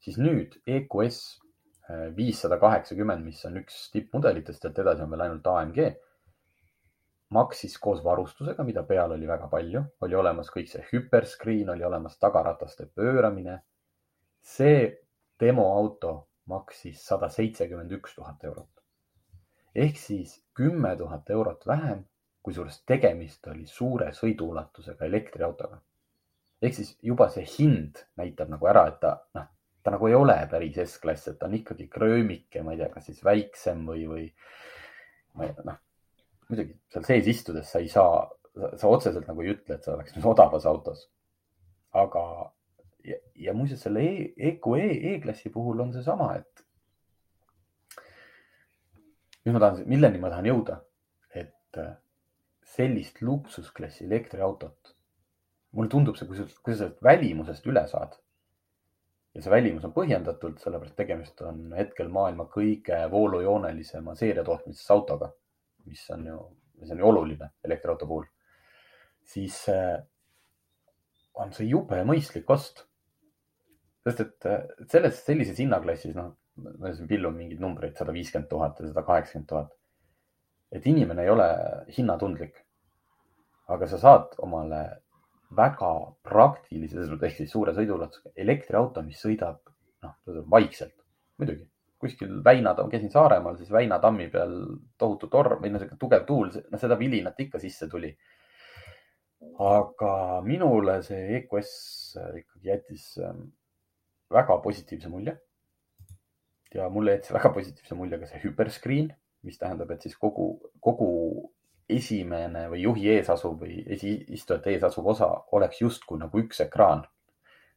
siis 0.00 0.18
nüüd 0.18 0.56
EQS 0.66 1.20
viissada 2.16 2.58
kaheksakümmend, 2.60 3.24
mis 3.24 3.40
on 3.48 3.56
üks 3.62 3.88
tippmudelitest, 3.94 4.62
sealt 4.62 4.78
edasi 4.78 5.04
on 5.04 5.10
veel 5.14 5.24
ainult 5.26 5.46
AMG, 5.52 5.80
maksis 7.36 7.76
koos 7.80 8.02
varustusega, 8.04 8.64
mida 8.64 8.82
peal 8.88 9.12
oli 9.16 9.28
väga 9.28 9.48
palju, 9.52 9.84
oli 10.04 10.16
olemas 10.16 10.52
kõik 10.52 10.70
see 10.72 10.84
hüperscreen, 10.92 11.68
oli 11.74 11.84
olemas 11.84 12.18
tagarataste 12.18 12.88
pööramine. 12.94 13.60
see 14.42 14.88
demoauto 15.40 16.28
maksis 16.48 17.04
sada 17.04 17.28
seitsekümmend 17.28 17.92
üks 17.92 18.14
tuhat 18.14 18.44
eurot 18.44 18.78
ehk 19.78 19.98
siis 19.98 20.44
kümme 20.54 20.96
tuhat 20.96 21.30
eurot 21.30 21.66
vähem, 21.66 22.02
kusjuures 22.42 22.80
tegemist 22.86 23.46
oli 23.46 23.66
suure 23.66 24.10
sõiduulatusega 24.12 25.06
elektriautoga. 25.06 25.80
ehk 26.62 26.74
siis 26.74 26.96
juba 27.02 27.28
see 27.30 27.44
hind 27.58 28.02
näitab 28.16 28.48
nagu 28.50 28.66
ära, 28.66 28.86
et 28.88 29.00
ta 29.00 29.12
noh, 29.34 29.46
ta 29.88 29.94
nagu 29.96 30.08
ei 30.08 30.14
ole 30.14 30.36
päris 30.50 30.76
S-klass, 30.84 31.30
et 31.30 31.38
ta 31.40 31.46
on 31.48 31.54
ikkagi 31.56 31.86
kröömike, 31.88 32.60
ma 32.62 32.74
ei 32.74 32.82
tea, 32.82 32.90
kas 32.92 33.06
siis 33.08 33.22
väiksem 33.24 33.86
või, 33.88 34.02
või 34.10 34.24
ma 35.38 35.46
ei 35.46 35.54
tea, 35.54 35.64
noh, 35.64 35.78
muidugi 36.50 36.76
seal 36.92 37.06
sees 37.08 37.30
istudes 37.32 37.70
sa 37.72 37.80
ei 37.80 37.88
saa, 37.92 38.26
sa 38.76 38.90
otseselt 38.90 39.24
nagu 39.30 39.44
ei 39.44 39.54
ütle, 39.54 39.78
et 39.78 39.86
sa 39.86 39.94
oleks 39.94 40.12
nüüd 40.16 40.28
odavas 40.28 40.68
autos. 40.68 41.06
aga 41.96 42.22
ja, 43.08 43.16
ja 43.48 43.54
muuseas 43.56 43.80
selle 43.86 44.04
e, 44.04 44.28
EQE 44.50 44.90
E-klassi 45.14 45.48
puhul 45.54 45.80
on 45.80 45.94
seesama, 45.96 46.34
et 46.36 46.64
nüüd 49.46 49.56
ma 49.56 49.64
tahan, 49.64 49.88
milleni 49.88 50.20
ma 50.20 50.28
tahan 50.34 50.52
jõuda, 50.52 50.82
et 51.32 51.80
äh, 51.80 51.94
sellist 52.76 53.22
luksusklassi 53.24 54.04
elektriautot, 54.04 54.92
mulle 55.72 55.88
tundub 55.88 56.20
see, 56.20 56.28
kui 56.28 56.36
sa, 56.36 56.44
kui 56.60 56.74
sa 56.74 56.82
sellest 56.84 57.04
välimusest 57.04 57.72
üle 57.72 57.88
saad 57.88 58.20
ja 59.38 59.42
see 59.44 59.52
välimus 59.52 59.84
on 59.86 59.92
põhjendatult, 59.94 60.58
sellepärast 60.58 60.96
tegemist 60.98 61.40
on 61.46 61.70
hetkel 61.78 62.08
maailma 62.10 62.48
kõige 62.50 62.96
voolujoonelisema 63.12 64.16
seeriatootmises 64.18 64.90
autoga, 64.90 65.28
mis 65.86 66.02
on 66.10 66.24
ju, 66.26 66.38
mis 66.82 66.90
on 66.90 66.98
ju 66.98 67.06
oluline 67.06 67.52
elektriauto 67.68 68.08
puhul, 68.10 68.26
siis 69.22 69.60
äh, 69.70 69.94
on 71.38 71.54
see 71.54 71.68
jube 71.70 72.02
mõistlik 72.08 72.50
ost. 72.50 72.82
sest 74.02 74.24
et 74.24 74.50
äh, 74.50 74.66
selles, 74.90 75.22
sellises 75.22 75.62
hinnaklassis, 75.62 76.16
noh, 76.18 76.32
ma 76.82 76.90
siin 76.90 77.06
pillun 77.06 77.38
mingeid 77.38 77.62
numbreid, 77.62 77.94
sada 77.94 78.10
viiskümmend 78.16 78.50
tuhat 78.50 78.80
ja 78.82 78.90
sada 78.90 79.06
kaheksakümmend 79.06 79.48
tuhat. 79.54 79.74
et 80.74 80.86
inimene 80.86 81.22
ei 81.22 81.30
ole 81.30 81.46
hinnatundlik. 81.94 82.64
aga 83.68 83.86
sa 83.86 84.02
saad 84.02 84.34
omale 84.42 84.82
väga 85.56 85.90
praktilise, 86.26 87.06
ehk 87.16 87.36
siis 87.36 87.50
suure 87.52 87.72
sõiduulatusega 87.76 88.34
elektriauto, 88.36 89.02
mis 89.06 89.20
sõidab, 89.22 89.60
noh, 90.04 90.16
vaikselt, 90.50 90.94
muidugi 91.40 91.66
kuskil 91.98 92.44
Väina, 92.44 92.74
käisin 92.90 93.10
Saaremaal, 93.10 93.56
siis 93.58 93.70
Väina 93.74 93.98
tammi 93.98 94.28
peal 94.30 94.54
tohutu 94.98 95.28
torm 95.32 95.62
või 95.62 95.72
noh, 95.72 95.82
sihuke 95.82 95.98
tugev 96.00 96.26
tuul, 96.28 96.52
no 96.70 96.80
seda 96.80 96.98
vilinat 96.98 97.40
ikka 97.40 97.60
sisse 97.62 97.88
tuli. 97.90 98.12
aga 99.62 100.12
minule 100.42 100.96
see 101.06 101.36
EQS 101.36 101.68
ikkagi 102.40 102.70
jättis 102.72 103.04
ähm, 103.22 103.44
väga 104.34 104.56
positiivse 104.62 105.08
mulje 105.08 105.36
ja 106.74 106.88
mulle 106.90 107.14
jättis 107.14 107.32
väga 107.36 107.52
positiivse 107.54 107.94
mulje 107.94 108.18
ka 108.18 108.26
see 108.26 108.40
hüperscreen, 108.42 109.12
mis 109.46 109.58
tähendab, 109.58 109.90
et 109.94 110.02
siis 110.02 110.16
kogu, 110.18 110.48
kogu 110.82 111.52
esimene 111.88 112.66
või 112.68 112.82
juhi 112.82 113.08
ees 113.14 113.30
asuv 113.32 113.62
või 113.62 113.80
esiistujate 113.94 114.74
ees 114.74 114.84
asuv 114.88 115.06
osa 115.14 115.28
oleks 115.56 115.80
justkui 115.80 116.18
nagu 116.20 116.40
üks 116.42 116.60
ekraan. 116.60 117.06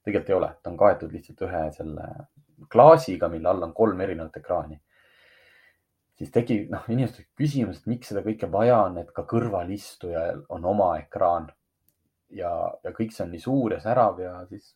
tegelikult 0.03 0.29
ei 0.29 0.35
ole, 0.35 0.49
ta 0.63 0.69
on 0.69 0.77
kaetud 0.77 1.11
lihtsalt 1.13 1.41
ühe 1.47 1.63
selle 1.71 2.07
klaasiga, 2.71 3.29
mille 3.29 3.49
all 3.49 3.63
on 3.63 3.73
kolm 3.73 4.01
erinevat 4.01 4.37
ekraani. 4.37 4.81
siis 6.15 6.31
tekib, 6.31 6.69
noh, 6.69 6.83
inimestel 6.89 7.25
küsimus, 7.35 7.79
et 7.79 7.87
miks 7.87 8.11
seda 8.11 8.21
kõike 8.21 8.51
vaja 8.51 8.83
on, 8.83 8.97
et 8.97 9.11
ka 9.11 9.23
kõrvalistujal 9.23 10.45
on 10.49 10.65
oma 10.65 10.97
ekraan 10.99 11.51
ja, 12.29 12.51
ja 12.83 12.91
kõik 12.91 13.13
see 13.15 13.25
on 13.25 13.31
nii 13.31 13.45
suur 13.47 13.73
ja 13.73 13.79
särav 13.79 14.19
ja 14.19 14.45
siis 14.49 14.75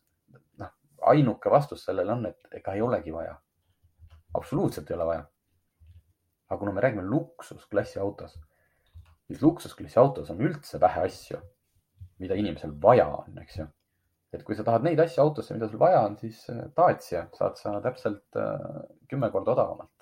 noh, 0.58 0.72
ainuke 1.12 1.50
vastus 1.50 1.84
sellele 1.84 2.12
on, 2.12 2.26
et 2.26 2.60
ega 2.60 2.74
ei 2.74 2.82
olegi 2.82 3.12
vaja 3.12 3.36
absoluutselt 4.36 4.90
ei 4.90 4.96
ole 4.96 5.06
vaja. 5.06 5.24
aga 6.48 6.58
kuna 6.58 6.72
me 6.72 6.80
räägime 6.80 7.02
luksusklassi 7.02 7.98
autos, 7.98 8.38
siis 9.26 9.42
luksusklassi 9.42 9.98
autos 10.00 10.30
on 10.32 10.44
üldse 10.46 10.80
vähe 10.82 11.06
asju, 11.08 11.40
mida 12.22 12.38
inimesel 12.38 12.74
vaja 12.82 13.08
on, 13.18 13.34
eks 13.42 13.60
ju. 13.60 13.66
et 14.36 14.42
kui 14.44 14.56
sa 14.58 14.64
tahad 14.66 14.84
neid 14.84 15.00
asju 15.00 15.22
autosse, 15.22 15.54
mida 15.56 15.68
sul 15.70 15.80
vaja 15.80 16.02
on, 16.06 16.16
siis 16.20 16.42
äh, 16.52 16.66
Dacia 16.76 17.26
saad 17.36 17.60
sa 17.60 17.76
täpselt 17.84 18.40
äh, 18.40 18.64
kümme 19.10 19.30
korda 19.32 19.54
odavamalt 19.54 19.92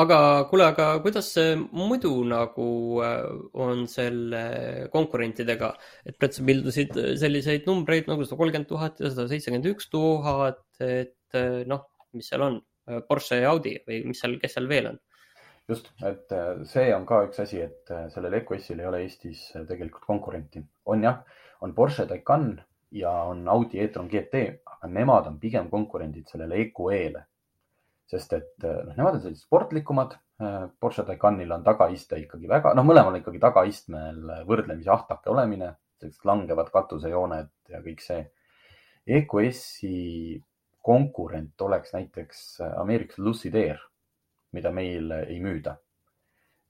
aga 0.00 0.18
kuule, 0.50 0.66
aga 0.72 0.86
kuidas 1.04 1.28
see 1.36 1.54
muidu 1.54 2.12
nagu 2.26 2.68
äh, 3.04 3.26
on 3.66 3.84
selle 3.90 4.44
konkurentidega, 4.94 5.74
et 6.06 6.18
sa 6.18 6.46
pildusid 6.48 6.96
selliseid 7.20 7.68
numbreid 7.70 8.10
nagu 8.10 8.26
sada 8.26 8.40
kolmkümmend 8.40 8.70
tuhat 8.70 9.02
ja 9.04 9.12
sada 9.12 9.28
seitsekümmend 9.30 9.70
üks 9.74 9.90
tuhat, 9.92 10.64
et 10.82 11.42
noh, 11.70 11.86
mis 12.14 12.30
seal 12.30 12.46
on, 12.46 12.62
Porsche 13.08 13.38
ja 13.40 13.48
Audi 13.54 13.78
või 13.86 14.02
mis 14.10 14.18
seal, 14.20 14.34
kes 14.42 14.58
seal 14.58 14.66
veel 14.68 14.90
on? 14.90 14.98
Just, 15.68 15.90
et 16.02 16.32
äh, 16.32 16.64
see 16.68 16.92
on 16.94 17.06
ka 17.08 17.22
üks 17.28 17.40
asi, 17.44 17.60
et 17.64 17.90
äh, 17.92 18.06
sellel 18.12 18.38
EQS-il 18.40 18.82
ei 18.82 18.88
ole 18.88 19.02
Eestis 19.04 19.46
tegelikult 19.54 20.06
konkurenti. 20.06 20.64
on 20.86 21.02
jah, 21.02 21.22
on 21.60 21.74
Porsche 21.74 22.06
Taycan 22.06 22.60
ja 22.94 23.12
on 23.30 23.46
Audi 23.48 23.80
e-tron 23.80 24.08
GT, 24.08 24.42
aga 24.66 24.90
nemad 24.92 25.30
on 25.30 25.38
pigem 25.40 25.70
konkurendid 25.70 26.28
sellele 26.28 26.60
EQE-le. 26.66 27.24
sest 28.06 28.32
et 28.36 28.64
noh, 28.66 28.92
nemad 28.94 29.16
on 29.16 29.22
sellised 29.22 29.46
sportlikumad. 29.46 30.18
Porsche 30.80 31.04
Taycanil 31.06 31.52
on 31.54 31.62
tagaiste 31.64 32.18
ikkagi 32.20 32.48
väga, 32.50 32.74
noh, 32.76 32.84
mõlemal 32.84 33.16
ikkagi 33.20 33.38
tagaistmel 33.40 34.42
võrdlemisi 34.48 34.90
ahtake 34.92 35.30
olemine, 35.30 35.70
sellised 36.02 36.26
langevad 36.28 36.68
katusejooned 36.74 37.52
ja 37.70 37.80
kõik 37.84 38.02
see. 38.04 38.26
EQS-i 39.04 40.42
konkurent 40.84 41.60
oleks 41.60 41.94
näiteks 41.96 42.60
äh, 42.60 42.80
Ameerikas 42.80 43.18
Lucid 43.18 43.54
Air, 43.56 43.80
mida 44.54 44.72
meil 44.74 45.12
ei 45.24 45.40
müüda. 45.42 45.76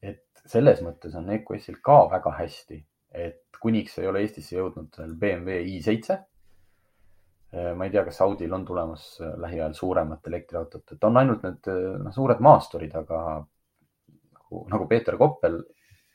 et 0.05 0.45
selles 0.45 0.82
mõttes 0.85 1.14
on 1.16 1.30
EQS-il 1.32 1.78
ka 1.80 2.03
väga 2.11 2.35
hästi, 2.37 2.76
et 3.16 3.57
kuniks 3.61 3.97
ei 4.03 4.09
ole 4.11 4.20
Eestisse 4.20 4.59
jõudnud 4.59 4.99
veel 4.99 5.14
BMW 5.20 5.62
i7. 5.78 6.18
Äh, 7.55 7.70
ma 7.78 7.87
ei 7.87 7.95
tea, 7.95 8.03
kas 8.05 8.20
Audil 8.20 8.53
on 8.53 8.66
tulemas 8.68 9.07
äh, 9.22 9.32
lähiajal 9.41 9.72
suuremat 9.78 10.26
elektriautot, 10.28 10.93
et 10.93 11.09
on 11.09 11.16
ainult 11.16 11.47
need 11.47 11.70
noh, 12.03 12.12
suured 12.12 12.43
maasturid, 12.45 12.93
aga 13.01 13.22
nagu, 13.39 14.66
nagu 14.74 14.89
Peeter 14.91 15.16
Koppel, 15.16 15.62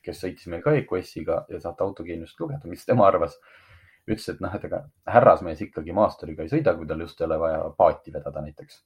kes 0.05 0.21
sõitis 0.23 0.47
meil 0.51 0.61
ka 0.63 0.75
EQS-iga 0.77 1.43
ja 1.49 1.59
saate 1.63 1.83
autogeeniust 1.83 2.39
lugeda, 2.39 2.69
mis 2.69 2.85
tema 2.85 3.07
arvas 3.07 3.39
ütles, 4.09 4.29
et 4.31 4.39
noh, 4.43 4.53
et 4.55 4.65
ega 4.65 4.83
härrasmees 5.09 5.61
ikkagi 5.65 5.95
maasturiga 5.95 6.45
ei 6.45 6.51
sõida, 6.51 6.75
kui 6.77 6.87
tal 6.89 7.03
just 7.03 7.19
ei 7.21 7.27
ole 7.27 7.39
vaja 7.41 7.59
paati 7.77 8.13
vedada 8.13 8.43
näiteks. 8.45 8.81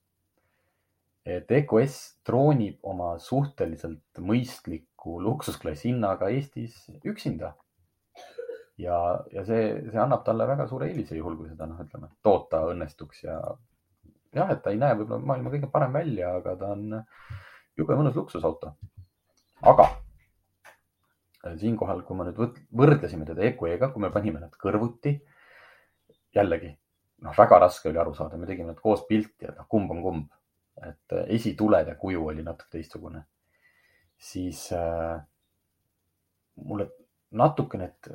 Et 1.25 1.51
EQS 1.51 1.97
troonib 2.27 2.79
oma 2.83 3.13
suhteliselt 3.23 4.19
mõistliku 4.19 5.19
luksusklassi 5.23 5.89
hinnaga 5.91 6.29
Eestis 6.33 6.87
üksinda. 7.07 7.53
ja, 8.77 8.97
ja 9.31 9.43
see, 9.47 9.67
see 9.91 9.99
annab 10.01 10.23
talle 10.25 10.47
väga 10.49 10.67
suure 10.67 10.89
eelise, 10.89 11.15
juhul 11.15 11.37
kui 11.37 11.49
seda 11.49 11.67
noh, 11.69 11.79
ütleme, 11.79 12.09
toota 12.25 12.63
õnnestuks 12.71 13.23
ja 13.23 13.37
jah, 14.33 14.49
et 14.49 14.63
ta 14.63 14.73
ei 14.73 14.81
näe 14.81 14.97
võib-olla 14.99 15.21
maailma 15.31 15.53
kõige 15.53 15.69
parem 15.71 15.93
välja, 15.93 16.35
aga 16.39 16.55
ta 16.59 16.71
on 16.75 16.87
jube 17.77 17.97
mõnus 17.99 18.17
luksusauto. 18.17 18.73
aga 19.61 19.89
siinkohal, 21.59 22.01
kui 22.07 22.17
me 22.17 22.29
nüüd 22.29 22.61
võrdlesime 22.71 23.25
teda 23.27 23.43
EQE-ga, 23.49 23.91
kui 23.93 24.01
me 24.01 24.11
panime 24.11 24.39
nad 24.39 24.55
kõrvuti, 24.59 25.17
jällegi 26.35 26.71
noh, 27.23 27.35
väga 27.37 27.59
raske 27.63 27.89
oli 27.89 27.99
aru 28.01 28.13
saada, 28.17 28.37
me 28.39 28.47
tegime 28.49 28.71
nad 28.71 28.79
koos 28.83 29.05
pilti, 29.07 29.47
et 29.47 29.55
noh, 29.57 29.67
kumb 29.71 29.91
on 29.93 30.01
kumb, 30.03 30.31
et 30.81 31.13
äh, 31.13 31.25
esitulede 31.35 31.95
kuju 31.95 32.27
oli 32.27 32.43
natuke 32.43 32.77
teistsugune. 32.77 33.23
siis 34.17 34.71
äh, 34.71 35.21
mulle 36.55 36.89
natukene, 37.31 37.85
et 37.85 38.09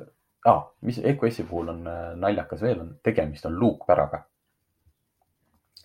ah,, 0.45 0.63
mis 0.81 0.99
EQS-i 1.03 1.43
puhul 1.43 1.69
on 1.69 1.87
äh, 1.87 2.15
naljakas 2.15 2.61
veel, 2.61 2.81
on 2.81 2.99
tegemist 3.03 3.45
on 3.45 3.59
luukpäraga. 3.59 4.23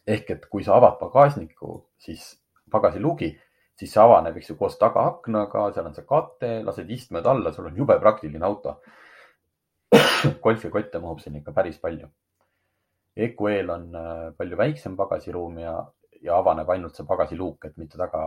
ehk 0.07 0.31
et 0.31 0.47
kui 0.47 0.64
sa 0.64 0.77
avad 0.77 0.99
pagasniku, 1.01 1.79
siis 1.99 2.27
pagasiluugi, 2.70 3.31
siis 3.79 3.93
see 3.93 4.03
avaneb, 4.03 4.37
eks 4.37 4.51
ju, 4.51 4.57
koos 4.59 4.77
tagaaknaga, 4.79 5.70
seal 5.72 5.87
on 5.89 5.95
see 5.97 6.07
kate, 6.09 6.51
lased 6.64 6.91
istmed 6.91 7.27
alla, 7.27 7.53
sul 7.53 7.70
on 7.70 7.77
jube 7.77 7.97
praktiline 8.01 8.45
auto. 8.47 8.81
golfikotte 10.45 11.01
mahub 11.01 11.20
sinna 11.22 11.41
ikka 11.41 11.53
päris 11.57 11.79
palju. 11.81 12.09
EQE-l 13.16 13.70
on 13.70 13.91
äh, 13.95 14.31
palju 14.39 14.57
väiksem 14.59 14.97
pagasiruum 14.99 15.59
ja, 15.62 15.75
ja 16.25 16.39
avaneb 16.41 16.70
ainult 16.70 16.97
see 16.97 17.07
pagasiluuk, 17.07 17.68
et 17.68 17.77
mitte 17.81 18.01
taga. 18.01 18.25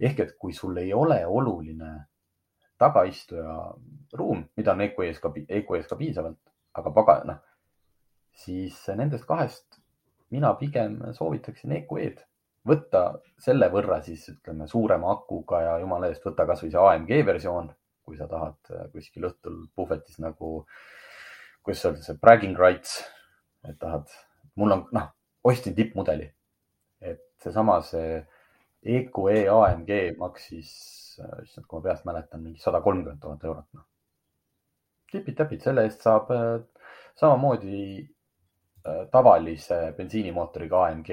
ehk 0.00 0.20
et 0.20 0.32
kui 0.38 0.52
sul 0.52 0.76
ei 0.76 0.92
ole 0.92 1.20
oluline 1.26 1.90
tagaistuja 2.78 3.54
ruum, 4.18 4.42
mida 4.56 4.72
on 4.72 4.80
EQE-s 4.80 5.20
ka, 5.22 5.30
EQE-s 5.48 5.88
ka 5.88 5.96
piisavalt, 5.96 6.40
aga 6.74 6.90
paga, 6.90 7.14
noh, 7.24 7.38
siis 8.34 8.80
nendest 8.98 9.26
kahest 9.28 9.78
mina 10.34 10.50
pigem 10.58 10.98
soovitaksin 11.14 11.76
EQE-d 11.78 12.24
võtta 12.68 13.04
selle 13.40 13.68
võrra 13.72 14.00
siis 14.02 14.24
ütleme 14.32 14.66
suurema 14.68 15.12
akuga 15.12 15.60
ja 15.62 15.74
jumala 15.82 16.08
eest 16.10 16.24
võta 16.24 16.46
kasvõi 16.48 16.72
see 16.72 16.80
AMG 16.80 17.12
versioon, 17.26 17.70
kui 18.04 18.16
sa 18.18 18.28
tahad 18.30 18.72
äh, 18.72 18.86
kuskil 18.92 19.28
õhtul 19.28 19.60
puhvetis 19.76 20.18
nagu, 20.22 20.64
kuidas 21.64 21.84
öelda, 21.84 22.04
see 22.04 22.20
bragging 22.20 22.58
rights, 22.60 23.02
et 23.68 23.78
tahad, 23.80 24.08
mul 24.60 24.76
on, 24.76 24.86
noh, 24.96 25.10
ostsin 25.44 25.76
tippmudeli, 25.76 26.30
et 27.04 27.22
seesama 27.42 27.80
see 27.84 28.18
EQE 28.84 29.44
AMG 29.52 29.92
maksis, 30.20 30.72
äh, 31.22 31.42
issand, 31.44 31.68
kui 31.68 31.80
ma 31.80 31.88
peast 31.88 32.08
mäletan, 32.08 32.42
mingi 32.44 32.62
sada 32.62 32.82
kolmkümmend 32.84 33.22
tuhat 33.22 33.46
eurot, 33.48 33.68
noh. 33.76 33.86
tipid-täpid, 35.12 35.62
selle 35.62 35.86
eest 35.88 36.04
saab 36.04 36.32
äh, 36.34 36.58
samamoodi 37.20 38.10
tavalise 39.08 39.78
bensiinimootoriga 39.96 40.82
AMG 40.90 41.10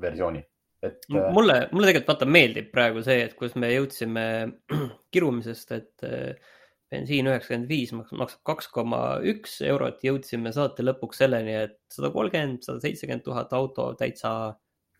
versiooni, 0.00 0.42
et. 0.82 1.00
Äh, 1.14 1.32
mulle, 1.34 1.56
mulle 1.72 1.90
tegelikult 1.90 2.12
vaata 2.12 2.28
meeldib 2.28 2.70
praegu 2.74 3.02
see, 3.06 3.22
et 3.26 3.34
kus 3.38 3.56
me 3.60 3.70
jõudsime 3.72 4.24
kirumisest, 5.14 5.74
et 5.76 6.06
äh, 6.06 6.54
bensiin 6.92 7.28
üheksakümmend 7.28 7.68
viis 7.68 7.92
maksab 7.92 8.40
kaks 8.48 8.70
koma 8.72 9.02
üks 9.32 9.58
eurot, 9.66 10.00
jõudsime 10.04 10.52
saate 10.56 10.86
lõpuks 10.86 11.20
selleni, 11.22 11.54
et 11.66 11.76
sada 11.92 12.10
kolmkümmend, 12.14 12.62
sada 12.64 12.80
seitsekümmend 12.84 13.24
tuhat 13.26 13.52
auto 13.56 13.90
täitsa, 13.98 14.32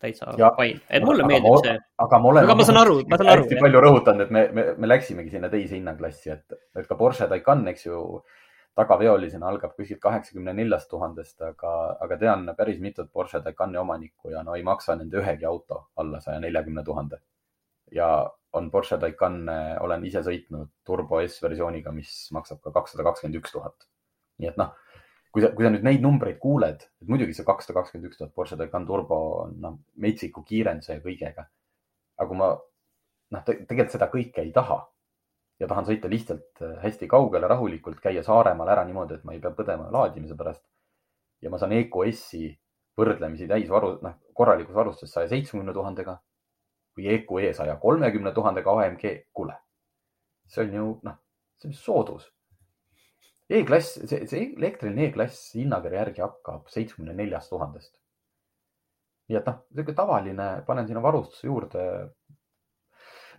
täitsa 0.01 0.33
fine, 0.57 0.81
et 0.89 1.05
mulle 1.05 1.25
aga 1.25 1.31
meeldib 1.31 1.55
ma, 1.55 1.63
see. 1.65 1.77
aga 2.05 2.19
ma 2.19 2.33
olen. 2.33 2.45
aga 2.45 2.57
ma 2.59 2.67
saan 2.67 2.81
aru, 2.83 2.99
ma 3.09 3.21
saan 3.21 3.31
aru. 3.33 3.47
hästi 3.47 3.63
palju 3.63 3.85
rõhutanud, 3.87 4.27
et 4.27 4.35
me, 4.37 4.45
me, 4.53 4.67
me 4.77 4.91
läksimegi 4.91 5.33
sinna 5.33 5.49
teise 5.53 5.77
hinnaklassi, 5.79 6.35
et, 6.35 6.59
et 6.77 6.89
ka 6.89 6.99
Porsche 6.99 7.29
Taycan, 7.31 7.65
eks 7.73 7.89
ju 7.89 8.03
tagaveolisena 8.79 9.49
algab 9.49 9.73
kuskilt 9.75 9.99
kaheksakümne 10.03 10.53
neljast 10.55 10.87
tuhandest, 10.91 11.41
aga, 11.43 11.73
aga 12.05 12.17
tean 12.21 12.45
päris 12.57 12.79
mitut 12.79 13.09
Porsche 13.11 13.41
Taycani 13.43 13.81
omanikku 13.81 14.31
ja 14.35 14.45
no 14.45 14.55
ei 14.55 14.63
maksa 14.63 14.95
nende 14.95 15.19
ühegi 15.19 15.47
auto 15.49 15.87
alla 15.97 16.21
saja 16.23 16.39
neljakümne 16.45 16.85
tuhande. 16.85 17.19
Ja 17.95 18.09
on 18.53 18.69
Porsche 18.73 18.97
Taycan, 18.97 19.43
olen 19.85 20.05
ise 20.05 20.23
sõitnud 20.25 20.71
turbo 20.85 21.19
S 21.21 21.41
versiooniga, 21.43 21.91
mis 21.93 22.29
maksab 22.33 22.61
ka 22.63 22.73
kakssada 22.73 23.05
kakskümmend 23.05 23.37
üks 23.41 23.53
tuhat. 23.53 23.87
nii 24.39 24.49
et 24.49 24.57
noh, 24.57 24.71
kui 25.33 25.43
sa, 25.43 25.51
kui 25.53 25.65
sa 25.65 25.71
nüüd 25.73 25.83
neid 25.85 26.01
numbreid 26.01 26.39
kuuled, 26.41 26.81
et 26.81 27.09
muidugi 27.11 27.35
see 27.37 27.45
kakssada 27.45 27.77
kakskümmend 27.79 28.09
üks 28.09 28.17
tuhat 28.17 28.33
Porsche 28.33 28.57
Taycan 28.57 28.87
turbo 28.87 29.19
on 29.43 29.57
noh, 29.61 29.75
metsiku 30.01 30.43
kiirenduse 30.47 30.97
ja 30.97 31.03
kõigega. 31.03 31.45
aga 32.17 32.29
kui 32.29 32.39
ma 32.39 32.49
noh, 32.55 33.43
tegelikult 33.45 33.93
seda 33.93 34.09
kõike 34.11 34.41
ei 34.45 34.53
taha 34.55 34.79
ja 35.59 35.67
tahan 35.67 35.85
sõita 35.87 36.09
lihtsalt 36.11 36.63
äh, 36.63 36.77
hästi 36.83 37.07
kaugele, 37.11 37.47
rahulikult 37.47 37.99
käia 38.03 38.23
Saaremaal 38.23 38.71
ära 38.73 38.85
niimoodi, 38.87 39.19
et 39.19 39.27
ma 39.27 39.35
ei 39.35 39.43
pea 39.43 39.51
põdema 39.55 39.91
laadimise 39.93 40.37
pärast. 40.39 40.63
ja 41.41 41.51
ma 41.51 41.59
saan 41.59 41.71
EQS-i 41.77 42.49
võrdlemisi 42.99 43.47
täisvaru, 43.47 43.93
noh, 44.03 44.17
korralikus 44.35 44.75
varustuses 44.75 45.13
saja 45.13 45.29
seitsmekümne 45.31 45.73
tuhandega 45.75 46.17
või 46.99 47.07
EQE 47.15 47.53
saja 47.57 47.77
kolmekümne 47.81 48.33
tuhandega 48.35 48.75
AMG. 48.83 49.05
kuule, 49.33 49.55
see 50.47 50.67
on 50.67 50.75
ju, 50.75 50.89
noh, 51.07 51.17
see 51.61 51.71
on 51.71 51.79
soodus. 51.79 52.27
E-klass, 53.49 53.95
see, 54.05 54.27
see 54.29 54.51
elektriline 54.59 55.07
E-klass 55.07 55.55
hinnakirja 55.57 56.03
järgi 56.03 56.21
hakkab 56.21 56.67
seitsmekümne 56.69 57.15
neljast 57.17 57.49
tuhandest. 57.49 57.95
nii 59.29 59.37
et 59.37 59.45
noh, 59.45 59.59
niisugune 59.69 59.97
tavaline, 59.97 60.45
panen 60.65 60.87
sinna 60.89 61.01
varustuse 61.05 61.45
juurde 61.47 61.83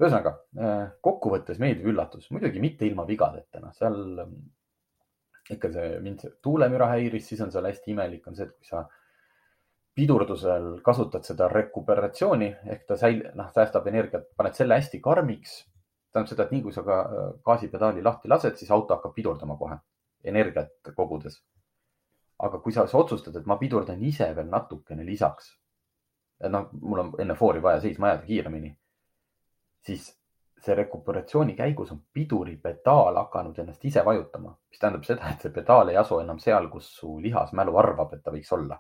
ühesõnaga 0.01 0.33
äh, 0.57 0.85
kokkuvõttes 1.05 1.59
meeldiv 1.61 1.91
üllatus, 1.93 2.29
muidugi 2.33 2.63
mitte 2.63 2.87
ilma 2.87 3.05
vigadeta, 3.09 3.61
noh 3.61 3.75
seal 3.77 4.23
ähm, 4.23 4.37
ikka 5.51 5.71
see 5.75 5.99
mind 6.05 6.25
tuulemüra 6.45 6.89
häiris, 6.95 7.27
siis 7.29 7.43
on 7.45 7.51
seal 7.53 7.67
hästi 7.69 7.93
imelik 7.95 8.27
on 8.31 8.39
see, 8.39 8.47
et 8.47 8.55
kui 8.55 8.71
sa 8.71 8.85
pidurdusel 10.01 10.73
kasutad 10.87 11.29
seda 11.29 11.49
rekuperatsiooni 11.53 12.51
ehk 12.75 12.89
ta 12.89 12.97
säil-, 12.97 13.27
noh, 13.37 13.53
säästab 13.55 13.87
energiat, 13.93 14.27
paned 14.37 14.57
selle 14.57 14.81
hästi 14.81 15.01
karmiks. 15.05 15.61
tähendab 16.11 16.33
seda, 16.33 16.49
et 16.49 16.53
nii 16.57 16.63
kui 16.65 16.73
sa 16.75 16.83
ka 16.83 16.99
äh, 17.07 17.31
gaasipedaali 17.47 18.03
lahti 18.03 18.29
lased, 18.29 18.57
siis 18.59 18.71
auto 18.75 18.97
hakkab 18.97 19.15
pidurdama 19.15 19.57
kohe 19.57 19.79
energiat 20.25 20.93
kogudes. 20.97 21.43
aga 22.41 22.59
kui 22.59 22.73
sa, 22.73 22.89
otsustad, 22.99 23.37
et 23.37 23.47
ma 23.47 23.57
pidurdan 23.61 24.03
ise 24.03 24.33
veel 24.37 24.49
natukene 24.49 25.05
lisaks, 25.05 25.57
et 26.41 26.51
noh, 26.51 26.71
mul 26.81 27.03
on 27.05 27.11
enne 27.21 27.35
foori 27.37 27.63
vaja 27.63 27.81
seisma 27.81 28.15
jääda 28.15 28.27
kiiremini 28.27 28.77
siis 29.87 30.21
see 30.61 30.75
rekuperatsiooni 30.75 31.55
käigus 31.57 31.93
on 31.93 32.03
piduripedaal 32.13 33.17
hakanud 33.17 33.59
ennast 33.59 33.85
ise 33.85 34.05
vajutama, 34.05 34.53
mis 34.69 34.79
tähendab 34.79 35.07
seda, 35.09 35.33
et 35.33 35.45
see 35.45 35.53
pedaal 35.55 35.89
ei 35.89 35.97
asu 35.97 36.21
enam 36.21 36.39
seal, 36.43 36.69
kus 36.73 36.91
su 36.99 37.17
lihasmälu 37.23 37.77
arvab, 37.81 38.13
et 38.15 38.23
ta 38.25 38.35
võiks 38.35 38.53
olla. 38.57 38.77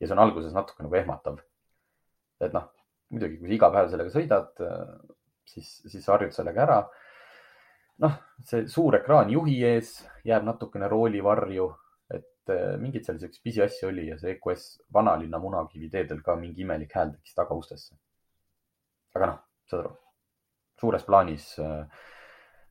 Ja 0.00 0.06
see 0.06 0.14
on 0.16 0.22
alguses 0.24 0.54
natuke 0.54 0.84
nagu 0.84 0.98
ehmatav. 0.98 1.40
et 2.40 2.52
noh, 2.52 2.68
muidugi, 3.10 3.38
kui 3.40 3.48
sa 3.48 3.56
iga 3.56 3.72
päev 3.72 3.90
sellega 3.90 4.12
sõidad, 4.12 4.62
siis, 5.48 5.70
siis 5.88 6.08
harjud 6.12 6.34
sellega 6.36 6.62
ära. 6.66 6.78
noh, 8.04 8.16
see 8.44 8.66
suur 8.68 8.98
ekraan 8.98 9.30
juhi 9.32 9.58
ees 9.64 9.98
jääb 10.28 10.44
natukene 10.44 10.88
roolivarju, 10.92 11.68
et 12.12 12.52
eh, 12.52 12.74
mingeid 12.80 13.06
selliseid 13.08 13.38
pisiasju 13.42 13.88
oli 13.88 14.10
ja 14.10 14.18
see 14.20 14.36
EQS 14.36 14.66
vanalinna 14.92 15.40
Munakivi 15.42 15.88
teedel 15.90 16.20
ka 16.22 16.36
mingi 16.36 16.66
imelik 16.66 16.92
hääl 16.94 17.14
tekkis 17.14 17.38
tagaustesse. 17.38 17.96
aga 19.16 19.32
noh, 19.32 19.40
saad 19.70 19.86
aru 19.86 19.96
suures 20.80 21.04
plaanis 21.04 21.58
äh, 21.58 21.86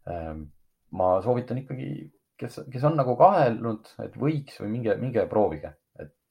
ähm, 0.09 0.43
ma 0.91 1.21
soovitan 1.21 1.57
ikkagi, 1.63 1.89
kes, 2.38 2.61
kes 2.71 2.86
on 2.88 2.97
nagu 2.99 3.15
kahelnud, 3.19 3.89
et 4.05 4.17
võiks 4.19 4.59
või 4.61 4.71
minge, 4.78 4.95
minge 5.01 5.26
proovige, 5.32 5.73
äh, 5.73 5.84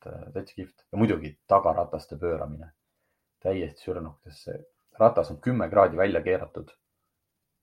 täitsa 0.04 0.54
kihvt 0.54 0.84
ja 0.92 1.00
muidugi 1.00 1.34
tagarataste 1.50 2.18
pööramine 2.20 2.70
täiesti 3.44 3.86
sürnuktes, 3.86 4.44
see 4.46 4.58
ratas 4.98 5.30
on 5.32 5.40
kümme 5.44 5.68
kraadi 5.68 5.98
välja 6.00 6.22
keeratud. 6.24 6.70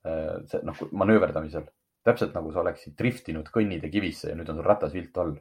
Äh, 0.05 0.41
see 0.49 0.61
noh, 0.67 0.77
manööverdamisel 0.91 1.65
täpselt 2.05 2.33
nagu 2.37 2.51
sa 2.51 2.61
oleksid 2.63 2.97
driftinud 2.97 3.49
kõnnide 3.53 3.89
kivisse 3.93 4.31
ja 4.31 4.37
nüüd 4.37 4.49
on 4.49 4.59
sul 4.59 4.67
ratas 4.67 4.93
viltu 4.93 5.23
all. 5.23 5.39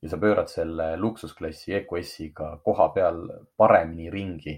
ja 0.00 0.08
sa 0.08 0.16
pöörad 0.16 0.48
selle 0.48 0.94
luksusklassi 0.96 1.74
EQS-iga 1.76 2.54
koha 2.64 2.86
peal 2.94 3.18
paremini 3.60 4.08
ringi 4.10 4.54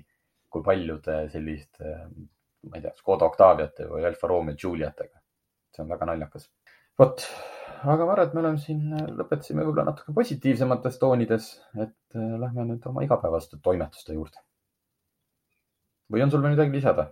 kui 0.52 0.62
paljude 0.62 1.16
selliste 1.32 1.96
ma 2.68 2.78
ei 2.78 2.84
tea, 2.84 2.92
Škoda 2.94 3.26
Octaviate 3.26 3.88
või 3.90 4.04
Alfa 4.06 4.28
Romeo 4.30 4.54
Giuliatega. 4.54 5.18
see 5.72 5.82
on 5.82 5.88
väga 5.88 6.06
naljakas. 6.06 6.50
Vot, 7.00 7.24
aga 7.82 8.06
ma 8.06 8.14
arvan, 8.14 8.28
et 8.28 8.36
me 8.36 8.42
oleme 8.42 8.60
siin, 8.62 8.82
lõpetasime 9.18 9.64
võib-olla 9.64 9.90
natuke 9.90 10.14
positiivsemates 10.16 10.98
toonides, 11.02 11.50
et 11.76 12.18
äh, 12.18 12.34
lähme 12.42 12.66
nüüd 12.70 12.88
oma 12.90 13.04
igapäevaste 13.06 13.60
toimetuste 13.62 14.16
juurde. 14.18 14.42
või 16.12 16.24
on 16.24 16.30
sul 16.30 16.42
veel 16.42 16.56
midagi 16.56 16.76
lisada? 16.76 17.10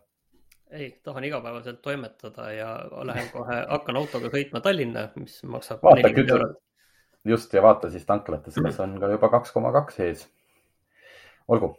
ei, 0.70 0.91
tahan 1.05 1.24
igapäevaselt 1.24 1.81
toimetada 1.83 2.51
ja 2.55 2.74
lähen 3.05 3.31
kohe, 3.33 3.62
hakkan 3.68 3.97
autoga 3.97 4.31
sõitma 4.31 4.61
Tallinna, 4.62 5.09
mis 5.16 5.41
maksab 5.43 5.83
nelikümmend 5.95 6.37
eurot. 6.37 6.61
just 7.24 7.55
ja 7.55 7.62
vaata 7.62 7.91
siis 7.91 8.07
tanklates, 8.07 8.61
kas 8.62 8.78
on 8.85 9.01
ka 9.01 9.11
juba 9.16 9.33
kaks 9.39 9.57
koma 9.57 9.72
kaks 9.72 10.01
ees. 10.07 10.28
olgu, 11.49 11.74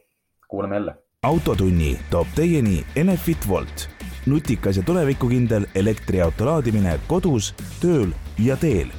kuulame 0.47 0.81
jälle 0.81 0.97
autotunni 1.23 1.99
toob 2.09 2.27
teieni 2.35 2.79
Enefit 2.95 3.47
Volt, 3.49 3.89
nutikas 4.25 4.77
ja 4.77 4.83
tulevikukindel 4.83 5.65
elektriauto 5.75 6.45
laadimine 6.45 6.99
kodus, 7.07 7.53
tööl 7.81 8.11
ja 8.39 8.57
teel 8.57 8.91